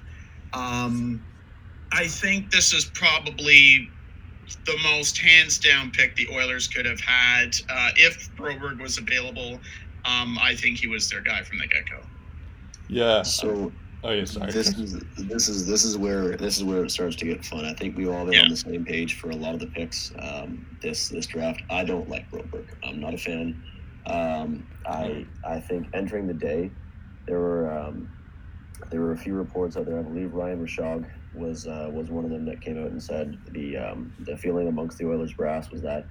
[0.52, 1.22] Um,
[1.90, 3.90] I think this is probably
[4.64, 9.60] the most hands down pick the Oilers could have had uh, if Broberg was available.
[10.04, 12.00] Um, I think he was their guy from the get go.
[12.88, 13.22] Yeah.
[13.22, 13.72] So.
[14.04, 14.50] Oh yeah, sorry.
[14.50, 17.64] This is this is this is where this is where it starts to get fun.
[17.64, 18.42] I think we all been yeah.
[18.42, 21.62] on the same page for a lot of the picks um, this this draft.
[21.70, 22.66] I don't like Broberg.
[22.82, 23.62] I'm not a fan.
[24.06, 26.72] Um, I I think entering the day,
[27.26, 28.10] there were um,
[28.90, 30.00] there were a few reports out there.
[30.00, 33.38] I believe Ryan Rishaug was uh, was one of them that came out and said
[33.52, 36.06] the um, the feeling amongst the Oilers brass was that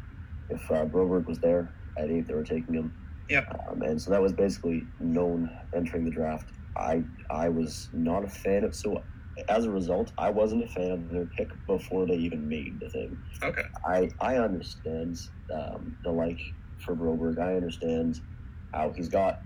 [0.50, 2.94] if uh, Broberg was there at eight, they were taking him.
[3.30, 3.46] Yeah.
[3.70, 6.48] Um, and so that was basically known entering the draft.
[6.76, 9.03] I I was not a fan of so
[9.49, 12.89] as a result, I wasn't a fan of their pick before they even made the
[12.89, 13.18] thing.
[13.43, 13.64] Okay.
[13.85, 15.18] I I understand
[15.53, 16.39] um, the like
[16.80, 17.39] for Broberg.
[17.39, 18.19] I understand
[18.73, 19.41] how he's got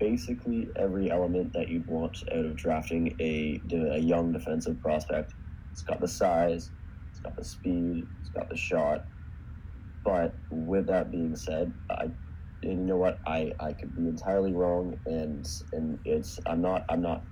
[0.00, 5.32] basically every element that you'd want out of drafting a, a young defensive prospect.
[5.70, 6.70] It's got the size,
[7.10, 9.04] it's got the speed, it's got the shot.
[10.04, 12.10] But with that being said, I
[12.62, 16.84] and you know what I, I could be entirely wrong and and it's I'm not
[16.88, 17.22] I'm not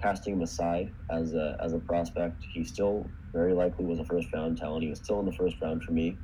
[0.00, 2.44] casting him aside as a as a prospect.
[2.52, 4.82] He still very likely was a first round talent.
[4.82, 6.16] He was still in the first round for me.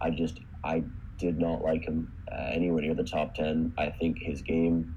[0.00, 0.84] I just I
[1.18, 3.72] did not like him uh, anywhere near the top ten.
[3.78, 4.94] I think his game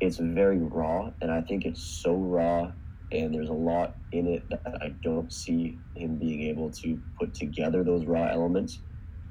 [0.00, 2.70] it's very raw, and I think it's so raw,
[3.12, 7.34] and there's a lot in it that I don't see him being able to put
[7.34, 8.80] together those raw elements.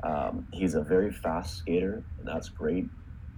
[0.03, 2.87] Um, he's a very fast skater, and that's great,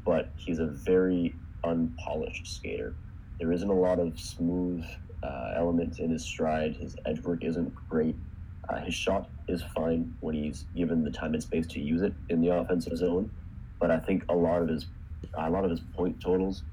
[0.07, 2.95] but he's a very unpolished skater.
[3.39, 4.83] There isn't a lot of smooth
[5.21, 6.75] uh, elements in his stride.
[6.77, 8.15] His edge work isn't great.
[8.69, 12.13] Uh, his shot is fine when he's given the time and space to use it
[12.29, 13.29] in the offensive zone,
[13.79, 14.87] but I think a lot of his
[15.37, 16.63] a lot of his point totals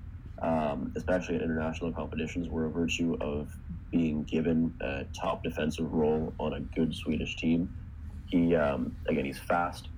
[0.42, 3.56] um, especially at international competitions, were a virtue of
[3.90, 7.68] being given a top defensive role on a good Swedish team.
[8.26, 9.88] He um, again, he's fast.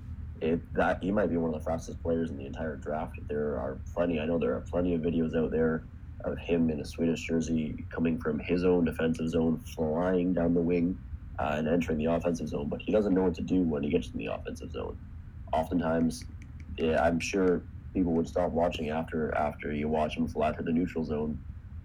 [0.41, 3.19] It that he might be one of the fastest players in the entire draft.
[3.29, 4.21] There are plenty.
[4.21, 5.85] I know there are plenty of videos out there
[6.25, 10.61] of him in a Swedish jersey coming from his own defensive zone, flying down the
[10.61, 10.99] wing
[11.39, 12.69] uh, and entering the offensive zone.
[12.69, 14.99] But he doesn't know what to do when he gets in the offensive zone.
[15.53, 16.25] Oftentimes,
[16.77, 17.63] yeah, I'm sure
[17.95, 21.39] people would stop watching after after you watch him fly through the neutral zone.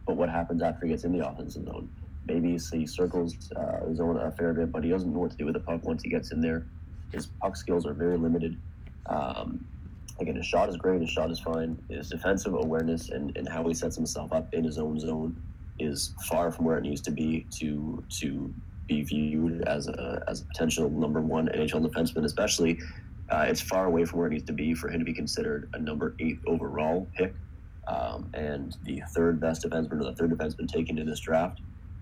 [0.06, 1.90] But what happens after he gets in the offensive zone?
[2.26, 5.38] Maybe he circles uh, his zone a fair bit, but he doesn't know what to
[5.38, 6.66] do with the puck once he gets in there.
[7.12, 8.58] His puck skills are very limited.
[9.08, 9.66] Um,
[10.20, 11.02] again, his shot is great.
[11.02, 11.78] His shot is fine.
[11.90, 15.36] His defensive awareness and, and how he sets himself up in his own zone
[15.80, 18.54] is far from where it needs to be to to
[18.88, 22.80] be viewed as a as a potential number one NHL defenseman, especially
[23.30, 25.70] uh, it's far away from where it needs to be for him to be considered
[25.74, 27.34] a number eight overall pick
[27.88, 31.60] um, and the third best defenseman or the third defenseman taken in this draft.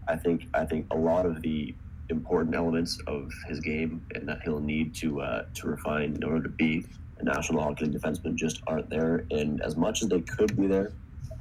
[0.08, 1.74] I think I think a lot of the
[2.10, 6.44] important elements of his game and that he'll need to uh, to refine in order
[6.44, 6.86] to be
[7.20, 9.26] a National Hockey League defenseman just aren't there.
[9.32, 10.92] And as much as they could be there,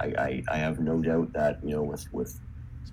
[0.01, 2.39] I, I, I have no doubt that you know with with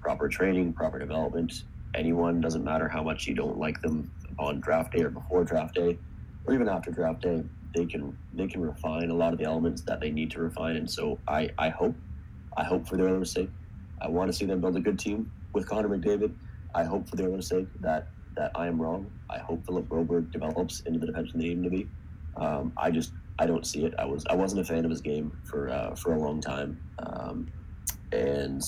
[0.02, 2.42] proper training, proper development, anyone.
[2.42, 5.98] Doesn't matter how much you don't like them on draft day or before draft day,
[6.46, 7.44] or even after draft day.
[7.76, 10.78] They can they can refine a lot of the elements that they need to refine.
[10.78, 11.96] And so I I hope
[12.56, 13.50] I hope for their own sake.
[14.02, 16.34] I want to see them build a good team with Connor McDavid.
[16.76, 19.10] I hope for their own sake that that I am wrong.
[19.30, 21.88] I hope Philip Broberg develops into the defenseman they need him to be.
[22.36, 23.94] Um, I just I don't see it.
[23.98, 26.78] I was I wasn't a fan of his game for uh, for a long time,
[27.00, 27.48] um,
[28.12, 28.62] and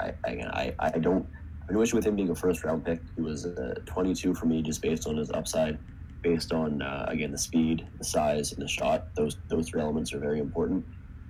[0.00, 1.26] I, I I don't
[1.70, 3.00] I issue with him being a first round pick.
[3.14, 5.78] He was uh, 22 for me just based on his upside,
[6.22, 9.14] based on uh, again the speed, the size, and the shot.
[9.14, 10.84] Those those three elements are very important,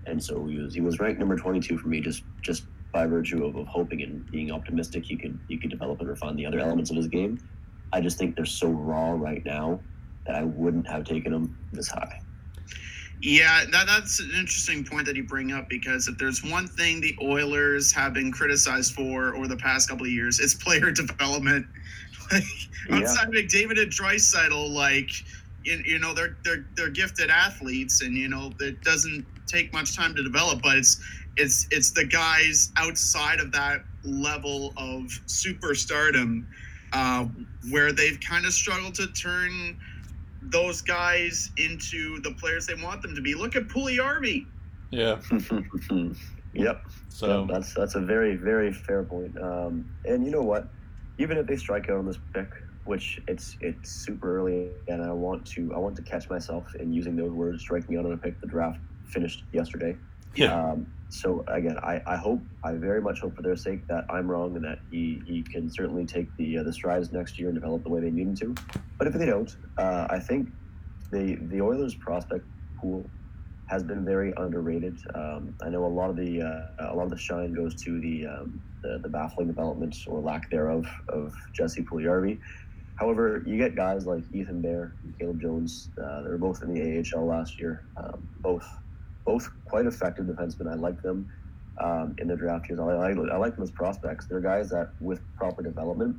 [0.06, 3.44] and so he was he was ranked number 22 for me just just by virtue
[3.44, 6.58] of, of hoping and being optimistic he could he could develop and refine the other
[6.60, 7.38] elements of his game.
[7.92, 9.80] I just think they're so raw right now
[10.26, 12.20] that I wouldn't have taken him this high.
[13.20, 17.00] Yeah, that, that's an interesting point that you bring up because if there's one thing
[17.00, 21.66] the Oilers have been criticized for over the past couple of years, it's player development.
[22.30, 22.44] Like
[22.88, 22.96] Yeah.
[22.98, 25.10] outside of McDavid and Draisaitl, like
[25.64, 29.96] you, you know they're they're they're gifted athletes, and you know it doesn't take much
[29.96, 31.00] time to develop, but it's
[31.38, 36.44] it's it's the guys outside of that level of superstardom
[36.92, 37.26] uh,
[37.70, 39.78] where they've kind of struggled to turn
[40.42, 43.34] those guys into the players they want them to be.
[43.34, 44.46] Look at Puljujarvi.
[44.90, 45.20] Yeah.
[46.54, 46.82] yep.
[47.08, 49.40] So Yeah, that's that's a very very fair point.
[49.40, 50.68] Um, and you know what?
[51.18, 52.50] Even if they strike out on this pick,
[52.84, 56.92] which it's it's super early, and I want to I want to catch myself in
[56.92, 58.40] using those words, striking out on a pick.
[58.40, 59.96] The draft finished yesterday.
[60.38, 64.04] Yeah, Um, so again, I, I hope I very much hope for their sake that
[64.10, 67.48] I'm wrong and that he, he can certainly take the uh, the strides next year
[67.48, 68.54] and develop the way they need him to.
[68.98, 70.50] But if they don't, uh, I think
[71.10, 72.44] the the Oilers prospect
[72.80, 73.10] pool
[73.66, 74.98] has been very underrated.
[75.14, 78.00] Um, I know a lot of the uh, a lot of the shine goes to
[78.00, 82.38] the, um, the the baffling development or lack thereof of Jesse Puljujarvi.
[82.96, 85.90] However, you get guys like Ethan Bear and Caleb Jones.
[86.02, 87.84] Uh, they were both in the AHL last year.
[87.96, 88.66] Um, both
[89.28, 90.72] both quite effective defensemen.
[90.72, 91.30] I like them
[91.78, 92.80] um, in the draft years.
[92.80, 94.26] I, I, I like them as prospects.
[94.26, 96.16] They're guys that, with proper development,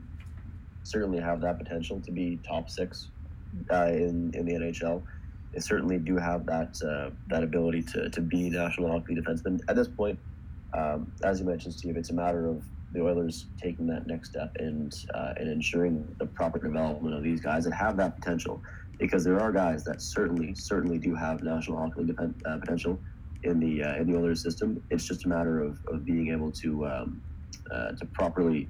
[0.84, 3.10] certainly have that potential to be top six
[3.72, 5.02] uh, in in the NHL.
[5.53, 9.60] They certainly do have that uh, that ability to, to be national hockey defensemen.
[9.68, 10.19] At this point,
[10.77, 12.64] um, as you mentioned, Steve, it's a matter of
[12.94, 17.41] the Oilers taking that next step and uh, and ensuring the proper development of these
[17.41, 18.61] guys that have that potential
[18.99, 22.99] because there are guys that certainly certainly do have national hockey League uh, potential
[23.43, 24.84] in the uh, in the Oilers system.
[24.89, 27.21] It's just a matter of, of being able to um,
[27.71, 28.67] uh, to properly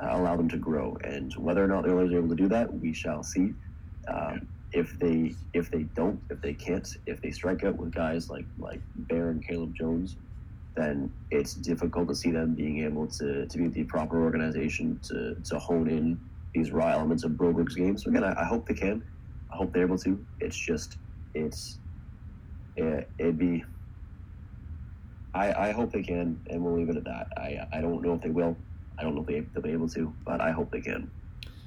[0.00, 2.48] uh, allow them to grow, and whether or not the Oilers are able to do
[2.48, 3.52] that, we shall see.
[4.08, 8.30] Um, if they if they don't, if they can't, if they strike out with guys
[8.30, 10.16] like like Bear and Caleb Jones,
[10.74, 15.36] then it's difficult to see them being able to, to be the proper organization to,
[15.44, 16.20] to hone in
[16.52, 17.96] these raw elements of Broberg's game.
[17.96, 19.02] So again, I, I hope they can.
[19.54, 20.24] I hope they're able to.
[20.40, 20.98] It's just,
[21.34, 21.78] it's,
[22.76, 23.64] it, it'd be.
[25.32, 27.28] I, I hope they can, and we'll leave it at that.
[27.36, 28.56] I, I don't know if they will.
[28.98, 31.10] I don't know if they, they'll be able to, but I hope they can.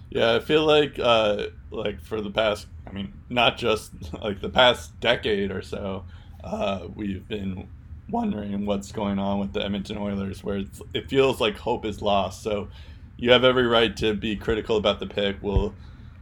[0.09, 0.35] yeah.
[0.35, 3.91] I feel like uh, like for the past, I mean, not just
[4.21, 6.05] like the past decade or so,
[6.43, 7.67] uh, we've been
[8.09, 12.43] wondering what's going on with the Edmonton Oilers, where it feels like hope is lost.
[12.43, 12.69] So
[13.17, 15.37] you have every right to be critical about the pick.
[15.41, 15.73] We'll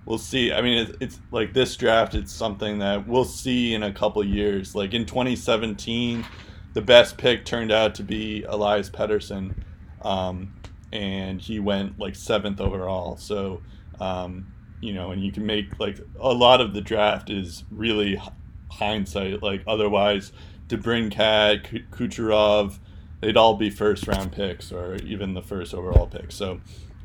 [0.05, 0.51] we'll see.
[0.51, 2.15] I mean, it's, it's like this draft.
[2.15, 4.75] It's something that we'll see in a couple years.
[4.75, 6.25] Like in 2017,
[6.73, 9.55] the best pick turned out to be Elias Pettersson,
[10.01, 10.53] um,
[10.91, 13.17] and he went like seventh overall.
[13.17, 13.61] So.
[13.99, 14.51] Um,
[14.81, 18.21] you know, and you can make like a lot of the draft is really
[18.69, 19.41] hindsight.
[19.41, 20.31] Like otherwise,
[20.67, 22.79] DeBrincat, Kucherov,
[23.21, 26.31] they'd all be first round picks or even the first overall pick.
[26.31, 26.61] So,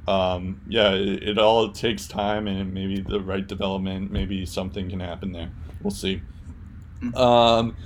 [0.06, 5.00] um, yeah, it, it all takes time and maybe the right development, maybe something can
[5.00, 5.50] happen there.
[5.82, 6.22] We'll see.
[7.14, 7.76] Um,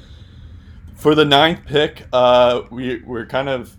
[0.96, 3.76] for the ninth pick, uh, we we're kind of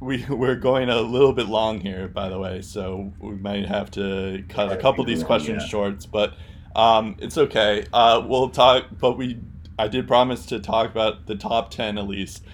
[0.00, 3.90] we we're going a little bit long here, by the way, so we might have
[3.92, 5.68] to cut a couple of these questions Yeah.
[5.68, 6.34] short, but
[6.76, 7.86] um, it's okay.
[7.92, 9.40] Uh, we'll talk, but we
[9.78, 12.44] I did promise to talk about the top ten at least.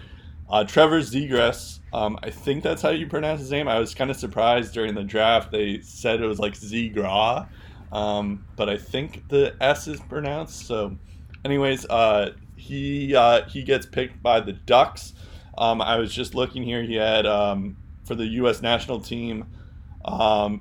[0.55, 3.67] Uh, Trevor Zegras, um, I think that's how you pronounce his name.
[3.67, 5.51] I was kind of surprised during the draft.
[5.51, 7.49] They said it was like Zegra,
[7.91, 10.69] um, but I think the S is pronounced.
[10.69, 10.97] So,
[11.45, 15.15] anyways, uh, he uh, he gets picked by the Ducks.
[15.59, 16.85] Um, I was just looking here.
[16.85, 18.63] He had um, for the U.S.
[18.63, 19.47] national team.
[20.05, 20.61] Um,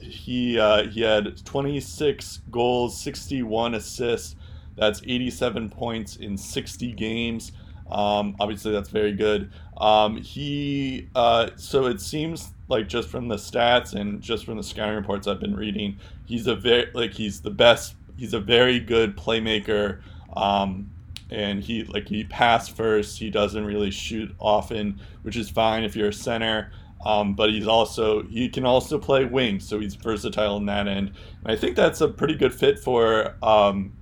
[0.00, 4.34] he uh, he had 26 goals, 61 assists.
[4.74, 7.52] That's 87 points in 60 games.
[7.90, 9.50] Um, obviously, that's very good.
[9.76, 14.62] Um, he uh, so it seems like just from the stats and just from the
[14.62, 17.94] scouting reports I've been reading, he's a very like he's the best.
[18.16, 20.00] He's a very good playmaker.
[20.36, 20.90] Um,
[21.30, 23.18] and he like he pass first.
[23.18, 26.72] He doesn't really shoot often, which is fine if you're a center.
[27.04, 31.12] Um, but he's also he can also play wing, so he's versatile in that end.
[31.44, 33.92] And I think that's a pretty good fit for um,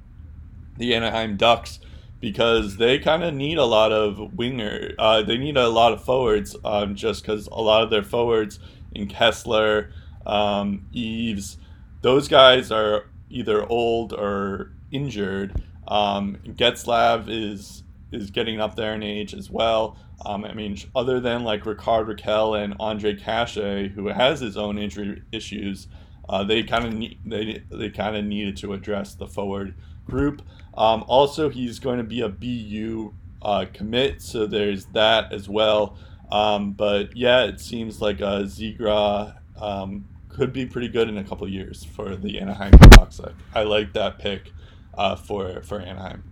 [0.79, 1.81] the Anaheim Ducks
[2.21, 4.93] because they kind of need a lot of winger.
[4.99, 8.59] Uh, they need a lot of forwards, um, just because a lot of their forwards
[8.93, 9.91] in Kesler,
[10.27, 11.59] um, Eaves,
[12.03, 15.63] those guys are either old or injured.
[15.87, 19.99] Um, Getzlaf is is getting up there in age as well.
[20.25, 24.79] Um, I mean, other than like Rickard Rakell and Ondrej Kase, who has his own
[24.79, 25.89] injury issues,
[26.29, 29.75] uh, they kind of they they kind of needed to address the forward
[30.07, 30.43] group.
[30.79, 35.99] Um, also, he's going to be a BU uh, commit, so there's that as well.
[36.31, 41.25] Um, but yeah, it seems like uh, Zegras um, could be pretty good in a
[41.25, 43.21] couple years for the Anaheim Ducks.
[43.21, 44.53] I, I like that pick
[44.95, 46.23] uh, for for Anaheim.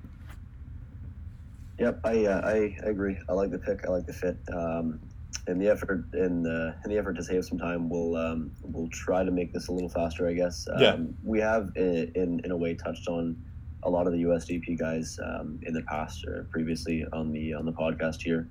[1.80, 3.18] Yep, I, uh, I agree.
[3.28, 3.84] I like the pick.
[3.84, 4.38] I like the fit.
[4.52, 5.00] Um,
[5.48, 8.88] in the effort in the in the effort to save some time, we'll um, we'll
[8.90, 10.28] try to make this a little faster.
[10.28, 10.68] I guess.
[10.72, 10.96] Um, yeah.
[11.24, 13.42] We have in in a way touched on
[13.86, 17.64] a lot of the USDP guys um, in the past or previously on the on
[17.64, 18.48] the podcast here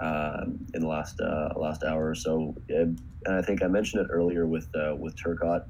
[0.00, 2.54] um, in the last uh, last hour or so.
[2.68, 5.64] And I think I mentioned it earlier with uh, with Turcotte.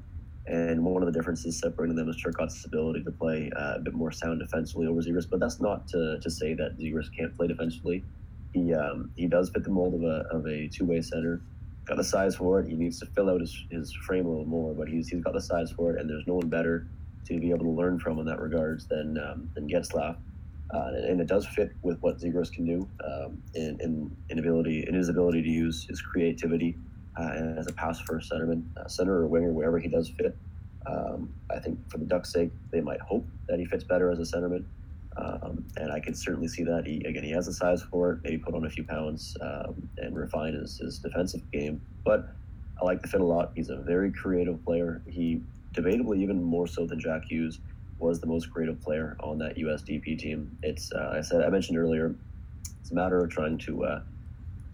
[0.47, 3.93] And one of the differences separating them is Turcotte's ability to play uh, a bit
[3.93, 5.29] more sound defensively over Zegras.
[5.29, 8.03] But that's not to, to say that Zegras can't play defensively.
[8.53, 11.41] He um, he does fit the mold of a, of a two way center.
[11.85, 12.67] Got the size for it.
[12.67, 15.33] He needs to fill out his, his frame a little more, but he's, he's got
[15.33, 15.99] the size for it.
[15.99, 16.87] And there's no one better
[17.25, 20.15] to be able to learn from in that regards than um, than Getzlaf.
[20.71, 24.85] Uh, and it does fit with what Zegras can do um, in, in, in ability
[24.87, 26.77] in his ability to use his creativity
[27.17, 30.37] uh, as a pass first centerman, uh, center or winger, wherever he does fit.
[30.85, 34.19] Um, I think for the Ducks' sake, they might hope that he fits better as
[34.19, 34.63] a centerman.
[35.17, 36.85] Um, and I can certainly see that.
[36.85, 39.89] He, again, he has the size for it, maybe put on a few pounds um,
[39.97, 41.81] and refine his, his defensive game.
[42.05, 42.29] But
[42.81, 43.51] I like the fit a lot.
[43.55, 45.01] He's a very creative player.
[45.07, 45.41] He,
[45.73, 47.59] debatably, even more so than Jack Hughes,
[47.99, 50.57] was the most creative player on that USDP team.
[50.63, 52.15] It's, uh, I said, I mentioned earlier,
[52.81, 54.01] it's a matter of trying to uh,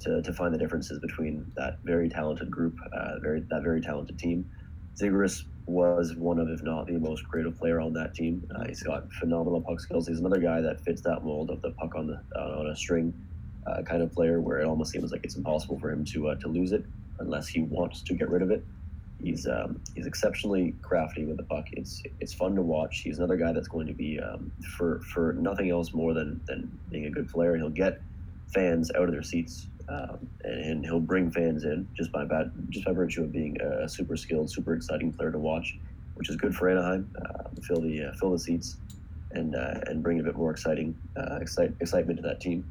[0.02, 4.18] to, to find the differences between that very talented group, uh, very that very talented
[4.20, 4.50] team.
[4.96, 8.48] Zegras was one of, if not the most creative player on that team.
[8.56, 10.08] Uh, he's got phenomenal puck skills.
[10.08, 13.14] He's another guy that fits that mold of the puck on the on a string
[13.68, 16.36] uh, kind of player, where it almost seems like it's impossible for him to uh,
[16.36, 16.86] to lose it
[17.20, 18.64] unless he wants to get rid of it.
[19.22, 21.68] He's um, he's exceptionally crafty with the puck.
[21.72, 23.00] It's it's fun to watch.
[23.00, 26.78] He's another guy that's going to be um, for for nothing else more than than
[26.92, 27.56] being a good player.
[27.56, 28.02] He'll get
[28.54, 32.86] fans out of their seats um, and, he'll bring fans in just by about, just
[32.86, 35.78] by virtue of being a super skilled, super exciting player to watch,
[36.16, 37.10] which is good for Anaheim.
[37.24, 38.78] Uh, fill the uh, fill the seats
[39.32, 42.66] and uh, and bring a bit more exciting uh, excite, excitement to that team.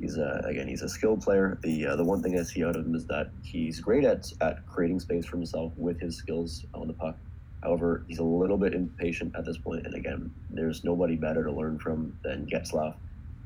[0.00, 1.58] He's uh, again he's a skilled player.
[1.62, 4.30] The uh, the one thing I see out of him is that he's great at
[4.40, 7.16] at creating space for himself with his skills on the puck.
[7.62, 9.86] However, he's a little bit impatient at this point.
[9.86, 12.94] and again, there's nobody better to learn from than Getzlaf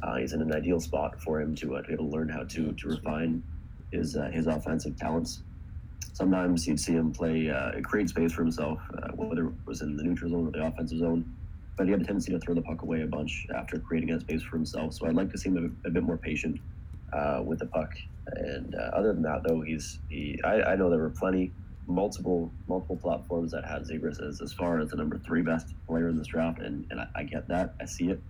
[0.03, 2.29] uh, he's in an ideal spot for him to, uh, to be able to learn
[2.29, 3.43] how to to refine
[3.93, 5.43] his uh, his offensive talents.
[6.13, 9.97] Sometimes you'd see him play uh, create space for himself, uh, whether it was in
[9.97, 11.25] the neutral zone or the offensive zone.
[11.77, 14.21] But he had a tendency to throw the puck away a bunch after creating that
[14.21, 14.95] space for himself.
[14.95, 16.61] So I'd like to see him a, a bit more patient
[17.13, 17.93] uh, with the puck.
[18.27, 20.39] And other than that, though, he's he.
[20.45, 21.53] I, I know there were plenty
[21.87, 26.09] multiple multiple platforms that had Zegras as, as far as the number three best player
[26.09, 27.75] in this draft, and, and I, I get that.
[27.81, 28.21] I see it.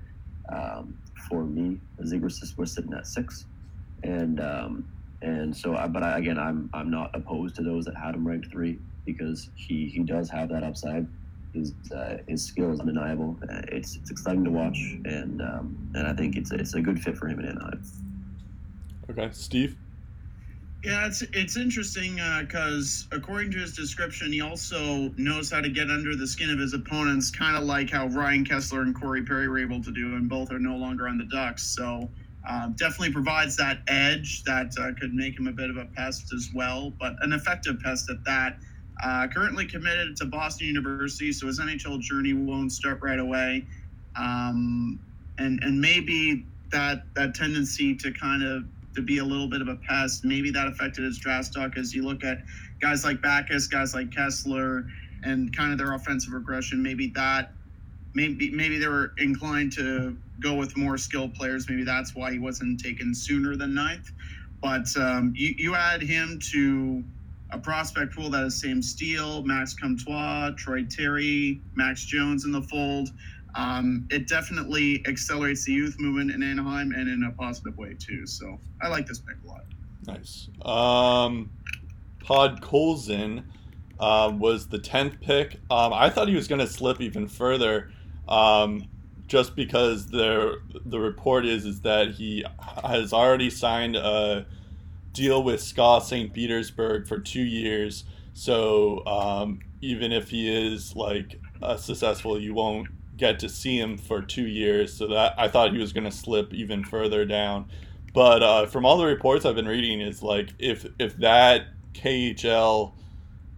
[0.48, 0.96] Um,
[1.28, 1.78] for me.
[2.02, 3.46] Zegras was sitting at six,
[4.02, 4.88] and um,
[5.22, 8.26] and so, I, but I, again, I'm I'm not opposed to those that had him
[8.26, 11.06] ranked three because he he does have that upside.
[11.52, 13.36] His uh, his skill is undeniable.
[13.42, 16.80] Uh, it's it's exciting to watch, and um, and I think it's a, it's a
[16.80, 17.82] good fit for him in Anaheim.
[19.10, 19.76] Okay, Steve.
[20.84, 25.68] Yeah, it's it's interesting because uh, according to his description, he also knows how to
[25.68, 29.22] get under the skin of his opponents, kind of like how Ryan Kesler and Corey
[29.22, 31.64] Perry were able to do, and both are no longer on the Ducks.
[31.64, 32.08] So
[32.48, 36.32] um, definitely provides that edge that uh, could make him a bit of a pest
[36.32, 38.58] as well, but an effective pest at that.
[39.02, 43.64] Uh, currently committed to Boston University, so his NHL journey won't start right away,
[44.16, 44.98] um,
[45.38, 48.64] and and maybe that that tendency to kind of
[48.94, 50.24] to be a little bit of a pest.
[50.24, 52.42] Maybe that affected his draft stock as you look at
[52.80, 54.88] guys like Backes, guys like Kesler,
[55.22, 56.82] and kind of their offensive regression.
[56.82, 57.52] Maybe that
[58.14, 61.68] maybe maybe they were inclined to go with more skilled players.
[61.68, 64.10] Maybe that's why he wasn't taken sooner than ninth.
[64.62, 67.02] But um, you, you add him to
[67.52, 72.62] a prospect pool that is Sam Steele, Max Comtois, Troy Terry, Max Jones in the
[72.62, 73.10] fold.
[73.54, 78.26] Um, it definitely accelerates the youth movement in Anaheim and in a positive way too.
[78.26, 79.64] So I like this pick a lot.
[80.06, 80.48] Nice.
[80.62, 81.50] Um,
[82.20, 83.44] Podkolzin
[83.98, 85.54] uh, was the tenth pick.
[85.70, 87.90] Um, I thought he was going to slip even further,
[88.28, 88.88] um,
[89.26, 92.44] just because the the report is is that he
[92.84, 94.46] has already signed a
[95.12, 96.32] deal with SKA St.
[96.32, 98.04] Petersburg for two years.
[98.32, 103.98] So um, even if he is like uh, successful, you won't get to see him
[103.98, 104.92] for two years.
[104.94, 107.68] So that I thought he was going to slip even further down.
[108.12, 112.94] But uh, from all the reports I've been reading, is like if if that KHL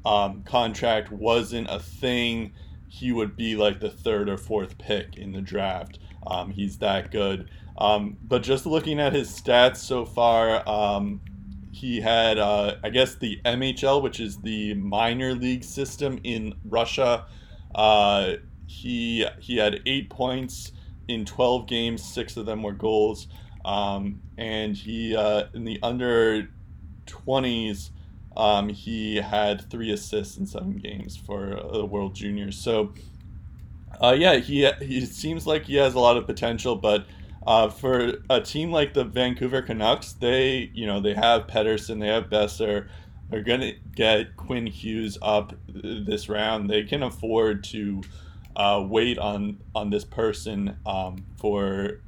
[0.04, 2.52] um, contract wasn't a thing,
[2.88, 5.98] he would be like the third or fourth pick in the draft.
[6.26, 7.48] Um, he's that good.
[7.78, 11.20] Um, but just looking at his stats so far, um,
[11.72, 17.24] he had, uh, I guess, the MHL, which is the minor league system in Russia.
[17.74, 18.34] Uh,
[18.66, 20.72] he he had eight points
[21.08, 22.04] in 12 games.
[22.04, 23.26] Six of them were goals.
[23.64, 26.48] Um, and he uh, in the under
[27.06, 27.90] 20s,
[28.36, 32.58] um, he had three assists in seven games for uh, the World Juniors.
[32.58, 32.92] So,
[34.02, 37.06] uh, yeah, he he seems like he has a lot of potential, but
[37.46, 42.08] uh, for a team like the Vancouver Canucks, they you know they have Pettersson, they
[42.08, 42.88] have Boeser,
[43.30, 46.68] they're gonna get Quinn Hughes up this round.
[46.68, 48.02] They can afford to
[48.56, 52.00] uh, wait on on this person um, for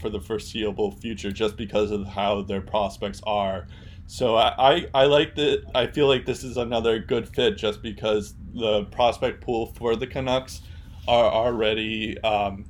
[0.00, 3.66] for the foreseeable future, just because of how their prospects are.
[4.06, 5.64] So I, I, I like that.
[5.74, 10.06] I feel like this is another good fit, just because the prospect pool for the
[10.06, 10.60] Canucks
[11.08, 12.64] are already um,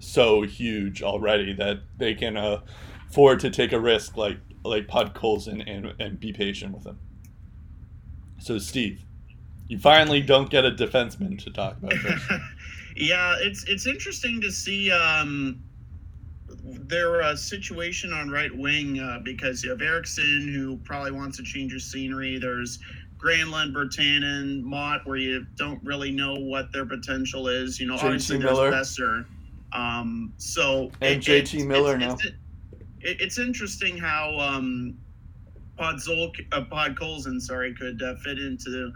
[0.00, 2.60] so huge already that they can uh,
[3.08, 6.98] afford to take a risk like like Podkolzin and and be patient with him.
[8.38, 9.04] So Steve,
[9.68, 12.22] you finally don't get a defenseman to talk about this.
[12.96, 15.62] yeah, it's it's interesting to see um,
[16.64, 21.42] their uh, situation on right wing uh, because you have Eriksson who probably wants to
[21.42, 22.38] change your scenery.
[22.38, 22.78] There's
[23.18, 27.78] Granlund, Virtanen, Motte, where you don't really know what their potential is.
[27.78, 28.70] You know, JT obviously Miller.
[28.70, 29.26] there's Boeser.
[29.72, 32.12] Um, so And it- JT it's- Miller it's, now.
[32.14, 32.36] It's, it,
[33.20, 34.96] it's interesting how um,
[35.78, 38.92] Podzol, uh, Podkolzin, sorry, could uh, fit into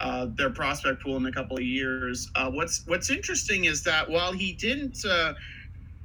[0.00, 2.30] uh, their prospect pool in a couple of years.
[2.34, 5.34] Uh, what's What's interesting is that while he didn't uh,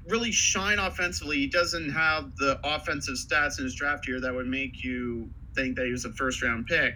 [0.08, 4.48] really shine offensively, he doesn't have the offensive stats in his draft year that would
[4.48, 6.96] make you think that he was a first round pick.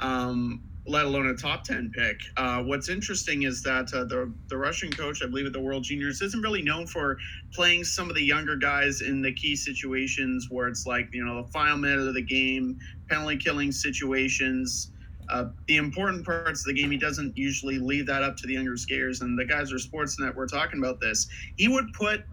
[0.00, 2.18] Um, let alone a top 10 pick.
[2.36, 5.84] Uh, what's interesting is that uh, the, the Russian coach, I believe at the World
[5.84, 7.18] Juniors, isn't really known for
[7.52, 11.42] playing some of the younger guys in the key situations where it's like, you know,
[11.42, 12.78] the final minute of the game,
[13.08, 14.92] penalty killing situations.
[15.28, 18.54] Uh, the important parts of the game, he doesn't usually leave that up to the
[18.54, 19.20] younger skaters.
[19.20, 21.28] And the guys are Sportsnet, we're talking about this.
[21.56, 22.24] He would put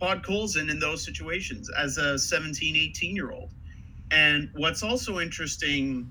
[0.00, 3.52] Podkolzin in those situations as a 17, 18 year old.
[4.10, 6.10] And what's also interesting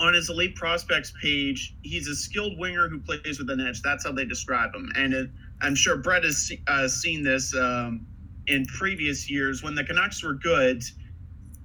[0.00, 3.82] on his elite prospects page, he's a skilled winger who plays with an edge.
[3.82, 4.90] That's how they describe him.
[4.96, 8.06] And it, I'm sure Brett has uh, seen this um,
[8.46, 10.82] in previous years when the Canucks were good.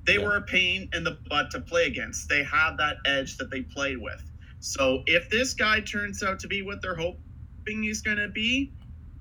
[0.05, 0.25] They Yeah.
[0.25, 2.29] were a pain in the butt to play against.
[2.29, 4.23] They have that edge that they played with.
[4.59, 8.71] So if this guy turns out to be what they're hoping he's going to be,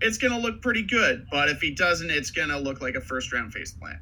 [0.01, 1.27] it's going to look pretty good.
[1.31, 3.99] But if he doesn't, it's going to look like a first round face plant.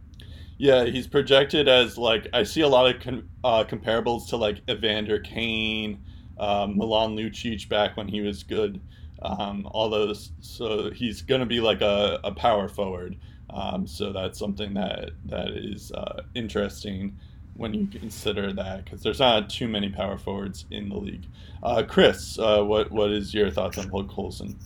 [0.59, 5.21] Yeah, he's projected as like I see a lot of uh, comparables to like Evander
[5.21, 6.01] Kane,
[6.39, 8.81] um, Milan Lucic back when he was good.
[9.23, 13.17] Um, all those, so he's going to be like a, a power forward.
[13.51, 17.17] Um, so that's something that that is uh, interesting
[17.55, 21.27] when you consider that because there's not too many power forwards in the league.
[21.63, 24.57] Uh, Chris, uh, what what is your thoughts on Podkolzin?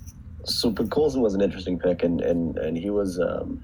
[0.45, 3.63] So, Podkolzin was an interesting pick, and and and he was um,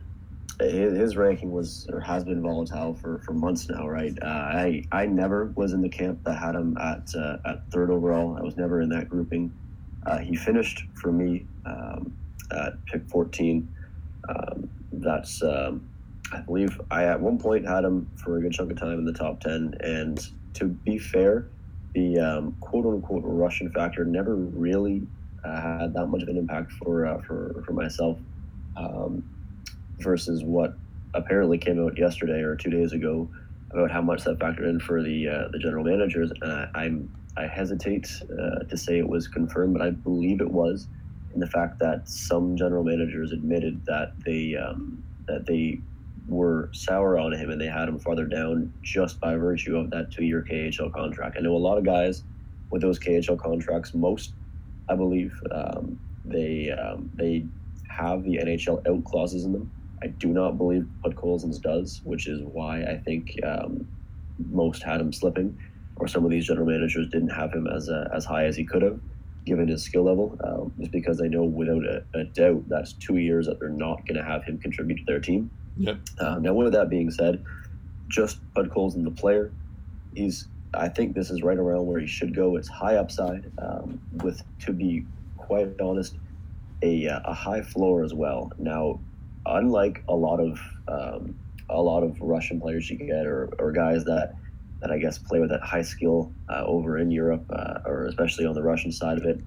[0.60, 4.16] his, his ranking was or has been volatile for, for months now, right?
[4.20, 7.90] Uh, I I never was in the camp that had him at uh, at third
[7.90, 8.36] overall.
[8.36, 9.52] I was never in that grouping.
[10.06, 12.12] Uh, he finished for me um,
[12.50, 13.68] at pick 14.
[14.28, 15.88] Um, that's um,
[16.32, 19.04] I believe I at one point had him for a good chunk of time in
[19.04, 19.74] the top 10.
[19.80, 20.20] And
[20.54, 21.46] to be fair,
[21.94, 25.06] the um, quote unquote Russian factor never really
[25.44, 28.18] uh, had that much of an impact for uh, for for myself.
[28.76, 29.22] Um,
[30.00, 30.74] versus what
[31.14, 33.28] apparently came out yesterday or two days ago
[33.70, 36.32] about how much that factored in for the uh, the general managers.
[36.42, 40.88] Uh, I'm I hesitate uh, to say it was confirmed, but I believe it was.
[41.34, 45.80] in the fact that some general managers admitted that they um, that they
[46.28, 50.10] were sour on him and they had him farther down just by virtue of that
[50.10, 51.36] two-year KHL contract.
[51.38, 52.22] I know a lot of guys
[52.70, 53.94] with those KHL contracts.
[53.94, 54.34] Most,
[54.90, 57.46] I believe, um, they um, they
[57.88, 59.70] have the NHL out clauses in them.
[60.02, 63.86] I do not believe Podkolzin's does, which is why I think um,
[64.50, 65.58] most had him slipping,
[65.96, 68.64] or some of these general managers didn't have him as uh, as high as he
[68.64, 69.00] could have,
[69.44, 70.38] given his skill level.
[70.44, 74.06] Um, just because they know without a, a, doubt that's two years that they're not
[74.06, 75.50] going to have him contribute to their team.
[75.78, 75.98] Yep.
[76.18, 77.44] Uh, now, with that being said,
[78.08, 79.52] just Podkolzin the player,
[80.14, 82.56] he's I think this is right around where he should go.
[82.56, 85.06] It's high upside, um, with to be
[85.36, 86.16] quite honest,
[86.82, 88.52] a, a high floor as well.
[88.58, 89.00] Now,
[89.56, 90.58] unlike a lot of
[90.88, 91.34] um,
[91.70, 94.34] a lot of Russian players you get, or, or guys that
[94.80, 98.46] that I guess play with that high skill uh, over in Europe, uh, or especially
[98.46, 99.40] on the Russian side of it,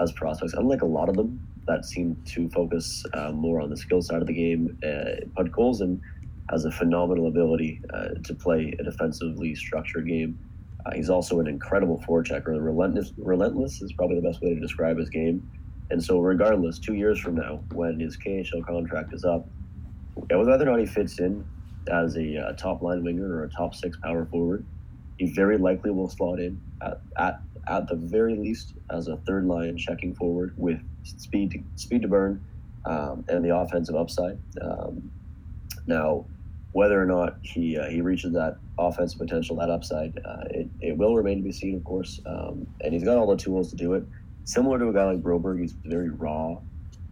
[0.00, 0.52] as prospects.
[0.52, 4.20] Unlike a lot of them that seem to focus uh, more on the skill side
[4.20, 6.00] of the game, uh, Podkolzin
[6.50, 10.38] has a phenomenal ability uh, to play a defensively structured game.
[10.84, 12.62] Uh, he's also an incredible forechecker.
[12.62, 15.48] Relentless, relentless is probably the best way to describe his game.
[15.90, 19.46] And so, regardless, two years from now, when his KHL contract is up,
[20.14, 21.44] whether or not he fits in
[21.92, 24.64] as a, a top line winger or a top six power forward,
[25.18, 29.46] he very likely will slot in at, at, at the very least as a third
[29.46, 32.42] line checking forward with speed to, speed to burn
[32.86, 34.38] um, and the offensive upside.
[34.62, 35.10] Um,
[35.86, 36.24] now,
[36.72, 40.96] whether or not he uh, he reaches that offensive potential, that upside, uh, it, it
[40.96, 42.20] will remain to be seen, of course.
[42.26, 44.04] Um, and he's got all the tools to do it
[44.44, 46.58] similar to a guy like Broberg, he's very raw.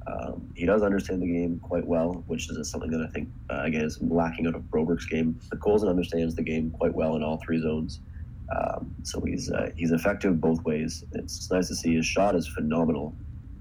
[0.06, 3.62] Um, he does understand the game quite well, which is something that I think uh,
[3.62, 5.38] again is lacking out of Broberg's game.
[5.48, 8.00] But Colson understands the game quite well in all three zones,
[8.54, 11.04] um, so he's uh, he's effective both ways.
[11.12, 13.14] It's, nice to see his shot is phenomenal.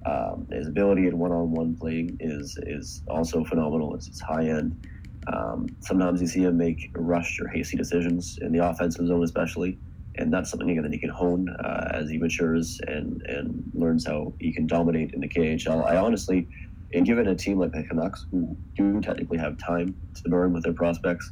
[0.06, 3.94] Um, his ability in one-on-one playing is is also phenomenal.
[3.96, 4.88] It's, it's high end.
[5.32, 9.78] Um, sometimes you see him make rushed or hasty decisions in the offensive zone, especially
[10.16, 14.06] and that's something again that he can hone uh, as he matures and and learns
[14.06, 15.86] how he can dominate in the KHL.
[15.86, 16.48] I honestly,
[16.94, 20.64] and given a team like the Canucks who do technically have time to burn with
[20.64, 21.32] their prospects,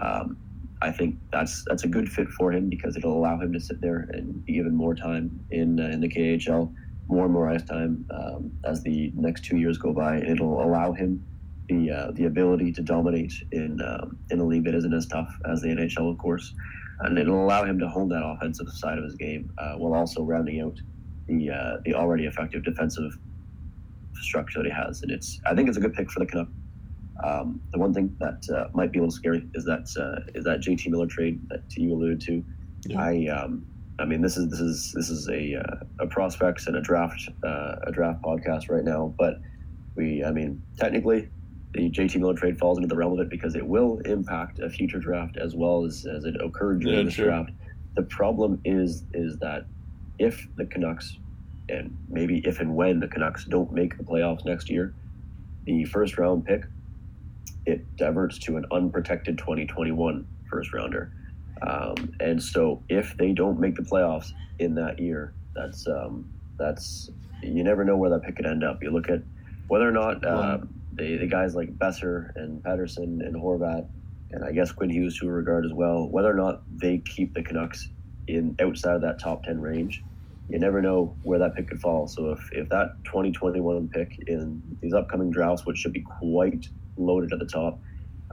[0.00, 0.36] um,
[0.80, 3.80] I think that's that's a good fit for him because it'll allow him to sit
[3.80, 6.74] there and be given more time in uh, in the KHL,
[7.08, 10.18] more and more ice time um, as the next two years go by.
[10.18, 11.24] It'll allow him
[11.68, 15.34] the uh, the ability to dominate in um, in a league that isn't as tough
[15.44, 16.54] as the NHL, of course
[17.00, 20.22] and it'll allow him to hone that offensive side of his game uh, while also
[20.22, 20.80] rounding out
[21.26, 23.18] the uh, the already effective defensive
[24.20, 25.02] structure that he has.
[25.02, 26.50] And it's I think it's a good pick for the Canucks.
[27.22, 30.44] Um, the one thing that uh, might be a little scary is that uh, is
[30.44, 32.44] that JT Miller trade that you alluded to.
[32.86, 33.00] Yeah.
[33.00, 33.66] I um,
[33.98, 37.28] I mean this is this is this is a uh, a prospects and a draft
[37.44, 39.40] uh, a draft podcast right now, but
[39.94, 41.28] we I mean technically
[41.74, 44.70] the JT Miller trade falls into the realm of it because it will impact a
[44.70, 47.26] future draft as well as, as it occurred during yeah, this sure.
[47.26, 47.50] draft.
[47.94, 49.66] The problem is is that
[50.18, 51.18] if the Canucks
[51.68, 54.94] and maybe if and when the Canucks don't make the playoffs next year,
[55.64, 56.64] the first round pick
[57.66, 61.12] it diverts to an unprotected 2021 first rounder.
[61.62, 67.10] Um, and so if they don't make the playoffs in that year, that's um, that's
[67.42, 68.82] you never know where that pick could end up.
[68.82, 69.22] You look at
[69.68, 70.58] whether or not uh,
[70.96, 73.86] the, the guys like Boeser and Pettersson and Horvat,
[74.30, 77.34] and I guess Quinn Hughes to a regard as well, whether or not they keep
[77.34, 77.88] the Canucks
[78.26, 80.02] in outside of that top 10 range,
[80.48, 82.06] you never know where that pick could fall.
[82.06, 87.32] So if, if that 2021 pick in these upcoming drafts, which should be quite loaded
[87.32, 87.78] at the top,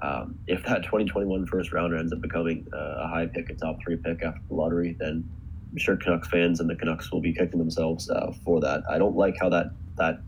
[0.02, 3.98] um, if that 2021 first rounder ends up becoming a high pick, a top three
[3.98, 5.28] pick after the lottery, then
[5.72, 8.84] I'm sure Canucks fans and the Canucks will be kicking themselves uh, for that.
[8.90, 10.22] I don't like how that that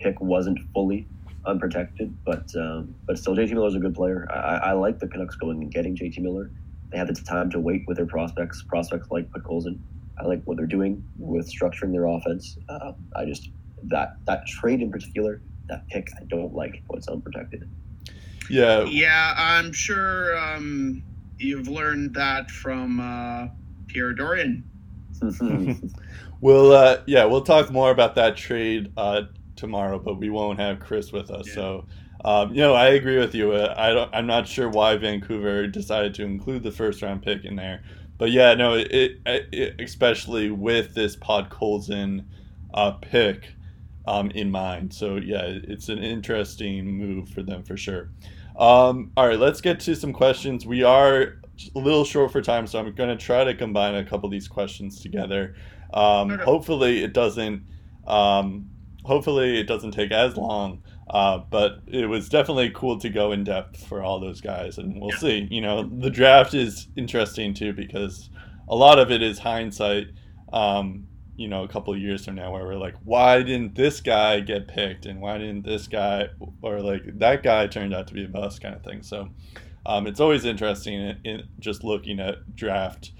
[0.00, 1.06] pick wasn't fully
[1.48, 4.28] unprotected, but um, but still, JT Miller is a good player.
[4.30, 6.50] I, I like the Canucks going and getting JT Miller.
[6.90, 9.78] They had the time to wait with their prospects, prospects like Podkolzin.
[10.18, 12.58] I like what they're doing with structuring their offense.
[12.68, 13.50] Uh, I just
[13.84, 17.68] that that trade in particular, that pick, I don't like what's unprotected.
[18.50, 21.02] Yeah, yeah, I'm sure um,
[21.38, 23.48] you've learned that from uh,
[23.88, 24.64] Pierre Dorion.
[26.40, 29.22] we'll uh, yeah, we'll talk more about that trade uh,
[29.58, 31.46] tomorrow, but we won't have Chris with us.
[31.48, 31.54] Yeah.
[31.54, 31.86] So,
[32.24, 33.52] um, you know, I agree with you.
[33.52, 37.44] Uh, I don't, I'm not sure why Vancouver decided to include the first round pick
[37.44, 37.82] in there,
[38.16, 42.24] but yeah, no, it, it especially with this Podkolzin
[42.74, 43.52] uh, pick
[44.06, 44.94] um, in mind.
[44.94, 48.10] So yeah, it's an interesting move for them for sure.
[48.58, 50.66] Um, all right, let's get to some questions.
[50.66, 51.38] We are
[51.74, 54.32] a little short for time, so I'm going to try to combine a couple of
[54.32, 55.54] these questions together.
[55.94, 57.62] Um, hopefully, it doesn't
[58.06, 58.68] um,
[59.08, 60.82] hopefully it doesn't take as long.
[61.10, 65.00] Uh, but it was definitely cool to go in depth for all those guys, and
[65.00, 65.48] we'll see.
[65.50, 68.28] You know, the draft is interesting too because
[68.68, 70.08] a lot of it is hindsight.
[70.52, 74.00] Um, you know, a couple of years from now, where we're like, why didn't this
[74.00, 76.28] guy get picked, and why didn't this guy,
[76.60, 79.02] or like that guy turned out to be a bust, kind of thing.
[79.02, 79.30] So,
[79.86, 83.12] um, it's always interesting in, in, just looking at draft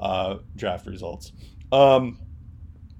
[0.00, 1.32] uh, draft results.
[1.72, 2.20] Um,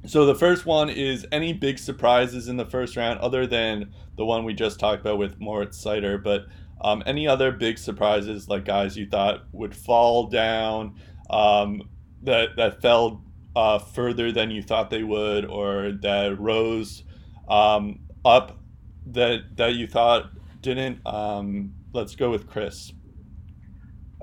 [0.07, 4.25] so the first one is any big surprises in the first round, other than the
[4.25, 6.47] one we just talked about with Moritz Seider, but
[6.81, 10.97] um, any other big surprises, like guys you thought would fall down,
[11.31, 11.89] um,
[12.23, 13.25] that that fell
[13.57, 17.05] uh, further than you thought they would, or that rose
[17.49, 18.59] um, up
[19.07, 21.07] that that you thought didn't.
[21.07, 22.93] Um, let's go with Chris.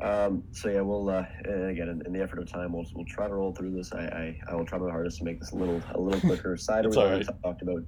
[0.02, 3.28] Um, so yeah, we'll uh, again in, in, the effort of time, we'll, we'll try
[3.28, 3.94] to roll through this.
[3.94, 6.58] I, I, I will try my hardest to make this a little a little quicker.
[6.58, 7.26] Side we right.
[7.44, 7.84] talked about.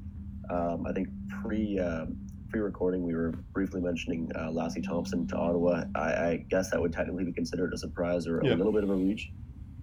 [0.51, 1.07] Um, I think
[1.41, 2.17] pre um,
[2.49, 5.85] pre recording we were briefly mentioning uh, Lassi Thomson to Ottawa.
[5.95, 8.91] I, I, guess that would technically be considered a surprise or a little bit of
[8.91, 9.31] a reach,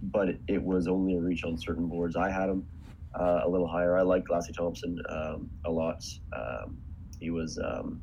[0.02, 2.14] but it, it, was only a reach on certain boards.
[2.14, 2.64] I had him
[3.18, 3.98] uh, a little higher.
[3.98, 6.04] I liked Lassi Thomson um, a lot.
[6.32, 6.78] Um,
[7.18, 8.00] he was um,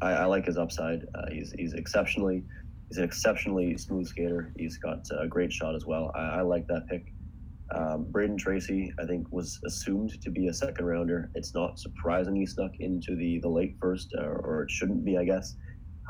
[0.00, 1.04] I, I, like his upside.
[1.12, 2.44] Uh, he's he's exceptionally
[2.90, 4.52] he's an exceptionally smooth skater.
[4.56, 6.10] He's got a great shot as well.
[6.14, 7.12] I, I like that pick.
[7.72, 11.30] Um, Brayden Tracey, I think, was assumed to be a second rounder.
[11.36, 15.16] It's not surprising he snuck into the the late first, or, or it shouldn't be,
[15.16, 15.54] I guess.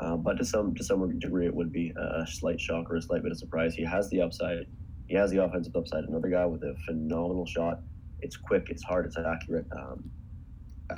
[0.01, 3.01] Uh, but to some to some degree, it would be a slight shock or a
[3.01, 3.75] slight bit of surprise.
[3.75, 4.65] He has the upside.
[5.05, 6.05] He has the offensive upside.
[6.05, 7.81] Another guy with a phenomenal shot.
[8.21, 8.67] It's quick.
[8.69, 9.05] It's hard.
[9.05, 9.67] It's accurate.
[9.77, 10.09] Um,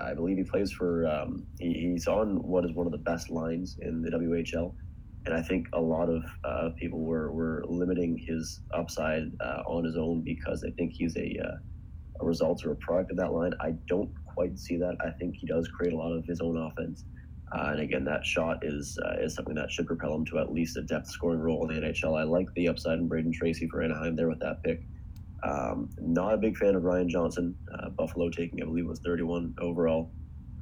[0.02, 1.06] I believe he plays for.
[1.08, 4.74] Um, he, he's on what is one of the best lines in the WHL
[5.26, 9.86] and I think a lot of uh, people were, were limiting his upside uh, on
[9.86, 11.58] his own because they think he's a, uh,
[12.22, 13.54] a result or a product of that line.
[13.62, 14.98] I don't quite see that.
[15.00, 17.06] I think he does create a lot of his own offense.
[17.56, 20.52] Uh, and again, that shot is uh, is something that should propel him to at
[20.52, 22.20] least a depth scoring role in the NHL.
[22.20, 24.82] I like the upside in Brayden Tracey for Anaheim there with that pick.
[25.44, 27.56] Um, not a big fan of Ryan Johnson.
[27.78, 30.12] Uh, Buffalo taking, I believe, was 31 overall.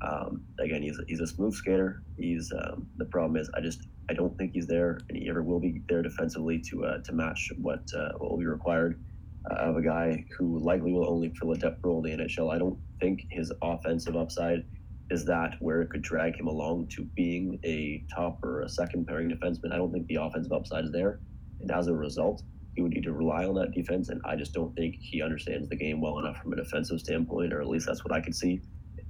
[0.02, 2.04] Um, again, he's a, he's a smooth skater.
[2.18, 5.42] He's um, the problem is I just I don't think he's there, and he ever
[5.42, 9.02] will be there defensively to uh, to match what uh, what will be required
[9.50, 12.54] uh, of a guy who likely will only fill a depth role in the NHL.
[12.54, 14.66] I don't think his offensive upside
[15.12, 19.08] is that where it could drag him along to being a top or a second
[19.08, 19.72] pairing defenseman.
[19.72, 21.22] I don't think the offensive upside is there,
[21.62, 22.44] and as a result,
[22.76, 24.10] he would need to rely on that defense.
[24.10, 27.54] And I just don't think he understands the game well enough from a defensive standpoint,
[27.54, 28.62] or at least that's what I could see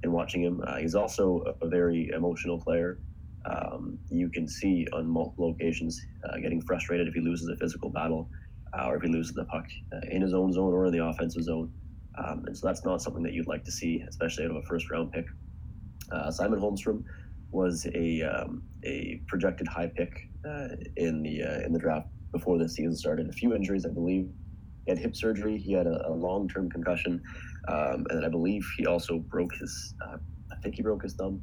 [0.04, 0.62] in watching him.
[0.64, 2.98] Uh, he's also a very emotional player.
[3.44, 7.90] Um, you can see on multiple occasions uh, getting frustrated if he loses a physical
[7.90, 8.28] battle
[8.78, 11.04] uh, or if he loses the puck uh, in his own zone or in the
[11.04, 11.72] offensive zone.
[12.18, 14.62] Um, and so that's not something that you'd like to see, especially out of a
[14.62, 15.26] first round pick.
[16.10, 17.04] Uh, Simon Holmstrom
[17.50, 22.68] was a, um, a projected high pick uh, in the in the draft before the
[22.68, 23.28] season started.
[23.28, 24.30] A few injuries, I believe.
[24.84, 25.58] He had hip surgery.
[25.58, 27.22] He had a, a long term concussion.
[27.68, 31.42] Um, and I believe he also broke his, I think he broke his thumb.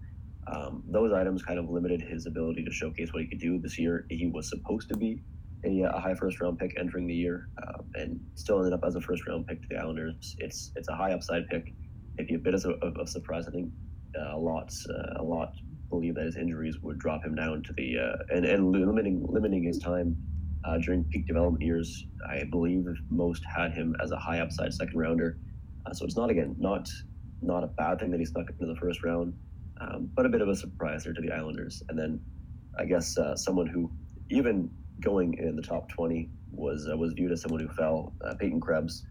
[0.52, 3.78] Um, those items kind of limited his ability to showcase what he could do this
[3.78, 4.06] year.
[4.10, 5.22] He was supposed to be
[5.66, 8.96] a, a high first round pick entering the year, uh, and still ended up as
[8.96, 10.36] a first round pick to the Islanders.
[10.40, 11.74] It's it's a high upside pick.
[12.18, 13.48] Maybe a bit of a, surprise.
[13.48, 13.72] I think
[14.20, 15.54] uh, a lot uh, a lot
[15.90, 19.64] believe that his injuries would drop him down to the uh, and and limiting limiting
[19.64, 20.16] his time
[20.66, 22.06] uh, during peak development years.
[22.30, 25.38] I believe most had him as a high upside second rounder.
[25.86, 26.90] Uh, so it's not again not
[27.42, 29.34] not a bad thing that he snuck into the first round,
[29.80, 31.84] um, but a bit of a surprise there to the Islanders.
[31.90, 32.20] And then
[32.78, 33.92] I guess uh, someone who
[34.30, 34.70] even
[35.02, 38.14] going in the top 20 was uh, was viewed as someone who fell.
[38.24, 39.06] Uh, Peyton Krebs,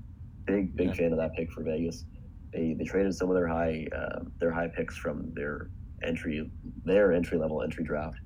[0.44, 0.94] big big yeah.
[0.94, 2.04] fan of that pick for Vegas.
[2.52, 5.70] They, they traded some of their high uh, their high picks from their
[6.02, 6.50] entry
[6.84, 8.18] their entry level entry draft.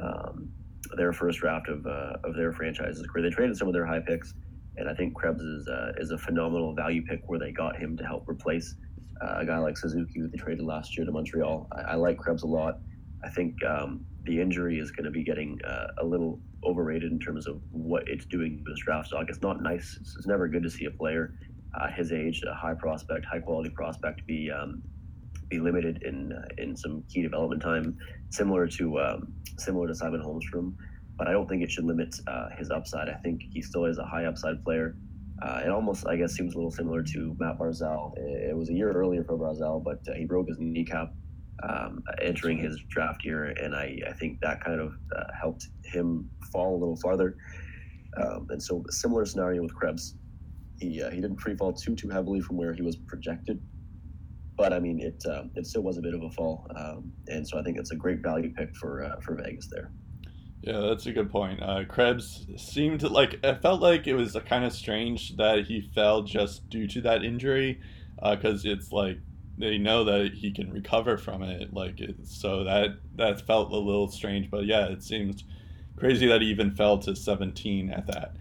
[0.00, 0.50] Um,
[0.96, 3.28] their first draft of, uh, of their franchise's career.
[3.28, 4.34] They traded some of their high picks
[4.76, 7.96] and I think Krebs is uh, is a phenomenal value pick where they got him
[7.96, 8.74] to help replace
[9.22, 11.68] uh, a guy like Suzuki who they traded last year to Montreal.
[11.72, 12.78] I, I like Krebs a lot.
[13.24, 17.18] I think um, the injury is going to be getting uh, a little overrated in
[17.18, 19.26] terms of what it's doing to his draft stock.
[19.28, 19.96] It's not nice.
[20.00, 21.34] It's, it's never good to see a player
[21.74, 24.82] uh, his age, a high prospect, high quality prospect, be um,
[25.48, 27.98] be limited in uh, in some key development time,
[28.30, 30.74] similar to um, similar to Simon Holmstrom
[31.16, 33.08] but I don't think it should limit uh, his upside.
[33.08, 34.96] I think he still is a high upside player.
[35.42, 38.12] Uh, it almost, I guess, seems a little similar to Mat Barzal.
[38.16, 41.12] It was a year earlier for Barzal, but uh, he broke his kneecap
[41.62, 46.30] um, entering his draft year, and I, I think that kind of uh, helped him
[46.52, 47.36] fall a little farther.
[48.16, 50.16] Um, and so, similar scenario with Krebs.
[50.80, 53.60] He, uh, he didn't free fall too too heavily from where he was projected.
[54.56, 57.46] but I mean, it uh, it still was a bit of a fall, um, and
[57.46, 59.90] so I think it's a great value pick for uh, for Vegas there.
[60.66, 61.62] Yeah, that's a good point.
[61.62, 66.22] Uh, Krebs seemed like it felt like it was kind of strange that he fell
[66.22, 67.80] just due to that injury,
[68.16, 69.18] because uh, it's like
[69.56, 71.72] they know that he can recover from it.
[71.72, 75.44] Like it, so that that felt a little strange, but yeah, it seems
[75.96, 78.34] crazy that he even fell to 17 at that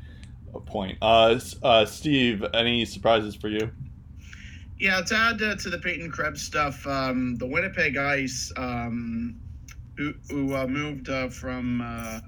[0.66, 0.98] point.
[1.04, 3.70] Uh, uh, Steve, any surprises for you?
[4.80, 9.40] Yeah, to add uh, to the Peyton Krebs stuff, um, the Winnipeg Ice, um,
[9.98, 12.20] who, who uh, moved uh, from uh,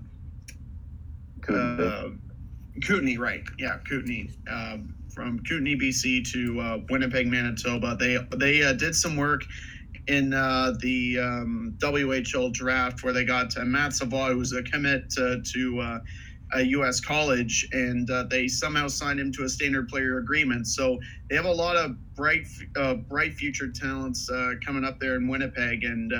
[2.85, 3.44] Kootenay, right?
[3.57, 4.30] Yeah, Kootenay.
[4.49, 7.98] Um, from Kootenay, BC to uh, Winnipeg, Manitoba.
[7.99, 9.44] They they uh, did some work
[10.07, 15.10] in uh, the um, WHL draft where they got uh, Matt Savoie, who's a commit
[15.11, 15.99] to, to uh,
[16.53, 17.02] a U.S.
[17.02, 20.68] college, and uh, they somehow signed him to a standard player agreement.
[20.68, 20.98] So
[21.30, 22.48] they have a lot of bright,
[23.10, 24.30] bright future talents
[24.65, 26.14] coming up there in Winnipeg, and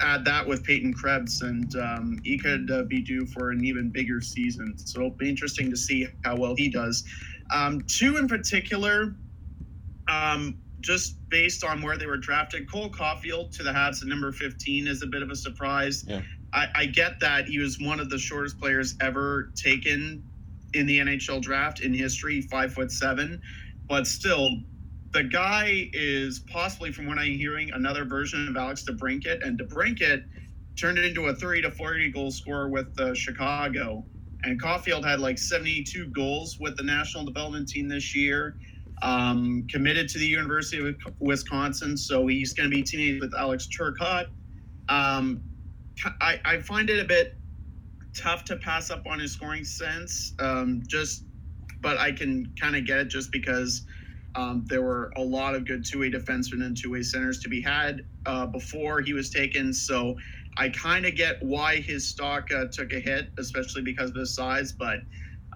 [0.00, 3.90] add that with Peyton Krebs, and um, he could uh, be due for an even
[3.90, 4.76] bigger season.
[4.78, 7.04] So it'll be interesting to see how well he does.
[7.52, 9.14] Um, two in particular,
[10.08, 14.30] um, just based on where they were drafted, Cole Caufield to the Habs at number
[14.32, 16.04] 15 is a bit of a surprise.
[16.06, 16.20] Yeah.
[16.52, 20.22] I, I get that he was one of the shortest players ever taken
[20.74, 23.40] in the NHL draft in history, five foot seven,
[23.88, 24.50] but still,
[25.14, 30.24] the guy is possibly, from what I'm hearing, another version of Alex DeBrincat, and DeBrincat
[30.76, 34.04] turned it into a 30 to 40 goal scorer with uh, Chicago.
[34.42, 38.56] And Caufield had like 72 goals with the national development team this year.
[39.02, 43.68] Um, committed to the University of Wisconsin, so he's going to be teammates with Alex
[43.68, 44.28] Turcotte.
[44.88, 45.42] Um,
[46.20, 47.36] I, I, find it a bit
[48.16, 50.34] tough to pass up on his scoring sense.
[50.38, 51.24] Um, just,
[51.80, 53.84] but I can kind of get it just because
[54.36, 58.04] um, there were a lot of good two-way defensemen and two-way centers to be had
[58.26, 59.72] uh, before he was taken.
[59.72, 60.16] So
[60.56, 64.34] I kind of get why his stock uh, took a hit, especially because of his
[64.34, 64.72] size.
[64.72, 65.00] But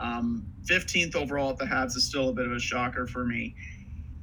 [0.01, 3.55] um, 15th overall at the Habs is still a bit of a shocker for me.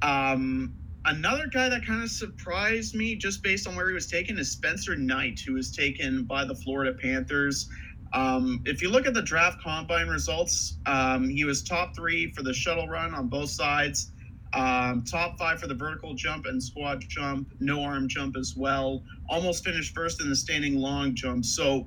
[0.02, 0.74] Um,
[1.04, 4.50] another guy that kind of surprised me, just based on where he was taken, is
[4.50, 7.68] Spencer Knight, who was taken by the Florida Panthers.
[8.12, 12.42] Um, if you look at the draft combine results, um, he was top three for
[12.42, 14.12] the shuttle run on both sides.
[14.56, 19.02] Um, top five for the vertical jump and squat jump, no arm jump as well.
[19.28, 21.44] Almost finished first in the standing long jump.
[21.44, 21.86] So,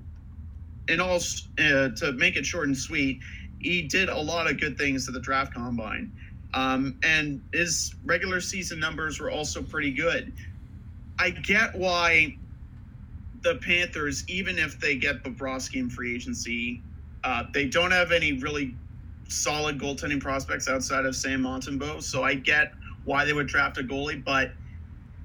[0.88, 1.16] in all,
[1.58, 3.22] uh, to make it short and sweet,
[3.60, 6.12] he did a lot of good things to the draft combine.
[6.54, 10.32] Um, and his regular season numbers were also pretty good.
[11.18, 12.38] I get why
[13.42, 16.84] the Panthers, even if they get Bobrovsky in free agency,
[17.24, 18.76] uh, they don't have any really
[19.30, 22.74] solid goaltending prospects outside of Sam Montembeault, so I get
[23.06, 24.24] why they would draft a goalie.
[24.24, 24.52] But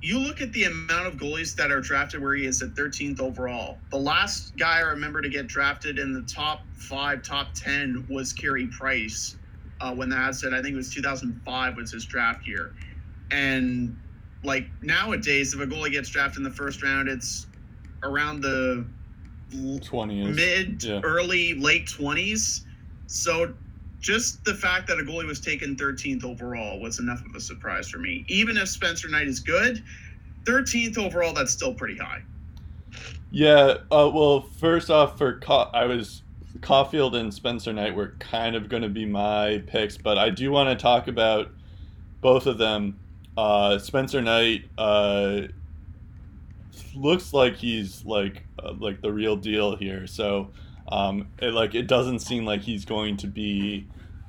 [0.01, 3.21] you look at the amount of goalies that are drafted where he is at 13th
[3.21, 3.79] overall.
[3.91, 8.33] The last guy I remember to get drafted in the top five, top 10 was
[8.33, 9.37] Carey Price
[9.81, 12.75] uh, when that said, I think it was 2005 was his draft year.
[13.31, 13.99] And
[14.43, 17.47] like nowadays, if a goalie gets drafted in the first round, it's
[18.03, 18.85] around the
[19.53, 20.35] 20s.
[20.35, 21.01] mid, yeah.
[21.03, 22.65] early, late 20s.
[23.07, 23.55] So
[24.05, 27.89] just the fact that a goalie was taken 13th overall was enough of a surprise
[27.89, 28.23] for me.
[28.29, 29.83] Even if Spencer Knight is good,
[30.45, 32.21] 13th overall, that's still pretty high.
[33.31, 33.79] Yeah.
[33.91, 35.41] Uh, well, first off, for
[35.73, 36.23] I was
[36.61, 40.51] Caufield and Spencer Knight were kind of going to be my picks, but I do
[40.51, 41.49] want to talk about
[42.21, 43.01] both of them.
[43.39, 45.41] Uh, Spencer Knight uh,
[46.95, 50.07] looks like he's like uh, like the real deal here.
[50.07, 50.51] So
[50.89, 53.87] um, it, like it doesn't seem like he's going to be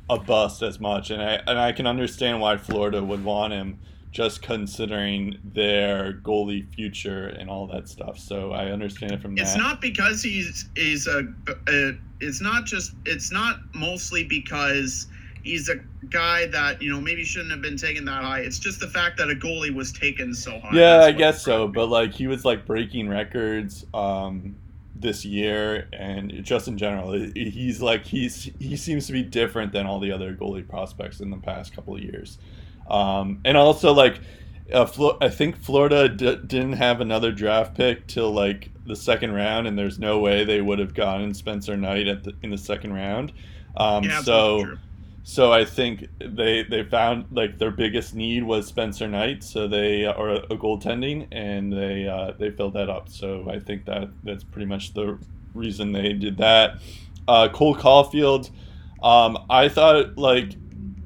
[0.09, 3.79] a bust as much, and I and I can understand why Florida would want him,
[4.11, 8.17] just considering their goalie future and all that stuff.
[8.19, 9.59] So I understand it from It's that.
[9.59, 11.23] not because he's is a,
[11.67, 11.97] a.
[12.21, 12.93] It's not just.
[13.05, 15.07] It's not mostly because
[15.43, 15.75] he's a
[16.09, 18.39] guy that you know maybe shouldn't have been taken that high.
[18.39, 20.69] It's just the fact that a goalie was taken so high.
[20.73, 21.67] yeah, That's I guess so.
[21.67, 24.55] But like he was like breaking records um,
[24.95, 29.85] this year, and just in general, he's like he's he seems to be different than
[29.85, 32.37] all the other goalie prospects in the past couple of years.
[32.89, 34.19] Um, and also like.
[34.73, 39.33] Uh, Flo- I think Florida d- didn't have another draft pick till like the second
[39.33, 42.57] round, and there's no way they would have gotten Spencer Knight at the, in the
[42.57, 43.31] second round.
[43.77, 44.77] Um, yeah, so true.
[45.27, 50.05] So I think they they found like their biggest need was Spencer Knight, so they
[50.05, 53.09] are a goaltending, and they uh, they filled that up.
[53.09, 55.17] So I think that that's pretty much the
[55.55, 56.77] reason they did that.
[57.27, 58.51] Uh, Cole Caufield,
[59.01, 60.51] um, I thought like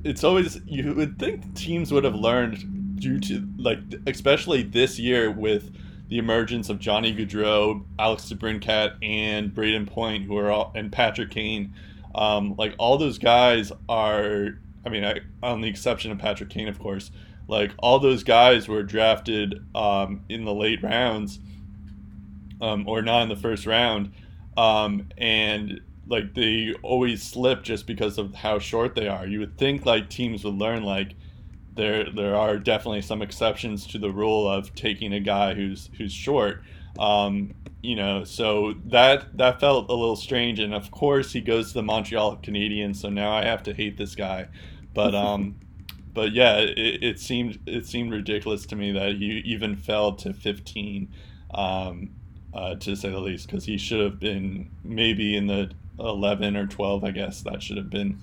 [0.04, 5.32] it's always you would think teams would have learned due to like especially this year
[5.32, 5.74] with
[6.10, 11.32] the emergence of Johnny Gaudreau, Alex DeBrincat, and Brayden Point, who are all and Patrick
[11.32, 11.74] Kane.
[12.16, 14.60] Um, like all those guys are.
[14.86, 17.12] I mean, I, on the exception of Patrick Kane, of course.
[17.48, 21.40] Like all those guys were drafted um, in the late rounds,
[22.62, 24.12] um, or not in the first round,
[24.56, 29.26] um, and like they always slip just because of how short they are.
[29.26, 31.16] You would think like teams would learn like
[31.76, 36.14] there there are definitely some exceptions to the rule of taking a guy who's who's
[36.14, 36.62] short.
[36.98, 41.70] Um, you know, so that that felt a little strange, and of course he goes
[41.70, 44.48] to the Montreal Canadiens, so now I have to hate this guy.
[44.94, 45.56] But um,
[46.14, 50.34] but yeah, it, it seemed it seemed ridiculous to me that he even fell to
[50.34, 51.08] 15,
[51.54, 52.10] um,
[52.54, 56.68] uh, to say the least, because he should have been maybe in the 11 or
[56.68, 58.22] 12, I guess that should have been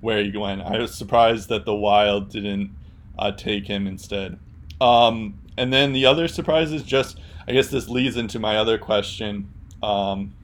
[0.00, 0.62] where he went.
[0.62, 2.70] I was surprised that the Wild didn't
[3.18, 4.38] uh, take him instead.
[4.80, 8.78] Um, and then the other surprise is just, I guess this leads into my other
[8.78, 9.52] question.
[9.82, 10.34] Um,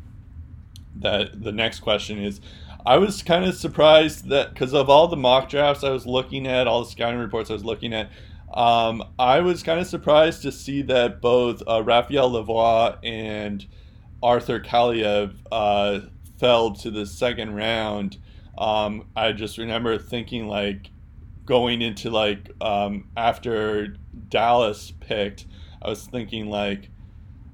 [0.96, 2.40] that the next question is,
[2.86, 6.46] I was kind of surprised that because of all the mock drafts I was looking
[6.46, 8.10] at, all the scouting reports I was looking at,
[8.52, 13.66] um, I was kind of surprised to see that both uh, Raphael Lavoie and
[14.22, 16.00] Arthur Kaliyev uh,
[16.38, 18.18] fell to the second round.
[18.56, 20.90] Um, I just remember thinking like
[21.44, 23.96] going into like um, after
[24.28, 25.46] Dallas picked,
[25.82, 26.90] I was thinking like,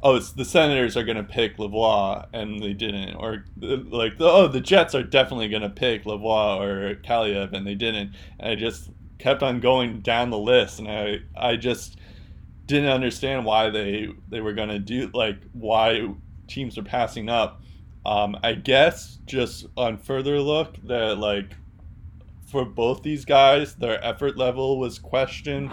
[0.03, 4.61] oh, it's the Senators are gonna pick Lavoie, and they didn't, or like, oh, the
[4.61, 8.15] Jets are definitely gonna pick Lavoie or Kaliyev, and they didn't.
[8.39, 11.99] And I just kept on going down the list, and I I just
[12.67, 16.15] didn't understand why they they were gonna do like why
[16.47, 17.63] teams are passing up.
[18.07, 21.55] Um, I guess just on further look that like
[22.51, 25.71] for both these guys, their effort level was questioned.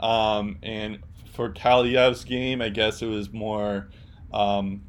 [0.00, 0.98] Um, and
[1.32, 3.90] for Kaliyev's game, I guess it was more
[4.32, 4.82] um,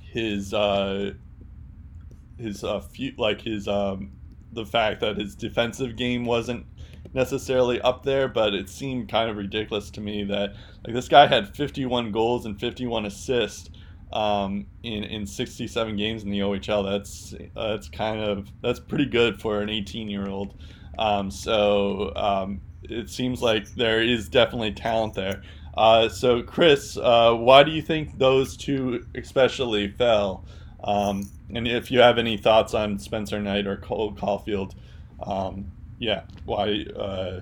[0.00, 1.12] his uh,
[2.38, 4.12] his uh, few, like his um,
[4.52, 6.66] the fact that his defensive game wasn't
[7.12, 10.54] necessarily up there, but it seemed kind of ridiculous to me that
[10.84, 13.70] like this guy had 51 goals and 51 assists
[14.14, 16.84] um, in in 67 games in the OHL.
[16.84, 20.54] That's that's kind of that's pretty good for an 18 year old.
[20.98, 25.42] Um, so um, it seems like there is definitely talent there.
[25.76, 30.44] Uh, so Chris, uh, why do you think those two especially fell?
[30.84, 34.74] Um, and if you have any thoughts on Spencer Knight or Cole Caufield,
[35.20, 36.84] um, yeah, why?
[36.96, 37.40] Uh,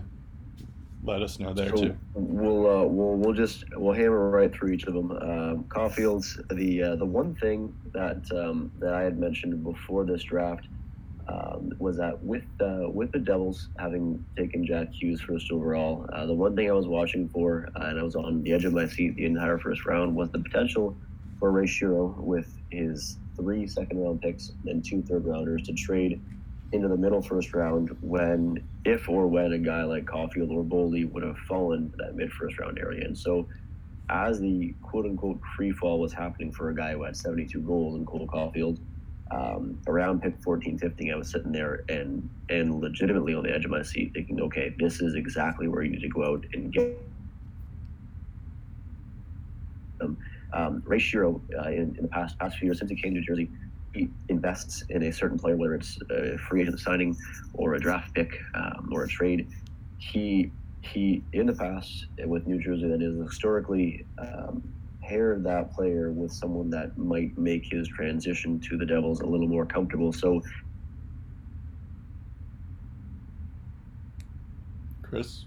[1.04, 1.96] let us know there so too.
[2.14, 5.10] We'll uh, we'll we'll just we'll hammer right through each of them.
[5.10, 10.22] Um, Caufield's the uh, the one thing that um, that I had mentioned before this
[10.22, 10.66] draft
[11.28, 16.26] um, was that with uh, with the Devils having taken Jack Hughes first overall, uh,
[16.26, 18.72] the one thing I was watching for uh, and I was on the edge of
[18.72, 20.96] my seat the entire first round was the potential
[21.38, 26.20] for Ray Shero with his three second round picks and two third rounders to trade
[26.72, 31.10] into the middle first round when, if or when a guy like Caufield or Boldy
[31.10, 33.04] would have fallen to that mid first round area.
[33.04, 33.46] And so,
[34.08, 37.96] as the quote unquote free fall was happening for a guy who had 72 goals
[37.96, 38.78] in Cole Caufield,
[39.30, 43.64] um, around pick 14, 15, I was sitting there and and legitimately on the edge
[43.64, 46.72] of my seat thinking, okay, this is exactly where you need to go out and
[46.72, 46.98] get
[49.98, 50.18] them.
[50.52, 53.20] Um, Ray Shero, uh, in, in the past past few years since he came to
[53.22, 53.50] Jersey,
[54.28, 57.16] invests in a certain player, whether it's a free agent signing
[57.54, 59.48] or a draft pick um, or a trade,
[59.98, 60.50] he
[60.80, 64.62] he in the past with New Jersey that is historically um,
[65.02, 69.48] paired that player with someone that might make his transition to the Devils a little
[69.48, 70.12] more comfortable.
[70.12, 70.42] So,
[75.02, 75.44] Chris.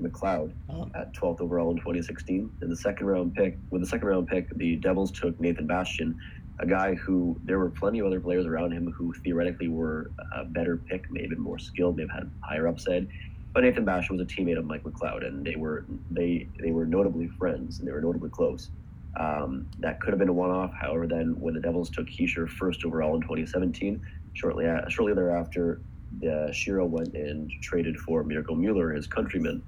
[0.00, 0.90] McLeod oh.
[0.94, 2.50] at 12th overall in 2016.
[2.60, 6.18] In the second round pick, with the second round pick, the Devils took Nathan Bastian,
[6.62, 10.44] a guy who there were plenty of other players around him who theoretically were a
[10.44, 13.08] better pick, maybe more skilled, they've had higher upside.
[13.52, 16.86] But Nathan Bastian was a teammate of Mike McLeod, and they were they they were
[16.86, 18.70] notably friends and they were notably close.
[19.18, 20.72] Um, that could have been a one-off.
[20.80, 24.00] However, then when the Devils took Hischier first overall in 2017,
[24.34, 25.82] shortly shortly thereafter,
[26.20, 29.62] the Shero went and traded for Mirco Mueller, his countryman,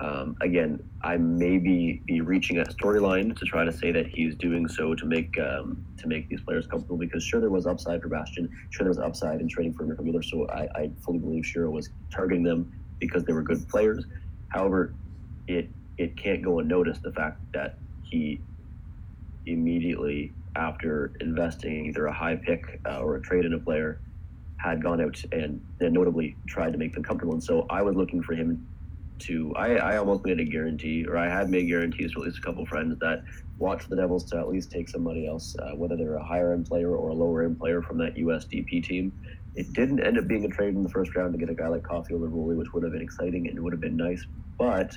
[0.00, 4.34] um, again, I may be, be reaching a storyline to try to say that he's
[4.36, 8.02] doing so to make um, to make these players comfortable because sure there was upside
[8.02, 11.18] for Bastian, sure there was upside in trading for Mirco Mueller, so I, I fully
[11.18, 14.04] believe Shero was targeting them because they were good players.
[14.48, 14.94] However,
[15.48, 18.40] it it can't go unnoticed the fact that he
[19.46, 24.00] immediately after investing either a high pick uh, or a trade in a player
[24.58, 27.32] had gone out and, and notably tried to make them comfortable.
[27.32, 28.67] And so I was looking for him
[29.20, 29.54] to.
[29.56, 32.42] I, I almost made a guarantee, or I had made guarantees to at least a
[32.42, 33.22] couple friends that
[33.58, 36.66] watch the Devils to at least take somebody else, uh, whether they're a higher end
[36.66, 39.12] player or a lower end player from that USDP team.
[39.54, 41.68] It didn't end up being a trade in the first round to get a guy
[41.68, 44.24] like Caufield or Boldy, which would have been exciting and it would have been nice.
[44.56, 44.96] But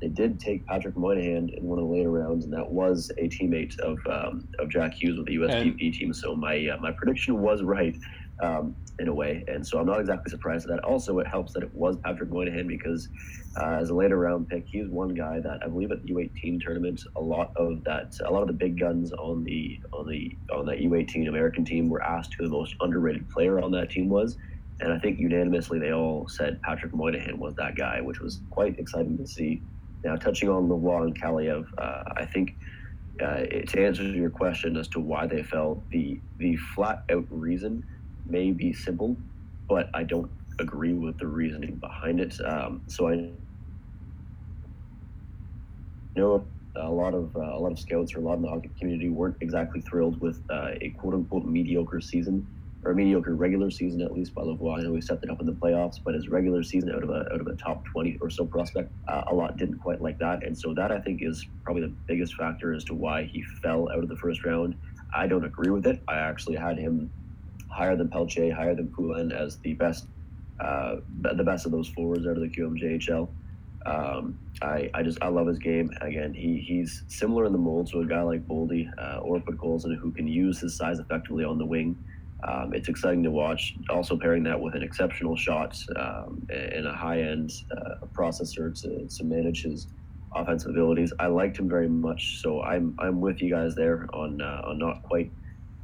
[0.00, 3.28] they did take Patrick Moynihan in one of the later rounds, and that was a
[3.28, 6.14] teammate of um, of Jack Hughes with the USDP and, team.
[6.14, 7.94] So my uh, my prediction was right
[8.42, 10.84] um, in a way, and so I'm not exactly surprised at that.
[10.84, 13.08] Also, it helps that it was Patrick Moynihan because
[13.56, 16.62] uh, as a later round pick, he's one guy that I believe at the U18
[16.62, 20.36] tournament, a lot of that, a lot of the big guns on the on the
[20.52, 24.08] on that U18 American team were asked who the most underrated player on that team
[24.08, 24.36] was.
[24.80, 28.78] And I think unanimously they all said Patrick Moynihan was that guy, which was quite
[28.78, 29.60] exciting to see.
[30.04, 32.56] Now, touching on Lavoie and Kaliyev, uh, I think
[33.20, 37.84] uh, to answer your question as to why they fell, the the flat out reason
[38.30, 39.16] may be simple,
[39.68, 42.34] but I don't agree with the reasoning behind it.
[42.44, 43.30] Um, so I
[46.16, 46.44] know
[46.76, 49.08] a lot of uh, a lot of scouts or a lot in the hockey community
[49.08, 52.46] weren't exactly thrilled with uh, a quote unquote mediocre season
[52.84, 54.78] or mediocre regular season at least by Lavoie.
[54.78, 57.10] I know he stepped it up in the playoffs, but his regular season out of
[57.10, 60.18] a out of a top twenty or so prospect, uh, a lot didn't quite like
[60.18, 63.42] that, and so that I think is probably the biggest factor as to why he
[63.62, 64.76] fell out of the first round.
[65.14, 66.00] I don't agree with it.
[66.08, 67.10] I actually had him
[67.70, 70.06] higher than Pelletier, higher than Poulin as the best,
[70.60, 73.28] uh, the best of those forwards out of the QMJHL.
[73.86, 75.90] Um, I, I just I love his game.
[76.02, 79.96] Again, he he's similar in the mold to a guy like Boldy uh, or Podkolzin
[79.96, 81.96] who can use his size effectively on the wing.
[82.42, 83.74] Um, it's exciting to watch.
[83.88, 89.24] Also pairing that with an exceptional shot um, and a high-end uh, processor to, to
[89.24, 89.88] manage his
[90.34, 91.12] offensive abilities.
[91.18, 94.78] I liked him very much, so I'm I'm with you guys there on uh, on
[94.78, 95.30] not quite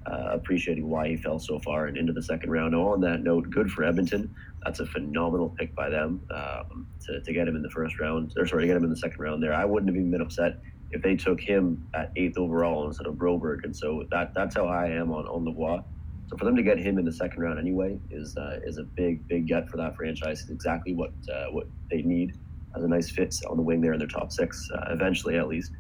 [0.07, 2.73] uh, appreciating why he fell so far and into the second round.
[2.73, 4.35] Now, on that note, good for Edmonton.
[4.65, 8.33] That's a phenomenal pick by them um, to, to get him in the first round,
[8.37, 9.55] or sorry, to get him in the second round there.
[9.55, 10.59] I wouldn't have even been upset
[10.93, 13.65] if they took him at eighth overall instead of Broberg.
[13.65, 15.83] And so that that's how I am on, on Lavoie.
[16.29, 18.83] So for them to get him in the second round anyway is uh, is a
[18.83, 20.41] big big get for that franchise.
[20.43, 22.37] It's exactly what uh, what they need
[22.77, 25.49] as a nice fit on the wing there in their top six uh, eventually at
[25.49, 25.73] least.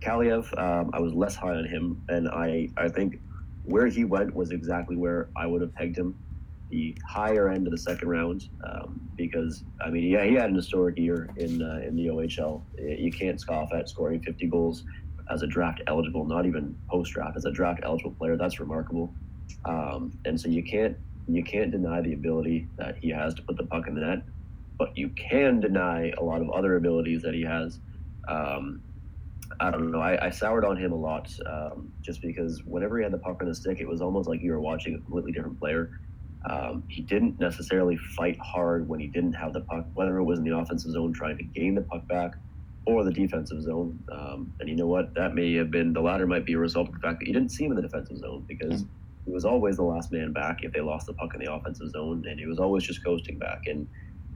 [0.00, 3.20] Kaliyev, um, I was less high on him, and I I think
[3.64, 6.18] where he went was exactly where I would have pegged him,
[6.70, 10.56] the higher end of the second round, um, because I mean yeah he had an
[10.56, 12.62] historic year in uh, in the OHL.
[12.78, 14.84] You can't scoff at scoring 50 goals
[15.30, 18.36] as a draft eligible, not even post draft as a draft eligible player.
[18.36, 19.12] That's remarkable.
[19.64, 20.96] Um, and so you can't
[21.28, 24.22] you can't deny the ability that he has to put the puck in the net,
[24.78, 27.78] but you can deny a lot of other abilities that he has.
[28.28, 28.82] Um,
[29.62, 30.00] I don't know.
[30.00, 33.38] I, I, soured on him a lot um, just because whenever he had the puck
[33.40, 36.00] on the stick, it was almost like you were watching a completely different player.
[36.48, 40.40] Um, he didn't necessarily fight hard when he didn't have the puck, whether it was
[40.40, 42.34] in the offensive zone trying to gain the puck back
[42.86, 44.02] or the defensive zone.
[44.10, 45.14] Um, and you know what?
[45.14, 47.32] That may have been the latter, might be a result of the fact that you
[47.32, 48.82] didn't see him in the defensive zone because.
[48.82, 48.88] Mm
[49.24, 51.90] he was always the last man back if they lost the puck in the offensive
[51.90, 53.66] zone, and he was always just coasting back.
[53.66, 53.86] And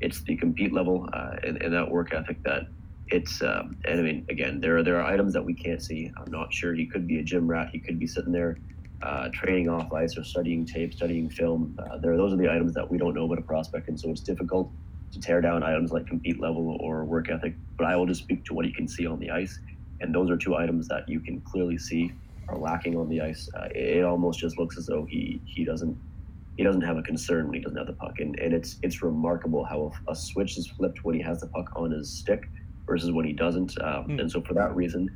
[0.01, 2.69] it's the compete level uh, and, and, that work ethic that
[3.09, 3.43] it's.
[3.43, 6.11] Um, and I mean, again, there are there are items that we can't see.
[6.17, 7.71] I'm not sure he could be a gym rat.
[7.73, 8.59] He could be sitting there
[9.03, 11.79] uh, training off ice or studying tape, studying film.
[11.79, 14.11] Uh, there, those are the items that we don't know about a prospect, and so
[14.11, 14.71] it's difficult
[15.13, 17.55] to tear down items like compete level or work ethic.
[17.77, 19.59] But I will just speak to what you can see on the ice,
[20.01, 22.13] and those are two items that you can clearly see
[22.49, 23.49] are lacking on the ice.
[23.55, 25.97] Uh, it, almost just looks as though he he doesn't
[26.57, 29.03] he doesn't have a concern when he doesn't have the puck, and, and it's it's
[29.03, 32.49] remarkable how a, a switch is flipped when he has the puck on his stick
[32.87, 33.81] versus when he doesn't.
[33.83, 34.21] Um, mm.
[34.21, 35.11] And so for that reason,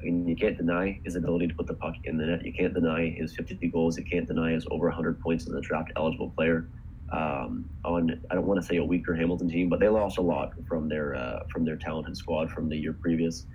[0.00, 2.44] I mean, you can't deny his ability to put the puck in the net.
[2.44, 3.98] You can't deny his 50 goals.
[3.98, 6.68] You can't deny his over 100 points as a draft eligible player.
[7.12, 10.22] Um, on I don't want to say a weaker Hamilton team, but they lost a
[10.22, 13.46] lot from their uh, from their talented squad from the year previous.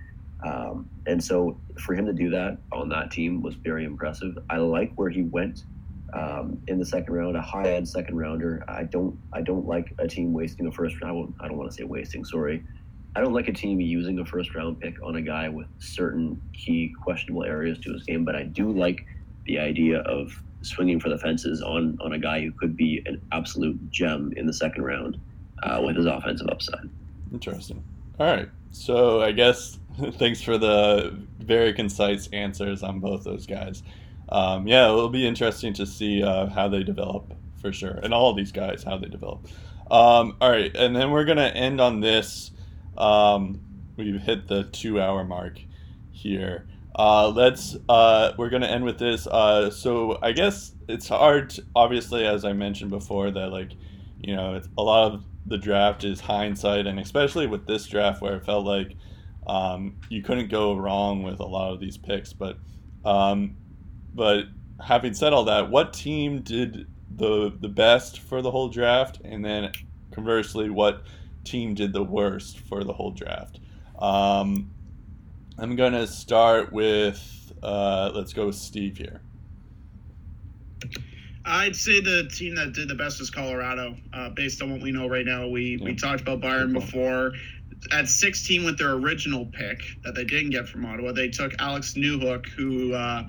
[0.43, 4.37] Um, and so for him to do that on that team was very impressive.
[4.49, 5.65] I like where he went
[6.13, 8.63] um, in the second round, a high end second rounder.
[8.67, 11.33] I don't I don't like a team wasting a first round.
[11.39, 12.25] I don't want to say wasting.
[12.25, 12.63] Sorry,
[13.15, 16.41] I don't like a team using a first round pick on a guy with certain
[16.53, 18.23] key questionable areas to his game.
[18.23, 19.05] But I do like
[19.45, 20.31] the idea of
[20.61, 24.45] swinging for the fences on on a guy who could be an absolute gem in
[24.45, 25.19] the second round
[25.63, 26.89] uh, with his offensive upside.
[27.31, 27.83] Interesting.
[28.19, 29.79] All right, so I guess
[30.13, 33.83] thanks for the very concise answers on both those guys.
[34.29, 38.33] Um, yeah, it'll be interesting to see uh, how they develop for sure, and all
[38.33, 39.47] these guys how they develop.
[39.89, 42.50] Um, all right, and then we're gonna end on this.
[42.97, 43.61] Um,
[43.97, 45.59] we've hit the two-hour mark
[46.11, 46.67] here.
[46.95, 47.77] Uh, let's.
[47.87, 49.27] Uh, we're gonna end with this.
[49.27, 51.55] Uh, so I guess it's hard.
[51.75, 53.71] obviously, as I mentioned before, that like,
[54.19, 58.35] you know, a lot of the draft is hindsight, and especially with this draft where
[58.35, 58.95] it felt like
[59.47, 62.33] um, you couldn't go wrong with a lot of these picks.
[62.33, 62.57] But
[63.05, 63.55] um,
[64.13, 64.45] but
[64.85, 69.43] having said all that, what team did the the best for the whole draft, and
[69.43, 69.71] then
[70.11, 71.03] conversely, what
[71.43, 73.59] team did the worst for the whole draft?
[73.99, 74.71] Um,
[75.57, 79.21] I'm gonna start with uh, let's go with Steve here.
[81.43, 84.91] I'd say the team that did the best is Colorado, uh, based on what we
[84.91, 85.47] know right now.
[85.47, 85.85] We yeah.
[85.85, 87.33] we talked about Byram before.
[87.91, 91.95] At 16 with their original pick that they didn't get from Ottawa, they took Alex
[91.95, 93.23] Newhook, who uh,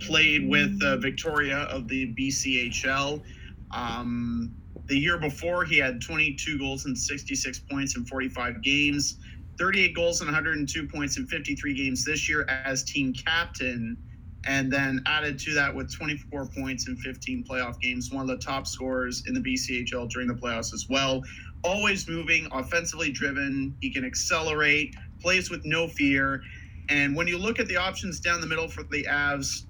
[0.00, 3.22] played with uh, Victoria of the BCHL.
[3.70, 4.52] Um,
[4.86, 9.18] the year before, he had 22 goals and 66 points in 45 games,
[9.58, 13.96] 38 goals and 102 points in 53 games this year as team captain
[14.44, 18.44] and then added to that with 24 points in 15 playoff games, one of the
[18.44, 21.22] top scorers in the BCHL during the playoffs as well.
[21.62, 23.76] Always moving, offensively driven.
[23.80, 26.42] He can accelerate, plays with no fear.
[26.88, 29.66] And when you look at the options down the middle for the Avs,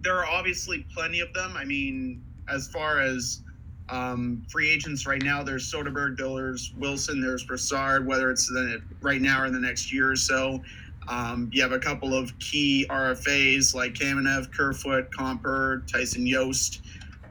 [0.00, 1.54] there are obviously plenty of them.
[1.54, 3.42] I mean, as far as
[3.88, 9.20] um, free agents right now, there's Soderberg, Dillers, Wilson, there's Brassard, whether it's the, right
[9.20, 10.62] now or in the next year or so.
[11.08, 16.82] Um, you have a couple of key RFAs like Kamenev, Kerfoot, Compher, Tyson Jost,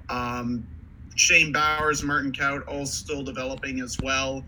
[0.07, 0.65] um,
[1.15, 4.43] Shane Bowers, Martin Kaut, all still developing as well.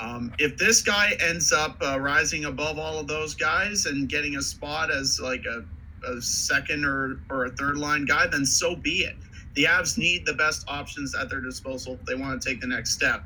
[0.00, 4.36] Um, if this guy ends up uh, rising above all of those guys and getting
[4.36, 5.64] a spot as like a,
[6.10, 9.16] a second or, or a third line guy, then so be it.
[9.54, 12.66] The Avs need the best options at their disposal if they want to take the
[12.66, 13.24] next step.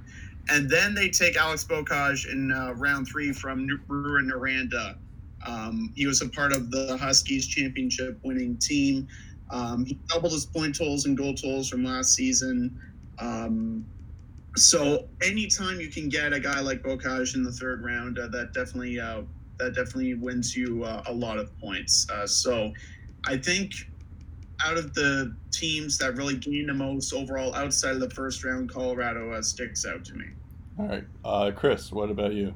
[0.48, 4.96] And then they take Alex Beaucage in uh, round three from Rouyn-Noranda.
[5.44, 9.08] Um, he was a part of the Huskies championship winning team.
[9.50, 12.80] Um, he doubled his point totals and goal totals from last season.
[13.18, 13.84] Um,
[14.56, 18.52] so anytime you can get a guy like Beaucage in the third round, uh, that
[18.52, 19.22] definitely uh,
[19.58, 22.08] that definitely wins you uh, a lot of points.
[22.10, 22.72] Uh, so
[23.24, 23.72] I think
[24.64, 28.70] out of the teams that really gained the most overall outside of the first round,
[28.72, 30.26] Colorado uh, sticks out to me.
[30.78, 32.54] All right, uh, Chris, what about you?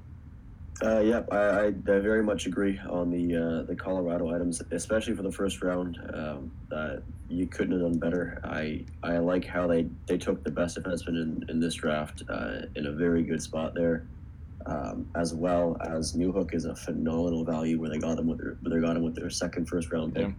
[0.82, 5.22] Uh, yeah, I, I, very much agree on the uh, the Colorado items, especially for
[5.22, 5.98] the first round.
[6.14, 6.50] Um,
[7.30, 8.40] you couldn't have done better.
[8.44, 12.62] I I like how they, they took the best defenseman in, in this draft uh,
[12.74, 14.04] in a very good spot there,
[14.66, 18.56] um, as well as Newhook is a phenomenal value where they got him with their
[18.62, 20.28] where they got him with their second first round pick.
[20.28, 20.32] Yeah.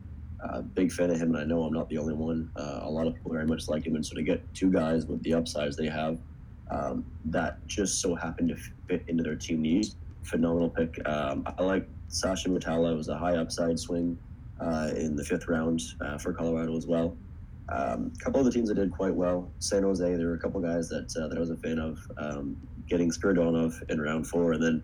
[0.44, 2.50] Uh, big fan of him, and I know I'm not the only one.
[2.56, 5.06] Uh, a lot of people very much like him, and so to get two guys
[5.06, 6.18] with the upsides they have,
[6.70, 8.56] um, that just so happened to
[8.88, 11.00] fit into their team needs phenomenal pick.
[11.08, 12.94] Um, I like Sasha Mutala.
[12.94, 14.18] It was a high upside swing
[14.60, 17.16] uh, in the fifth round uh, for Colorado as well.
[17.70, 19.50] Um, a couple of the teams that did quite well.
[19.60, 22.00] San Jose, there were a couple guys that uh, that I was a fan of.
[22.18, 22.58] Um,
[22.88, 24.84] getting Spiridonov in round four, and then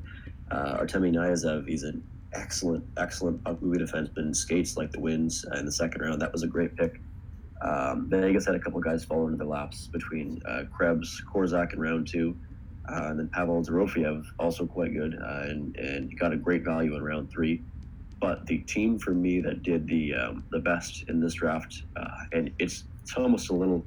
[0.50, 1.68] uh, Artemi Kniazev.
[1.68, 2.02] He's an
[2.34, 4.36] excellent, excellent moving defenseman.
[4.36, 6.22] Skates like the winds in the second round.
[6.22, 7.00] That was a great pick.
[7.62, 11.80] Um, Vegas had a couple guys fall into the laps between uh, Krebs, Korczak in
[11.80, 12.36] round two.
[12.90, 16.96] Uh, and then Pavel Dorofeyev, also quite good, uh, and and got a great value
[16.96, 17.62] in round three.
[18.22, 22.08] But the team for me that did the um, the best in this draft, uh,
[22.32, 23.84] and it's it's almost a little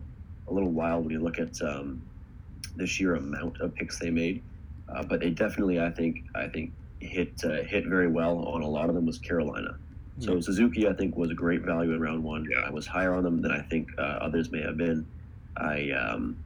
[0.49, 2.03] a little wild when you look at um,
[2.77, 4.43] the sheer amount of picks they made.
[4.89, 8.69] Uh, but they definitely, I think, I think hit uh, hit very well on a
[8.69, 9.77] lot of them was Carolina.
[10.19, 10.41] So yeah.
[10.41, 12.47] Suzuki, I think, was a great value in round one.
[12.51, 12.67] Yeah.
[12.67, 15.07] I was higher on them than I think uh, others may have been.
[15.57, 16.37] I um,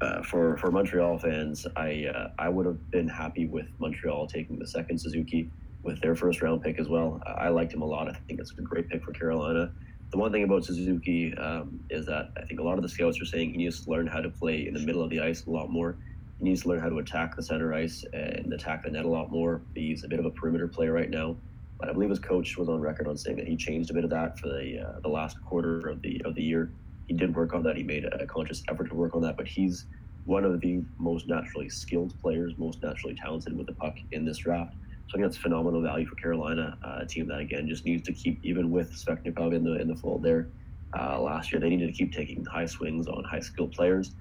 [0.00, 4.58] uh, for for Montreal fans, I uh, I would have been happy with Montreal taking
[4.58, 5.50] the second Suzuki
[5.82, 7.20] with their first round pick as well.
[7.26, 8.08] I liked him a lot.
[8.08, 9.70] I think it's a great pick for Carolina.
[10.10, 13.20] The one thing about Suzuki um, is that I think a lot of the scouts
[13.20, 15.44] are saying he needs to learn how to play in the middle of the ice
[15.44, 15.96] a lot more.
[16.38, 19.08] He needs to learn how to attack the center ice and attack the net a
[19.08, 19.62] lot more.
[19.74, 21.36] He's a bit of a perimeter player right now,
[21.80, 24.04] but I believe his coach was on record on saying that he changed a bit
[24.04, 26.70] of that for the uh, the last quarter of the of the year
[27.08, 27.76] he did work on that.
[27.76, 29.86] He made a conscious effort to work on that, but he's
[30.24, 34.38] one of the most naturally skilled players, most naturally talented with the puck in this
[34.38, 34.74] draft.
[35.06, 38.02] So I think that's phenomenal value for Carolina, uh, a team that again just needs
[38.06, 40.50] to keep even with Svechnikov in the in the fold there.
[40.98, 44.14] Uh, last year they needed to keep taking high swings on high skilled players.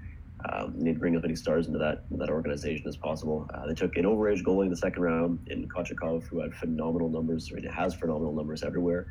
[0.54, 3.50] Um, need to bring as many stars into that that organization as possible.
[3.54, 7.10] Uh, they took an overage goalie in the second round in Kochetkov, who had phenomenal
[7.10, 7.50] numbers.
[7.52, 9.08] I mean, has phenomenal numbers everywhere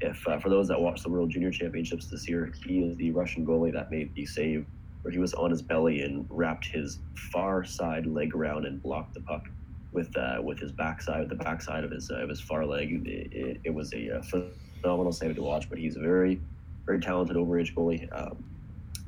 [0.00, 3.10] if uh, for those that watched the World Junior Championships this year, he is the
[3.10, 4.66] Russian goalie that made the save
[5.02, 6.98] where he was on his belly and wrapped his
[7.32, 9.48] far side leg around and blocked the puck
[9.92, 13.06] with uh, with his backside, the backside of his uh, of his far leg.
[13.06, 14.22] It, it, it was a uh,
[14.82, 15.68] phenomenal save to watch.
[15.68, 16.40] But he's a very
[16.84, 18.08] very talented overage goalie.
[18.12, 18.44] Um,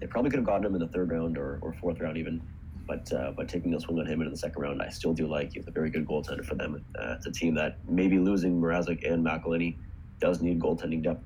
[0.00, 2.40] they probably could have gotten him in the third round or, or fourth round even.
[2.86, 5.26] but uh, but taking a swing on him in the second round, I still do
[5.26, 5.52] like.
[5.52, 6.84] He's a very good goaltender for them.
[6.98, 9.76] Uh, it's a team that maybe losing Mrazek and McElhinney
[10.20, 11.22] does need goaltending depth.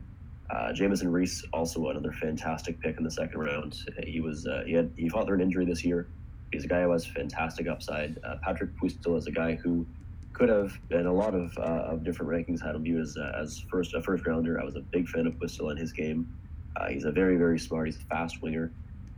[0.51, 3.79] Uh, Jamieson Rees also another fantastic pick in the second round.
[4.05, 6.09] He was uh, he had he fought through an injury this year.
[6.53, 8.19] He's a guy who has fantastic upside.
[8.25, 9.87] Uh, Patrick Puistola is a guy who
[10.35, 13.33] could have, and a lot of, uh, of different rankings had him viewed as, uh,
[13.41, 14.61] as first a first rounder.
[14.61, 16.29] I was a big fan of Puistola and his game.
[16.77, 17.87] Uh, he's a very very smart.
[17.87, 18.73] He's a fast winger.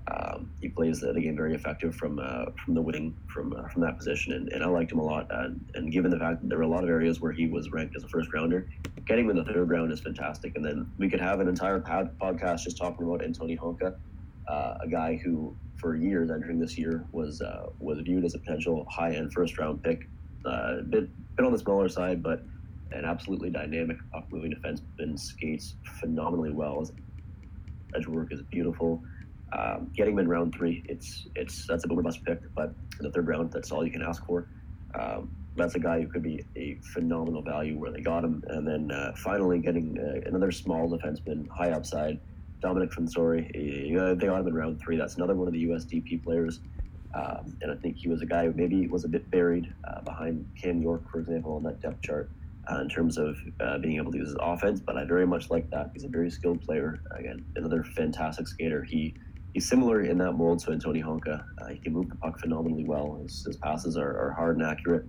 [0.07, 3.69] Um, he plays the, the, game very effective from uh, from the wing from uh,
[3.69, 5.29] from that position, and, and I liked him a lot.
[5.31, 7.71] And, and given the fact that there were a lot of areas where he was
[7.71, 8.69] ranked as a first rounder,
[9.07, 10.57] getting him in the third round is fantastic.
[10.57, 13.97] And then we could have an entire pod- podcast just talking about Anttoni Honka,
[14.47, 18.39] uh, a guy who for years entering this year was uh, was viewed as a
[18.39, 20.07] potential high end first round pick.
[20.45, 22.43] Uh, bit bit on the smaller side, but
[22.93, 26.87] an absolutely dynamic puck moving defenseman skates phenomenally well.
[27.95, 29.03] Edge work is beautiful.
[29.53, 33.07] Um, getting him in round three, it's it's that's a boomer bust pick, but in
[33.07, 34.49] the third round, that's all you can ask for.
[34.99, 38.67] Um, that's a guy who could be a phenomenal value where they got him, and
[38.67, 42.19] then uh, finally getting uh, another small defenseman, high upside,
[42.61, 43.39] Dominic Fensore.
[43.39, 44.97] Uh, they got him in round three.
[44.97, 46.61] That's another one of the USDP players,
[47.15, 50.01] um, and I think he was a guy who maybe was a bit buried uh,
[50.01, 52.29] behind Cam York, for example, on that depth chart.
[52.71, 55.51] Uh, in terms of uh, being able to use his offense, but I very much
[55.51, 55.91] like that.
[55.93, 57.03] He's a very skilled player.
[57.11, 58.83] Again, another fantastic skater.
[58.83, 59.15] He
[59.55, 61.45] he's similar in that mold to Anttoni Honka.
[61.59, 63.19] Uh, he can move the puck phenomenally well.
[63.23, 65.07] His, his passes are, are, hard and accurate.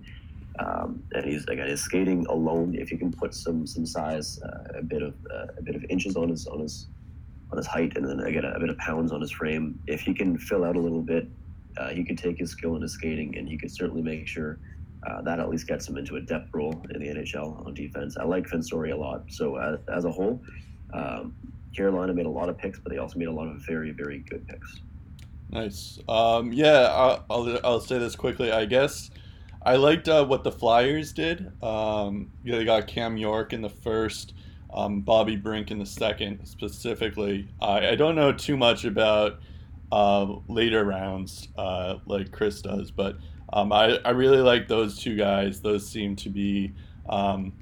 [0.58, 2.74] Um, and he's again his skating alone.
[2.74, 5.84] If you can put some some size, uh, a bit of uh, a bit of
[5.90, 6.86] inches on his on his
[7.50, 9.78] on his height, and then again a, bit of pounds on his frame.
[9.86, 11.28] If he can fill out a little bit,
[11.76, 14.58] uh, he could take his skill in his skating, and he could certainly make sure.
[15.06, 18.16] Uh, that at least gets him into a depth role in the NHL on defense.
[18.16, 19.22] I like Fensore a lot.
[19.28, 20.42] So as, as a whole,
[20.92, 21.34] um,
[21.74, 24.18] Carolina made a lot of picks, but they also made a lot of very, very
[24.18, 24.80] good picks.
[25.50, 26.00] Nice.
[26.08, 26.88] Um, yeah,
[27.30, 28.50] I'll, I'll say this quickly.
[28.50, 29.10] I guess
[29.62, 31.52] I liked uh, what the Flyers did.
[31.62, 34.34] Um, they got Cam York in the first,
[34.74, 37.48] um, Bobby Brink in the second, specifically.
[37.60, 39.38] I, I don't know too much about
[39.92, 43.16] uh, later rounds uh, like Chris does, but
[43.52, 45.60] um, I, I really like those two guys.
[45.60, 46.72] Those seem to be
[47.08, 47.52] um,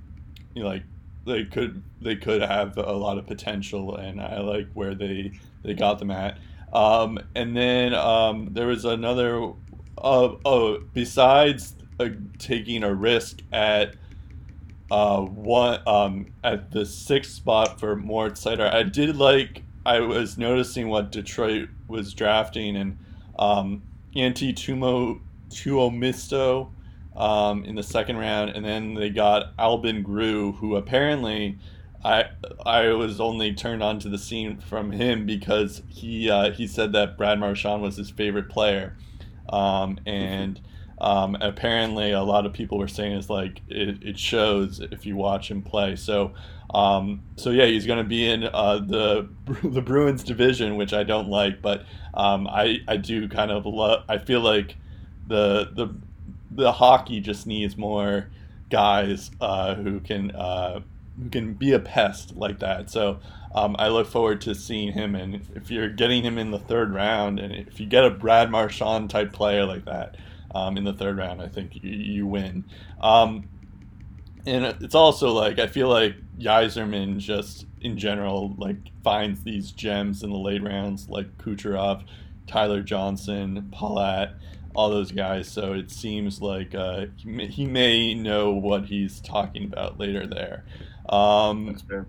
[0.54, 0.84] you know, like
[1.26, 5.32] they could they could have a lot of potential, and I like where they
[5.62, 6.38] they got them at.
[6.72, 9.52] Um, and then um, there was another.
[9.96, 12.08] Uh, oh, besides uh,
[12.38, 13.94] taking a risk at
[14.90, 19.62] uh, one um, at the sixth spot for Moritz Seider, I did like.
[19.86, 22.98] I was noticing what Detroit was drafting, and
[23.38, 23.82] um,
[24.16, 25.20] Antti Tumo
[25.54, 26.70] Tuomisto
[27.16, 31.58] um, in the second round, and then they got Albin Grewe, who apparently
[32.04, 32.26] I
[32.66, 36.92] I was only turned on to the scene from him because he uh, he said
[36.92, 38.96] that Brad Marchand was his favorite player,
[39.48, 40.60] um, and
[40.98, 45.16] um, apparently a lot of people were saying it's like it, it shows if you
[45.16, 45.96] watch him play.
[45.96, 46.34] So
[46.74, 49.28] um, so yeah, he's going to be in uh, the
[49.62, 54.04] the Bruins division, which I don't like, but um, I I do kind of love.
[54.08, 54.76] I feel like
[55.26, 55.94] the the
[56.50, 58.28] the hockey just needs more
[58.70, 60.80] guys uh, who can uh,
[61.22, 62.90] who can be a pest like that.
[62.90, 63.20] So
[63.54, 65.14] um, I look forward to seeing him.
[65.14, 68.50] And if you're getting him in the third round, and if you get a Brad
[68.50, 70.16] Marchand type player like that
[70.54, 72.64] um, in the third round, I think you, you win.
[73.00, 73.48] Um,
[74.46, 80.22] and it's also like I feel like Yzerman just in general like finds these gems
[80.22, 82.04] in the late rounds, like Kucherov,
[82.46, 84.34] Tyler Johnson, Palat
[84.74, 85.48] all those guys.
[85.48, 90.26] So it seems like uh, he, may, he, may, know what he's talking about later
[90.26, 90.64] there.
[91.08, 92.06] Um, That's fair.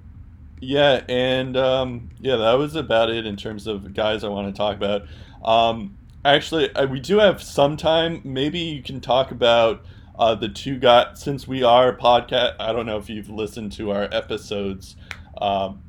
[0.59, 4.57] Yeah, and um, yeah, that was about it in terms of guys I want to
[4.57, 5.03] talk about.
[5.43, 8.21] Um, actually, uh, we do have some time.
[8.23, 9.85] Maybe you can talk about
[10.17, 12.55] uh, the two guys since we are podcast.
[12.59, 14.95] I don't know if you've listened to our episodes
[15.39, 15.81] um,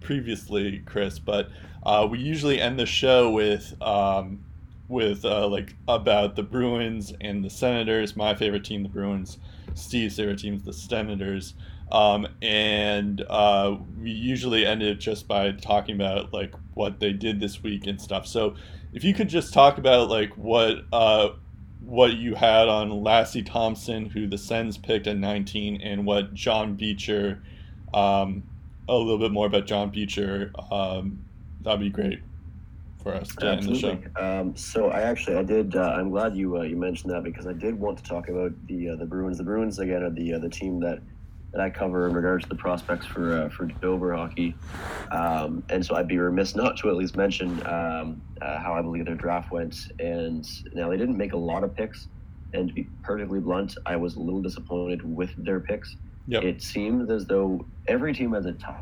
[0.00, 1.48] previously, Chris, but
[1.82, 4.44] uh, we usually end the show with um,
[4.90, 8.16] with uh, like about the Bruins and the Senators.
[8.16, 9.38] My favorite team, the Bruins.
[9.74, 11.54] Steve's favorite team, the Senators.
[11.92, 17.62] Um, and uh, we usually end just by talking about like what they did this
[17.62, 18.26] week and stuff.
[18.26, 18.56] So
[18.92, 21.30] if you could just talk about like what uh,
[21.80, 26.74] what you had on Lassi Thomson, who the Sens picked at 19, and what John
[26.74, 27.42] Beecher,
[27.94, 28.42] um,
[28.88, 31.24] a little bit more about John Beecher, um,
[31.62, 32.20] that'd be great
[33.02, 33.90] for us to Absolutely.
[33.90, 34.40] end the show.
[34.40, 35.76] Um, so I actually I did.
[35.76, 38.52] Uh, I'm glad you uh, you mentioned that because I did want to talk about
[38.66, 39.38] the uh, the Bruins.
[39.38, 41.00] The Bruins again are the uh, the team that
[41.52, 44.54] that I cover in regards to the prospects for uh, for DobberHockey,
[45.10, 48.82] um, and so I'd be remiss not to at least mention um, uh, how I
[48.82, 49.92] believe their draft went.
[49.98, 52.08] And now they didn't make a lot of picks,
[52.54, 55.96] and to be perfectly blunt, I was a little disappointed with their picks.
[56.28, 56.44] Yep.
[56.44, 58.76] It seems as though every team has a type,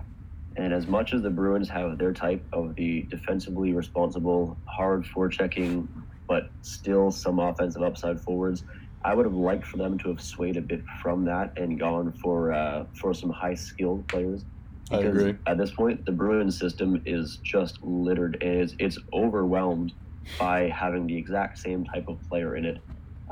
[0.58, 5.86] and as much as the Bruins have their type of the defensively responsible, hard forechecking,
[6.28, 8.64] but still some offensive upside forwards.
[9.04, 12.12] I would have liked for them to have swayed a bit from that and gone
[12.22, 14.44] for uh, for some high skilled players.
[14.90, 15.36] I agree.
[15.46, 19.92] At this point, the Bruins system is just littered and it's, it's overwhelmed
[20.40, 22.78] by having the exact same type of player in it.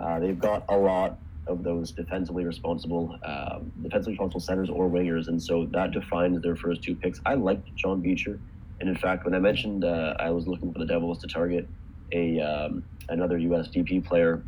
[0.01, 5.29] Uh, they've got a lot of those defensively responsible, um, defensively responsible centers or wingers,
[5.29, 7.21] and so that defines their first two picks.
[7.27, 8.41] I liked John Beecher,
[8.81, 11.69] and in fact, when I mentioned uh, I was looking for the Devils to target
[12.13, 14.47] a um, another USDP player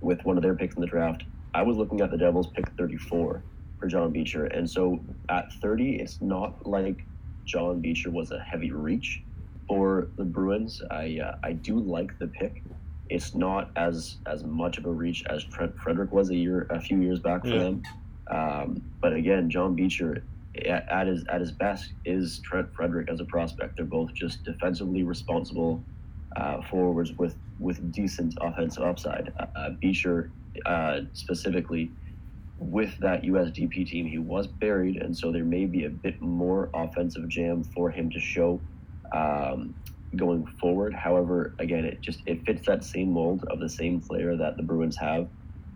[0.00, 1.24] with one of their picks in the draft,
[1.54, 3.44] I was looking at the Devils pick 34
[3.78, 4.46] for John Beecher.
[4.46, 7.06] And so at 30, it's not like
[7.46, 9.22] John Beecher was a heavy reach
[9.68, 10.80] for the Bruins.
[10.90, 12.64] I uh, I do like the pick.
[13.10, 16.80] It's not as as much of a reach as Trent Frederic was a year a
[16.80, 17.58] few years back for Yeah.
[17.58, 17.82] them.
[18.30, 20.22] Um, but again, John Beecher
[20.66, 23.76] at, at his at his best is Trent Frederic as a prospect.
[23.76, 25.82] They're both just defensively responsible
[26.36, 29.32] uh, forwards with with decent offensive upside.
[29.38, 30.30] Uh, Uh, Beecher
[30.66, 31.90] uh, specifically
[32.58, 36.68] with that USDP team, he was buried, and so there may be a bit more
[36.74, 38.60] offensive jam for him to show
[39.12, 39.74] um,
[40.16, 40.94] going forward.
[40.94, 44.62] However, again, it just it fits that same mold of the same player that the
[44.62, 45.28] Bruins have,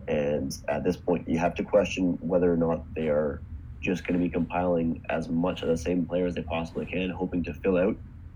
[0.07, 3.43] and at this point, you have to question whether or not they are
[3.83, 7.09] just going to be compiling as much of the same player as they possibly can,
[7.09, 7.95] hoping to fill out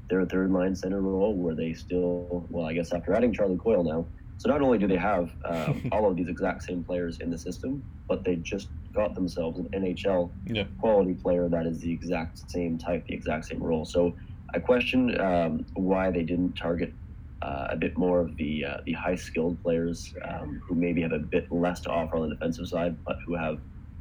[0.10, 3.84] their third line center role, where they still, well, I guess after adding Charlie Coyle
[3.84, 4.10] now.
[4.38, 7.38] So not only do they have um, all of these exact same players in the
[7.38, 10.66] system, but they just got themselves an NHL Yeah.
[10.80, 13.84] quality player that is the exact same type, the exact same role.
[13.86, 14.16] So
[14.54, 16.94] I question um, why they didn't target
[17.42, 21.12] uh, a bit more of the uh, the high skilled players um, who maybe have
[21.12, 23.60] a bit less to offer on the defensive side, but who have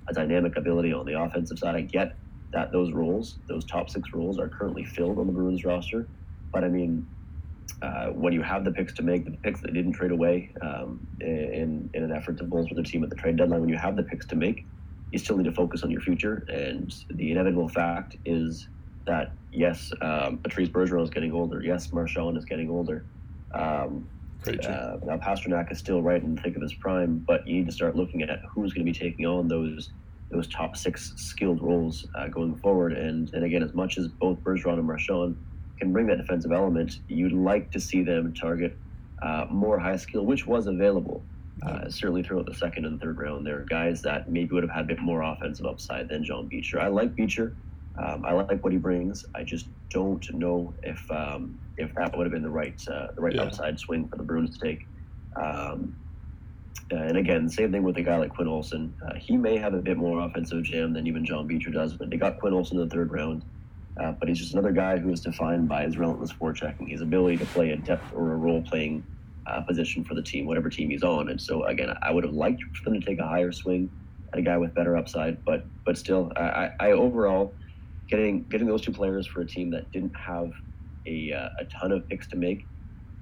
[0.08, 1.74] a dynamic ability on the offensive side.
[1.74, 2.16] I get
[2.52, 6.08] that those roles, those top six roles, are currently filled on the Bruins roster,
[6.52, 7.06] but I mean.
[7.82, 11.04] Uh, when you have the picks to make, the picks that didn't trade away um,
[11.20, 13.96] in in an effort to bolster the team at the trade deadline, when you have
[13.96, 14.64] the picks to make,
[15.10, 16.46] you still need to focus on your future.
[16.48, 18.68] And the inevitable fact is
[19.06, 21.62] that yes, um, Patrice Bergeron is getting older.
[21.62, 23.04] Yes, Marchand is getting older.
[23.54, 24.08] Um,
[24.46, 27.66] uh, now Pastrnak is still right in the thick of his prime, but you need
[27.66, 29.90] to start looking at who's going to be taking on those
[30.30, 32.92] those top six skilled roles uh, going forward.
[32.92, 35.36] And and again, as much as both Bergeron and Marchand
[35.78, 38.76] can bring that defensive element, you'd like to see them target
[39.22, 41.22] uh, more high skill, which was available.
[41.62, 44.70] Uh, certainly throughout the second and third round, there are guys that maybe would have
[44.70, 46.78] had a bit more offensive upside than John Beecher.
[46.78, 47.56] I like Beecher.
[47.98, 49.24] Um, I like what he brings.
[49.34, 53.20] I just don't know if um, if that would have been the right uh, the
[53.20, 53.42] right Yeah.
[53.42, 54.86] upside swing for the Bruins to take.
[55.36, 55.96] Um,
[56.90, 58.94] and again, same thing with a guy like Quinn Olson.
[59.04, 62.10] Uh, he may have a bit more offensive jam than even John Beecher does, but
[62.10, 63.42] they got Quinn Olson in the third round.
[64.00, 67.38] Uh, but he's just another guy who is defined by his relentless forechecking, his ability
[67.38, 69.02] to play a depth or a role playing
[69.46, 71.30] uh, position for the team, whatever team he's on.
[71.30, 73.90] And so, again, I would have liked for them to take a higher swing
[74.32, 77.54] at a guy with better upside, but but still, I, I overall
[78.08, 80.52] getting getting those two players for a team that didn't have
[81.06, 82.66] a, uh, a ton of picks to make,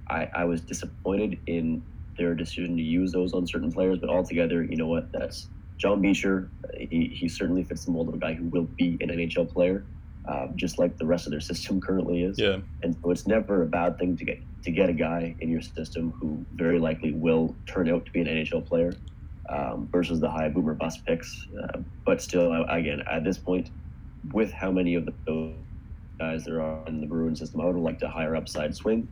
[0.09, 1.83] I, I was disappointed in
[2.17, 3.99] their decision to use those on certain players.
[3.99, 5.11] But altogether, you know what?
[5.13, 5.49] That's
[5.79, 6.49] John Beecher.
[6.79, 9.85] He, he certainly fits the mold of a guy who will be an NHL player,
[10.27, 12.39] uh, just like the rest of their system currently is.
[12.39, 12.59] Yeah.
[12.83, 15.61] And so it's never a bad thing to get to get a guy in your
[15.61, 18.95] system who very likely will turn out to be an NHL player
[19.51, 21.47] um, versus the high boomer bust picks.
[21.63, 23.69] Uh, but still, I- again, at this point,
[24.33, 25.55] with how many of those
[26.19, 29.09] guys there are in the Bruin system, I would like to higher upside swing.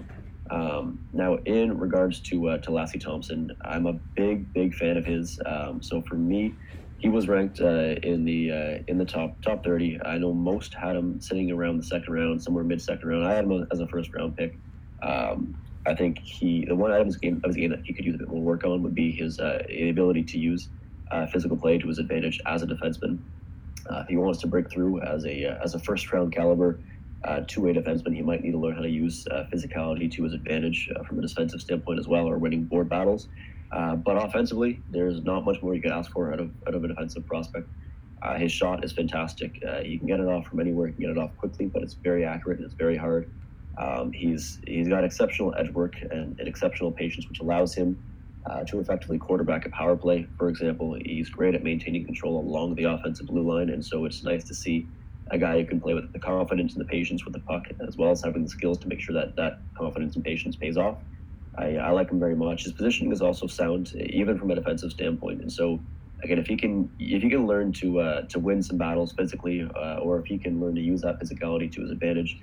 [0.50, 5.04] Um, now, in regards to uh, to Lassi Thomson, I'm a big, big fan of
[5.04, 5.38] his.
[5.46, 6.54] Um, so for me,
[6.98, 10.00] he was ranked uh, in the uh, in the top top 30.
[10.04, 13.24] I know most had him sitting around the second round, somewhere mid second round.
[13.24, 14.58] I had him as a first round pick.
[15.02, 18.18] Um, I think he the one item of his game that he could use a
[18.18, 20.68] bit more work on would be his uh, ability to use
[21.10, 23.18] uh, physical play to his advantage as a defenseman.
[23.90, 26.78] Uh, if he wants to break through as a uh, as a first round caliber
[27.24, 30.32] uh, two way defenseman, he might need to learn how to use physicality to his
[30.32, 33.28] advantage from a defensive standpoint as well, or winning board battles.
[33.70, 36.88] But offensively, there's not much more you can ask for out of out of a
[36.88, 37.68] defensive prospect.
[38.22, 39.60] Uh, his shot is fantastic.
[39.66, 40.86] Uh, he can get it off from anywhere.
[40.86, 43.28] He can get it off quickly, but it's very accurate and it's very hard.
[43.78, 48.00] Um, he's he's got exceptional edge work and, and exceptional patience, which allows him
[48.50, 50.26] uh, to effectively quarterback a power play.
[50.38, 54.24] For example, he's great at maintaining control along the offensive blue line, and so it's
[54.24, 54.88] nice to see
[55.30, 57.96] a guy who can play with the confidence and the patience with the puck, as
[57.96, 60.98] well as having the skills to make sure that that confidence and patience pays off.
[61.58, 62.64] I, I like him very much.
[62.64, 65.84] His positioning is also sound, even from a defensive standpoint, and so
[66.24, 69.62] again, if he can if he can learn to uh, to win some battles physically,
[69.76, 72.36] uh, or if he can learn to use that physicality to his advantage,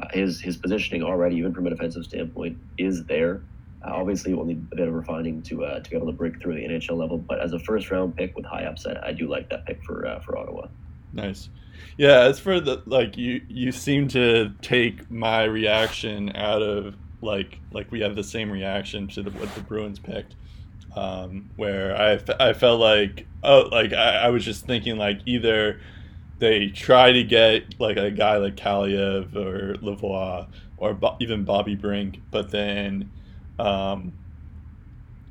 [0.00, 3.44] uh, his his positioning already, even from a defensive standpoint, is there.
[3.84, 6.12] Uh, obviously, it will need a bit of refining to uh, to be able to
[6.12, 7.18] break through the NHL level.
[7.18, 10.06] But as a first round pick with high upside, I do like that pick for
[10.06, 10.68] uh, for Ottawa.
[11.12, 11.48] Nice.
[11.96, 17.58] Yeah, as for the like you you seem to take my reaction out of like
[17.72, 20.34] like we have the same reaction to the, what the Bruins picked
[20.96, 25.80] um, where I, I felt like oh like I, I was just thinking like either
[26.38, 31.74] they try to get like a guy like Kaliyev or Lavoie or Bo- even Bobby
[31.74, 33.10] Brink, but then
[33.58, 34.12] um,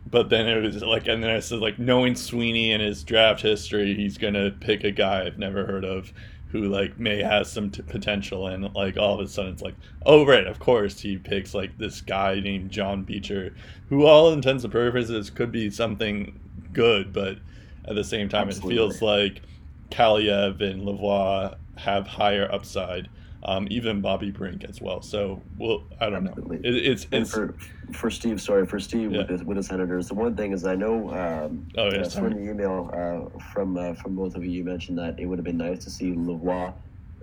[0.09, 3.41] but then it was like and then I said like knowing Sweeney and his draft
[3.41, 6.13] history, he's gonna pick a guy I've never heard of
[6.53, 9.73] who like may have some t- potential and like all of a sudden it's like
[10.05, 13.55] oh right of course he picks like this guy named john beecher
[13.89, 16.39] who all intents and purposes could be something
[16.71, 17.39] good but
[17.85, 18.75] at the same time Absolutely.
[18.75, 19.41] it feels like
[19.89, 23.09] Kaliyev and Lavoie have higher upside
[23.45, 25.01] um, even Bobby Brink as well.
[25.01, 26.57] So, well, I don't Absolutely.
[26.57, 26.77] know.
[26.77, 27.55] It, it's it's for,
[27.93, 28.41] for Steve.
[28.41, 29.19] Sorry for Steve yeah.
[29.19, 30.07] with the, with the Senators.
[30.07, 31.09] The one thing is, I know.
[31.09, 32.03] Um, oh yeah.
[32.03, 35.25] Uh, in the email uh, from uh, from both of you, you mentioned that it
[35.25, 36.73] would have been nice to see Lavoie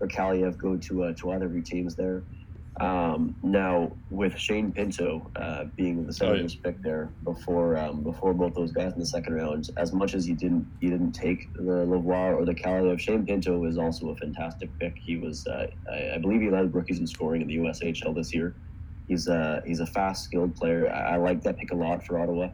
[0.00, 2.22] or Kaliyev go to uh, to either of your teams there.
[2.80, 6.72] Um, now with Shane Pinto uh, being the Senators oh, yeah.
[6.72, 10.26] pick there before um, before both those guys in the second round, as much as
[10.26, 14.16] you didn't you didn't take the Lavoie or the Kaliyev, Shane Pinto is also a
[14.16, 14.96] fantastic pick.
[14.96, 18.32] He was uh, I, I, believe he led rookies in scoring in the USHL this
[18.32, 18.54] year.
[19.08, 20.90] He's a he's a fast, skilled player.
[20.90, 22.48] I, I like that pick a lot for Ottawa.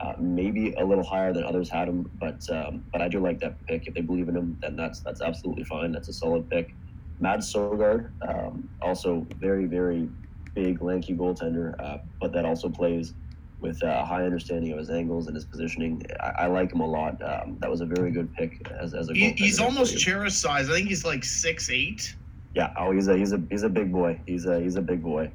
[0.00, 3.40] Uh, maybe a little higher than others had him, but um, but I do like
[3.40, 3.86] that pick.
[3.86, 5.92] If they believe in him, then that's that's absolutely fine.
[5.92, 6.74] That's a solid pick.
[7.20, 10.08] Mads Sogaard, um, also very, very
[10.54, 13.14] big, lanky goaltender, uh, but that also plays
[13.60, 16.02] with a high understanding of his angles and his positioning.
[16.20, 17.20] I, I like him a lot.
[17.22, 20.68] Um, that was a very good pick as, as a he, He's almost Chara's size.
[20.68, 22.14] I think he's like six eight.
[22.54, 22.72] Yeah.
[22.76, 24.20] Oh, he's a he's a he's a big boy.
[24.26, 25.30] He's a he's a big boy.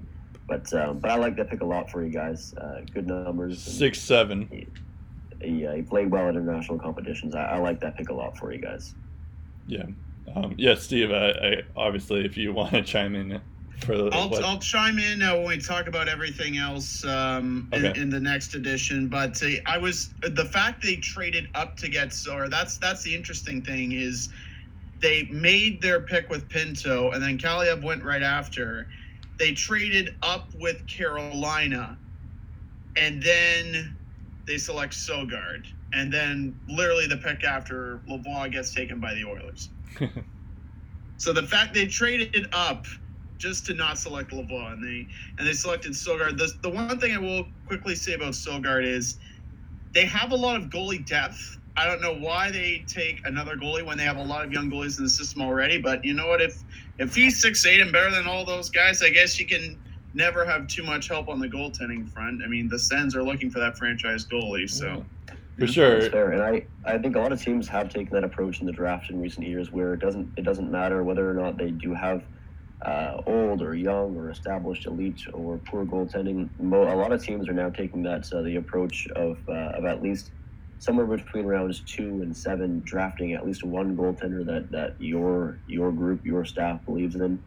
[0.47, 2.53] But um, but I like that pick a lot for you guys.
[2.55, 3.61] Uh, good numbers.
[3.61, 4.47] Six seven.
[4.51, 4.67] He,
[5.41, 7.33] he, uh, he, played well at international competitions.
[7.33, 8.93] I, I like that pick a lot for you guys.
[9.65, 9.85] Yeah.
[10.35, 11.11] Um, yeah, Steve.
[11.11, 13.41] I, I, obviously, if you want to chime in
[13.79, 17.89] for the, I'll, I'll chime in uh, when we talk about everything else um, okay.
[17.89, 19.07] in, in, the next edition.
[19.07, 22.49] But uh, I was the fact they traded up to get Sor.
[22.49, 24.29] That's that's the interesting thing is
[24.99, 28.87] they made their pick with Pinto, and then Kaliyev went right after.
[29.39, 31.97] They traded up with Carolina,
[32.95, 33.97] and then
[34.45, 39.69] they select Sogaard, and then literally the pick after Lavoie gets taken by the Oilers.
[41.17, 42.85] so the fact they traded up
[43.37, 46.37] just to not select Lavoie and they and they selected Sogaard.
[46.37, 49.17] The, the one thing I will quickly say about Sogaard is
[49.93, 51.57] they have a lot of goalie depth.
[51.75, 54.69] I don't know why they take another goalie when they have a lot of young
[54.69, 55.81] goalies in the system already.
[55.81, 56.41] But you know what?
[56.41, 56.63] If
[56.99, 59.79] if he's six eight and better than all those guys, I guess you can
[60.13, 62.43] never have too much help on the goaltending front.
[62.43, 65.03] I mean, the Sens are looking for that franchise goalie, so.
[65.57, 66.01] For sure.
[66.07, 66.31] fair.
[66.31, 69.09] And I, I think a lot of teams have taken that approach in the draft
[69.09, 72.25] in recent years where it doesn't it doesn't matter whether or not they do have
[72.85, 76.49] uh, old or young or established elite or poor goaltending.
[76.59, 79.85] Mo- a lot of teams are now taking that uh, the approach of uh, of
[79.85, 80.31] at least
[80.79, 85.91] somewhere between rounds two and seven, drafting at least one goaltender that that your your
[85.91, 87.43] group your staff believes in.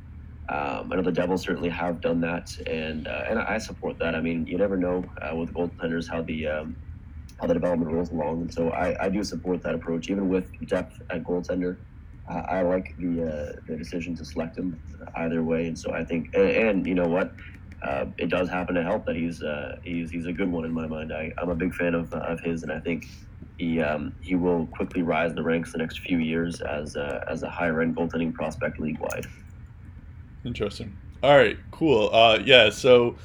[0.50, 4.14] Um, I know the Devils certainly have done that, and uh, and I support that.
[4.14, 6.76] I mean, you never know uh, with goaltenders how the um,
[7.40, 8.42] how the development rolls along.
[8.42, 11.76] And so I, I do support that approach, even with depth at goaltender.
[12.28, 14.80] Uh, I like the uh, the decision to select him
[15.16, 17.34] either way, and so I think, and, and you know what,
[17.82, 20.72] uh, it does happen to help that he's uh, he's he's a good one in
[20.72, 21.12] my mind.
[21.12, 23.06] I, I'm a big fan of, of his, and I think
[23.58, 27.24] he um, he will quickly rise in the ranks the next few years as a,
[27.28, 29.26] as a higher end goaltending prospect league wide.
[30.44, 30.96] Interesting.
[31.22, 32.10] All right, cool.
[32.12, 33.16] Uh, yeah, so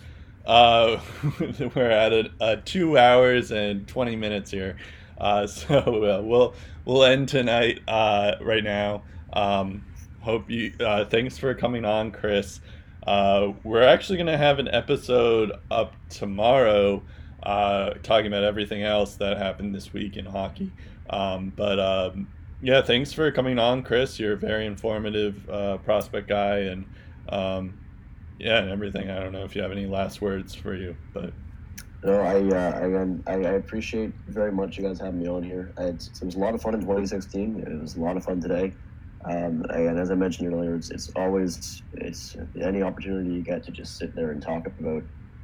[0.50, 1.00] uh,
[1.76, 4.78] we're at a, a, two hours and twenty minutes here,
[5.20, 6.56] uh, so uh, we'll
[6.86, 9.04] we'll end tonight uh, right now.
[9.32, 9.86] Um,
[10.22, 10.74] hope you.
[10.80, 12.62] Uh, thanks for coming on, Chris.
[13.06, 17.04] We're actually gonna have an episode up tomorrow,
[17.44, 20.72] talking about everything else that happened this week in hockey.
[21.12, 22.28] Um, but um,
[22.64, 24.20] yeah, thanks for coming on, Chris.
[24.20, 25.46] You're a very informative
[25.86, 26.86] prospect guy, and
[27.30, 27.78] um,
[28.40, 29.10] yeah, and everything.
[29.10, 31.34] I don't know if you have any last words for you, but
[32.04, 35.74] No, I, uh, I, I appreciate very much you guys having me on here.
[35.78, 37.60] It's, it was a lot of fun in 2016.
[37.60, 38.74] It was a lot of fun today.
[39.26, 43.72] Um, and as I mentioned earlier, it's, it's always it's any opportunity you get to
[43.72, 45.04] just sit there and talk about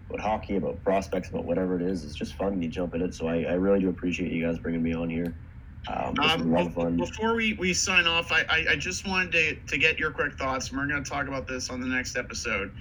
[0.09, 2.05] about hockey, about prospects, about whatever it is.
[2.05, 2.61] It's just fun.
[2.61, 3.13] You jump in it.
[3.13, 5.35] So I, I really do appreciate you guys bringing me on here.
[5.87, 6.97] Um, um, a lot of fun.
[6.97, 10.37] Before we, we sign off, I, I, I just wanted to, to get your quick
[10.37, 10.69] thoughts.
[10.69, 12.71] And we're going to talk about this on the next episode.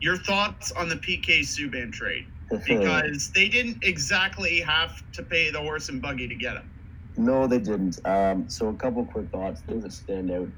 [0.00, 2.26] Your thoughts on the PK Subban trade
[2.66, 6.70] because they didn't exactly have to pay the horse and buggy to get him.
[7.16, 7.98] No, they didn't.
[8.06, 10.48] Um, so a couple quick thoughts, things that stand out.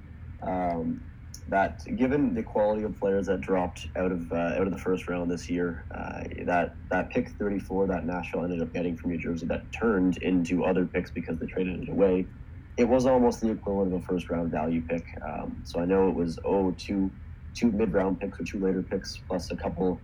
[0.43, 1.02] Um,
[1.49, 5.09] that given the quality of players that dropped out of uh, out of the first
[5.09, 9.19] round this year, uh, that that pick 34 that Nashville ended up getting from New
[9.19, 12.29] Jersey that turned into other picks because they traded it away,
[12.77, 15.05] it was almost the equivalent of a first round value pick.
[15.27, 17.12] Um, so I know it was oh two
[17.55, 20.03] two mid round picks or two later picks plus a couple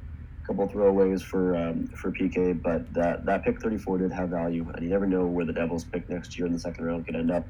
[0.48, 4.82] couple throwaways for um, for PK, but that that pick 34 did have value, and
[4.82, 7.30] you never know where the Devils pick next year in the second round could end
[7.30, 7.48] up.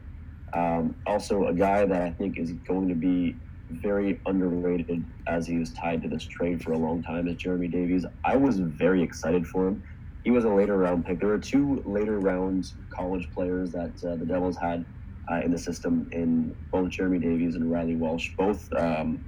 [0.55, 5.59] Um, also, a guy that I think is going to be very underrated as he
[5.59, 8.07] was tied to this trade for a long time is Jeremy Davies.
[8.25, 9.83] I was very excited for him.
[10.23, 11.21] He was a later round pick.
[11.21, 12.67] There were two later round
[12.97, 14.87] college players that uh, the Devils had
[15.33, 18.31] uh, in the system in both Jeremy Davies and Riley Walsh.
[18.39, 19.25] Both um,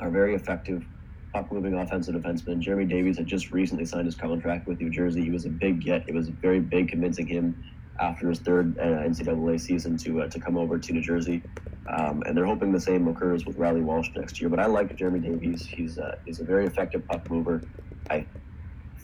[0.00, 0.86] are very effective
[1.34, 2.60] puck moving offensive defenseman.
[2.60, 5.22] Jeremy Davies had just recently signed his contract with New Jersey.
[5.22, 6.04] He was a big get.
[6.08, 7.56] It was very big convincing him
[8.00, 11.42] after his third uh, NCAA season to uh, to come over to New Jersey.
[11.86, 14.48] Um, and they're hoping the same occurs with Riley Walsh next year.
[14.48, 15.66] But I like Jeremy Davies.
[15.66, 17.62] He's uh, he's a very effective puck mover.
[18.10, 18.26] I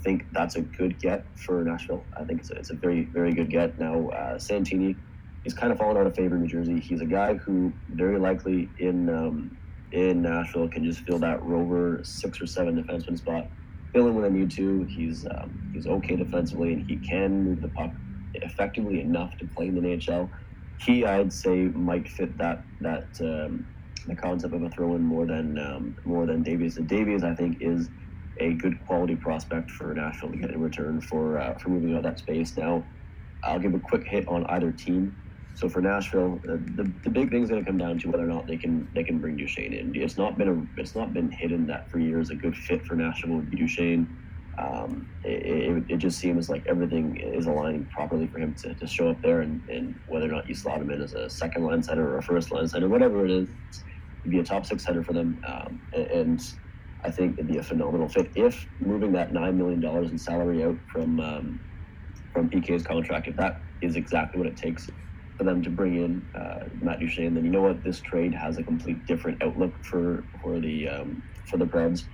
[0.02, 2.04] think that's a good get for Nashville.
[2.16, 3.78] I think it's a, it's a very very good get.
[3.78, 4.96] Now uh, Santini,
[5.44, 6.80] he's kind of fallen out of favor in New Jersey.
[6.80, 9.56] He's a guy who very likely in um,
[9.92, 13.48] in Nashville can just fill that rover six or seven defenseman spot,
[13.92, 14.84] fill in when they need to.
[14.84, 17.90] He's um, he's okay defensively and he can move the puck
[18.34, 20.30] effectively enough to play in the NHL.
[20.84, 23.66] He, I'd say, might fit that that um,
[24.06, 26.76] the concept of a throw-in more than um, more than Davies.
[26.76, 27.90] And Davies, I think, is
[28.40, 32.04] a good quality prospect for Nashville to get in return for uh, for moving out
[32.04, 32.56] that space.
[32.56, 32.86] Now,
[33.44, 35.16] I'll give a quick hit on either team.
[35.54, 38.24] So for Nashville, uh, the, the big thing is going to come down to whether
[38.24, 39.92] or not they can they can bring Duchene in.
[39.94, 42.94] It's not been a it's not been hidden that for years a good fit for
[42.94, 44.08] Nashville would be Duchene.
[44.58, 49.08] Um, it, it, just seems like everything is aligning properly for him to, to show
[49.08, 51.82] up there, and, and whether or not you slot him in as a second line
[51.82, 53.48] center or a first line center, whatever it is,
[54.24, 55.40] he'd be a top six center for them.
[55.46, 56.42] Um, and,
[57.04, 60.64] I think it'd be a phenomenal fit if moving that nine million dollars in salary
[60.64, 61.60] out from um,
[62.32, 64.88] from PK's contract, if that is exactly what it takes
[65.36, 67.84] for them to bring in uh, Matt Duchene, then you know what?
[67.84, 72.04] This trade has a complete different outlook for for the um, for the Preds.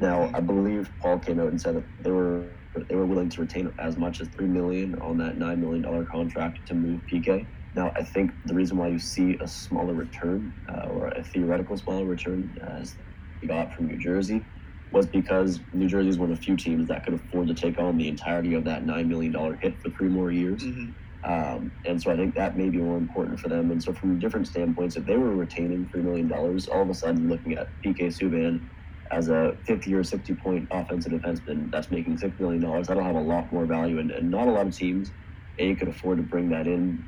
[0.00, 2.46] Now, I believe Poile came out and said that they were
[2.88, 6.04] they were willing to retain as much as three million on that nine million dollar
[6.04, 7.46] contract to move PK.
[7.74, 11.76] Now, I think the reason why you see a smaller return uh, or a theoretical
[11.76, 12.96] smaller return as
[13.40, 14.44] he got from New Jersey
[14.92, 17.78] was because New Jersey is one of the few teams that could afford to take
[17.78, 20.62] on the entirety of that nine million dollar hit for three more years.
[20.62, 20.90] Mm-hmm.
[21.22, 23.70] Um, and so I think that may be more important for them.
[23.70, 27.28] And so from different standpoints, if they were retaining $3 million, all of a sudden
[27.28, 28.66] looking at PK Subban
[29.10, 33.20] as a 50 or 60 point offensive defenseman that's making $6 million, that'll have a
[33.20, 33.98] lot more value.
[33.98, 35.10] And, and not a lot of teams,
[35.58, 37.04] A, could afford to bring that in,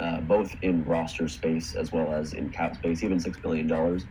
[0.00, 4.02] uh, both in roster space as well as in cap space, even $6 million.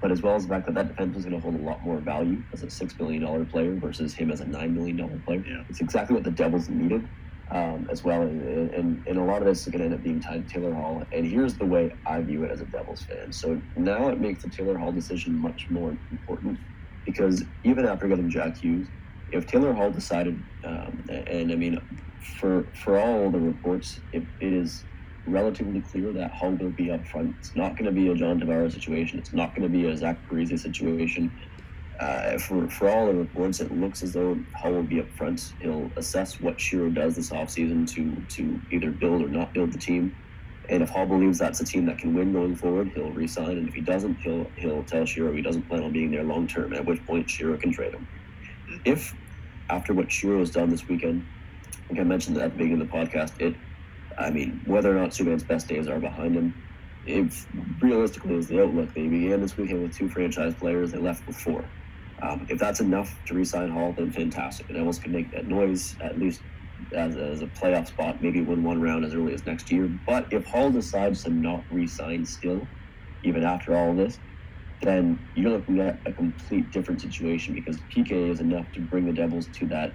[0.00, 1.82] But as well as the fact that that defenseman is going to hold a lot
[1.82, 5.44] more value as a $6 million player versus him as a $9 million player.
[5.46, 5.64] Yeah.
[5.68, 7.06] It's exactly what the Devils needed
[7.50, 8.22] um, as well.
[8.22, 10.54] And, and, and, a lot of this is going to end up being tied to
[10.54, 11.02] Taylor Hall.
[11.12, 13.32] And here's the way I view it as a Devils fan.
[13.32, 16.58] So now it makes the Taylor Hall decision much more important
[17.06, 18.86] because even after getting Jack Hughes,
[19.32, 21.80] if Taylor Hall decided, um, and I mean,
[22.38, 24.84] for for all the reports, it, it is
[25.26, 27.34] relatively clear that Hall will be up front.
[27.40, 29.18] It's not going to be a John Tavares situation.
[29.18, 31.32] It's not going to be a Zach Parise situation
[32.00, 35.52] uh, for, for all the reports, it looks as though Hall will be up front.
[35.60, 39.78] He'll assess what Shero does this offseason to to either build or not build the
[39.78, 40.14] team.
[40.68, 43.58] And if Hall believes that's a team that can win going forward, he'll resign.
[43.58, 46.46] And if he doesn't, he'll he'll tell Shero he doesn't plan on being there long
[46.46, 46.72] term.
[46.72, 48.06] At which point Shero can trade him.
[48.84, 49.14] If
[49.70, 51.24] after what Shero has done this weekend,
[51.90, 53.54] like I mentioned that at the beginning of the podcast, it,
[54.18, 56.54] I mean, whether or not Subban's best days are behind him,
[57.06, 57.46] if
[57.80, 58.92] realistically is the outlook.
[58.94, 60.92] They began this weekend with two franchise players.
[60.92, 61.64] They left with four.
[62.22, 64.68] Um, if that's enough to re-sign Hall, then fantastic.
[64.68, 66.40] The Devils can make that noise at least
[66.92, 69.88] as, as a playoff spot, maybe win one round as early as next year.
[70.06, 72.66] But if Hall decides to not re-sign still,
[73.24, 74.18] even after all this,
[74.82, 79.12] then you're looking at a complete different situation because PK is enough to bring the
[79.12, 79.92] Devils to that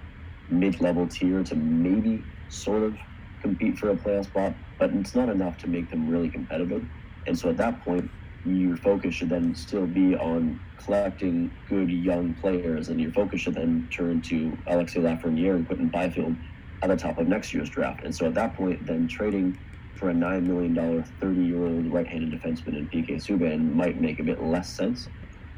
[0.49, 2.97] mid-level tier to maybe sort of
[3.41, 6.83] compete for a playoff spot, but it's not enough to make them really competitive.
[7.27, 8.09] And so at that point,
[8.43, 13.53] your focus should then still be on collecting good young players, and your focus should
[13.53, 16.35] then turn to Alexis Lafreniere and Quinton Byfield
[16.81, 18.03] at the top of next year's draft.
[18.03, 19.57] And so at that point, then trading
[19.95, 24.19] for a $9 million 30 year old right handed defenseman in PK Subban might make
[24.19, 25.07] a bit less sense.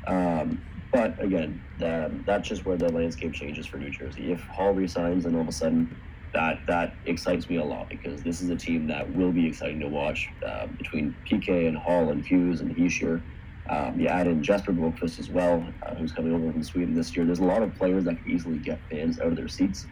[0.06, 0.61] Um,
[0.92, 4.32] but again, that, that's just where the landscape changes for New Jersey.
[4.32, 5.95] If Hall resigns, then all of a sudden
[6.34, 9.80] that that excites me a lot because this is a team that will be exciting
[9.80, 13.22] to watch uh, between PK and Hall and Hughes and Hischier.
[13.69, 17.16] Um, you add in Jesper Boqvist as well, uh, who's coming over from Sweden this
[17.16, 17.26] year.
[17.26, 19.85] There's a lot of players that can easily get fans out of their seats.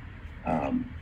[0.46, 0.94] Um,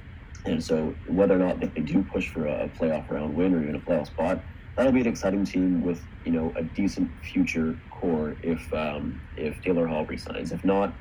[0.45, 3.75] and so, whether or not they do push for a playoff round win or even
[3.75, 4.43] a playoff spot,
[4.77, 9.61] that'll be an exciting team with you know a decent future core if um, if
[9.61, 10.51] Taylor Hall resigns.
[10.51, 10.93] If not,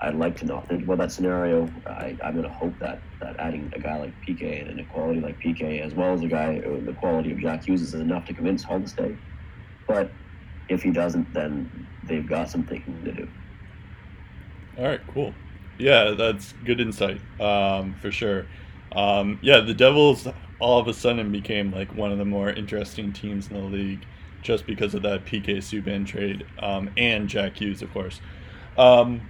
[0.00, 1.68] I'd like to not think about that scenario.
[1.86, 5.20] I, I'm going to hope that that adding a guy like PK and an equality
[5.20, 8.24] like PK, as well as a guy uh, the quality of Jack Hughes, is enough
[8.26, 9.16] to convince Hall to stay.
[9.86, 10.12] But
[10.68, 13.28] if he doesn't, then they've got some thinking to do.
[14.76, 15.34] All right, cool.
[15.78, 18.46] Yeah, that's good insight um, for sure.
[18.92, 20.26] Um, yeah, the Devils
[20.60, 24.04] all of a sudden became like one of the more interesting teams in the league
[24.42, 28.20] just because of that PK Subban trade um, and Jack Hughes, of course.
[28.76, 29.28] Um,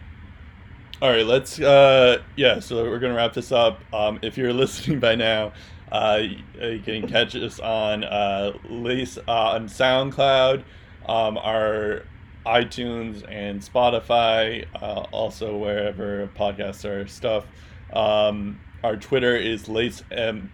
[1.00, 1.60] all right, let's.
[1.60, 3.80] Uh, yeah, so we're gonna wrap this up.
[3.94, 5.52] Um, if you're listening by now,
[5.92, 6.22] uh,
[6.60, 10.64] you can catch us on uh, Lace uh, on SoundCloud,
[11.06, 12.02] um, our
[12.44, 17.46] iTunes and Spotify, uh, also wherever podcasts are stuff.
[17.92, 20.52] Um, our Twitter is Lace M,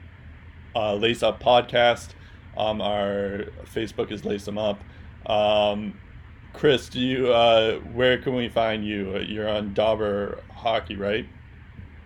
[0.74, 2.10] uh, Lace Up Podcast.
[2.56, 4.80] Um, our Facebook is Lace Them Up.
[5.26, 5.98] Um,
[6.52, 9.18] Chris, do you uh, where can we find you?
[9.18, 11.26] You're on Dobber Hockey, right?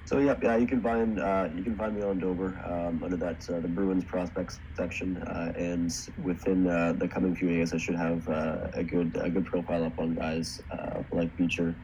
[0.06, 3.16] So yeah, yeah, you can find uh, you can find me on Dobber um, under
[3.18, 7.76] that uh, the Bruins prospects section, uh, and within uh, the coming few days, I
[7.76, 11.74] should have uh, a good a good profile up on guys uh, like Beecher,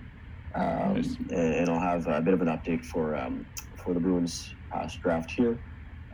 [0.54, 1.16] um, Nice.
[1.16, 3.44] and, and I'll have a bit of an update for um,
[3.84, 5.60] for the Bruins past draft here.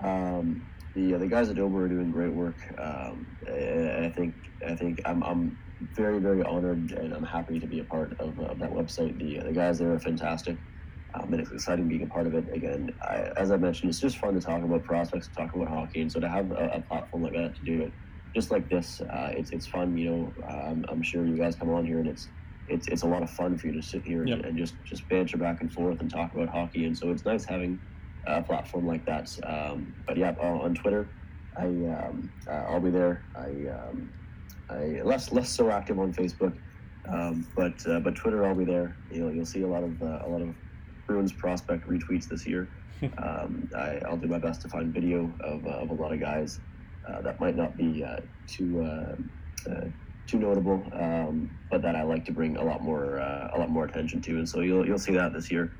[0.04, 2.58] Um, the the guys at Dobber are doing great work.
[2.82, 5.58] Um, I think I think I'm I'm
[5.96, 9.18] very very honored and I'm happy to be a part of, of that website.
[9.18, 10.58] The the guys there are fantastic.
[11.14, 12.44] Um, and it's exciting being a part of it.
[12.54, 15.68] Again, I, as I mentioned, it's just fun to talk about prospects, to talk about
[15.68, 17.92] hockey, and so to have a, a platform like that to do it,
[18.36, 19.96] just like this, uh, it's it's fun.
[19.96, 22.30] You know, um, I'm sure you guys come on here and it's
[22.70, 24.38] it's it's a lot of fun for you to sit here Yep.
[24.38, 27.24] and, and just just banter back and forth and talk about hockey, and so it's
[27.24, 27.78] nice having
[28.26, 29.28] a platform like that.
[29.44, 31.08] Um, but yeah, on Twitter,
[31.56, 33.24] I um, uh, I'll be there.
[33.36, 34.12] I um,
[34.68, 36.56] I less less so active on Facebook,
[37.08, 38.96] um, but uh, but Twitter I'll be there.
[39.10, 40.54] You'll you'll see a lot of uh, a lot of
[41.06, 42.68] Bruins prospect retweets this year.
[43.18, 46.20] um, I, I'll do my best to find video of, uh, of a lot of
[46.20, 46.60] guys
[47.08, 48.82] uh, that might not be uh, too
[50.30, 53.70] too notable, um, but that I like to bring a lot more uh, a lot
[53.70, 55.72] more attention to, and so you'll you'll see that this year.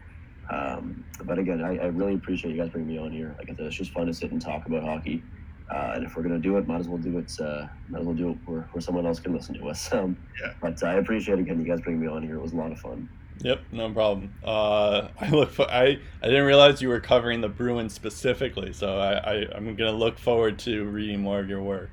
[0.51, 3.35] Um, but again, I, I really appreciate you guys bringing me on here.
[3.39, 5.23] Like I said, it's just fun to sit and talk about hockey.
[5.71, 7.33] Uh, and if we're gonna do it, might as well do it.
[7.41, 9.89] Uh, might as well do it where, where someone else can listen to us.
[9.93, 10.53] Um, Yeah.
[10.61, 12.37] But I appreciate again you guys bringing me on here.
[12.37, 13.09] It was a lot of fun.
[13.43, 14.35] Yep, no problem.
[14.45, 18.99] Uh, I look for, I I didn't realize you were covering the Bruins specifically, so
[18.99, 21.91] I, I I'm gonna look forward to reading more of your work,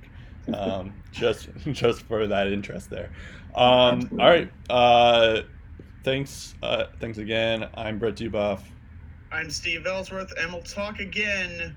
[0.53, 3.09] um, just just for that interest there.
[3.55, 5.41] Um, all right, uh,
[6.03, 7.69] thanks uh, thanks again.
[7.75, 8.61] I'm Brett Duboff.
[9.31, 11.75] I'm Steve Ellsworth, and we'll talk again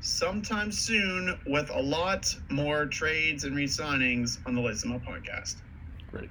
[0.00, 5.56] sometime soon with a lot more trades and re-signings on the Listen Up podcast.
[6.10, 6.28] Great.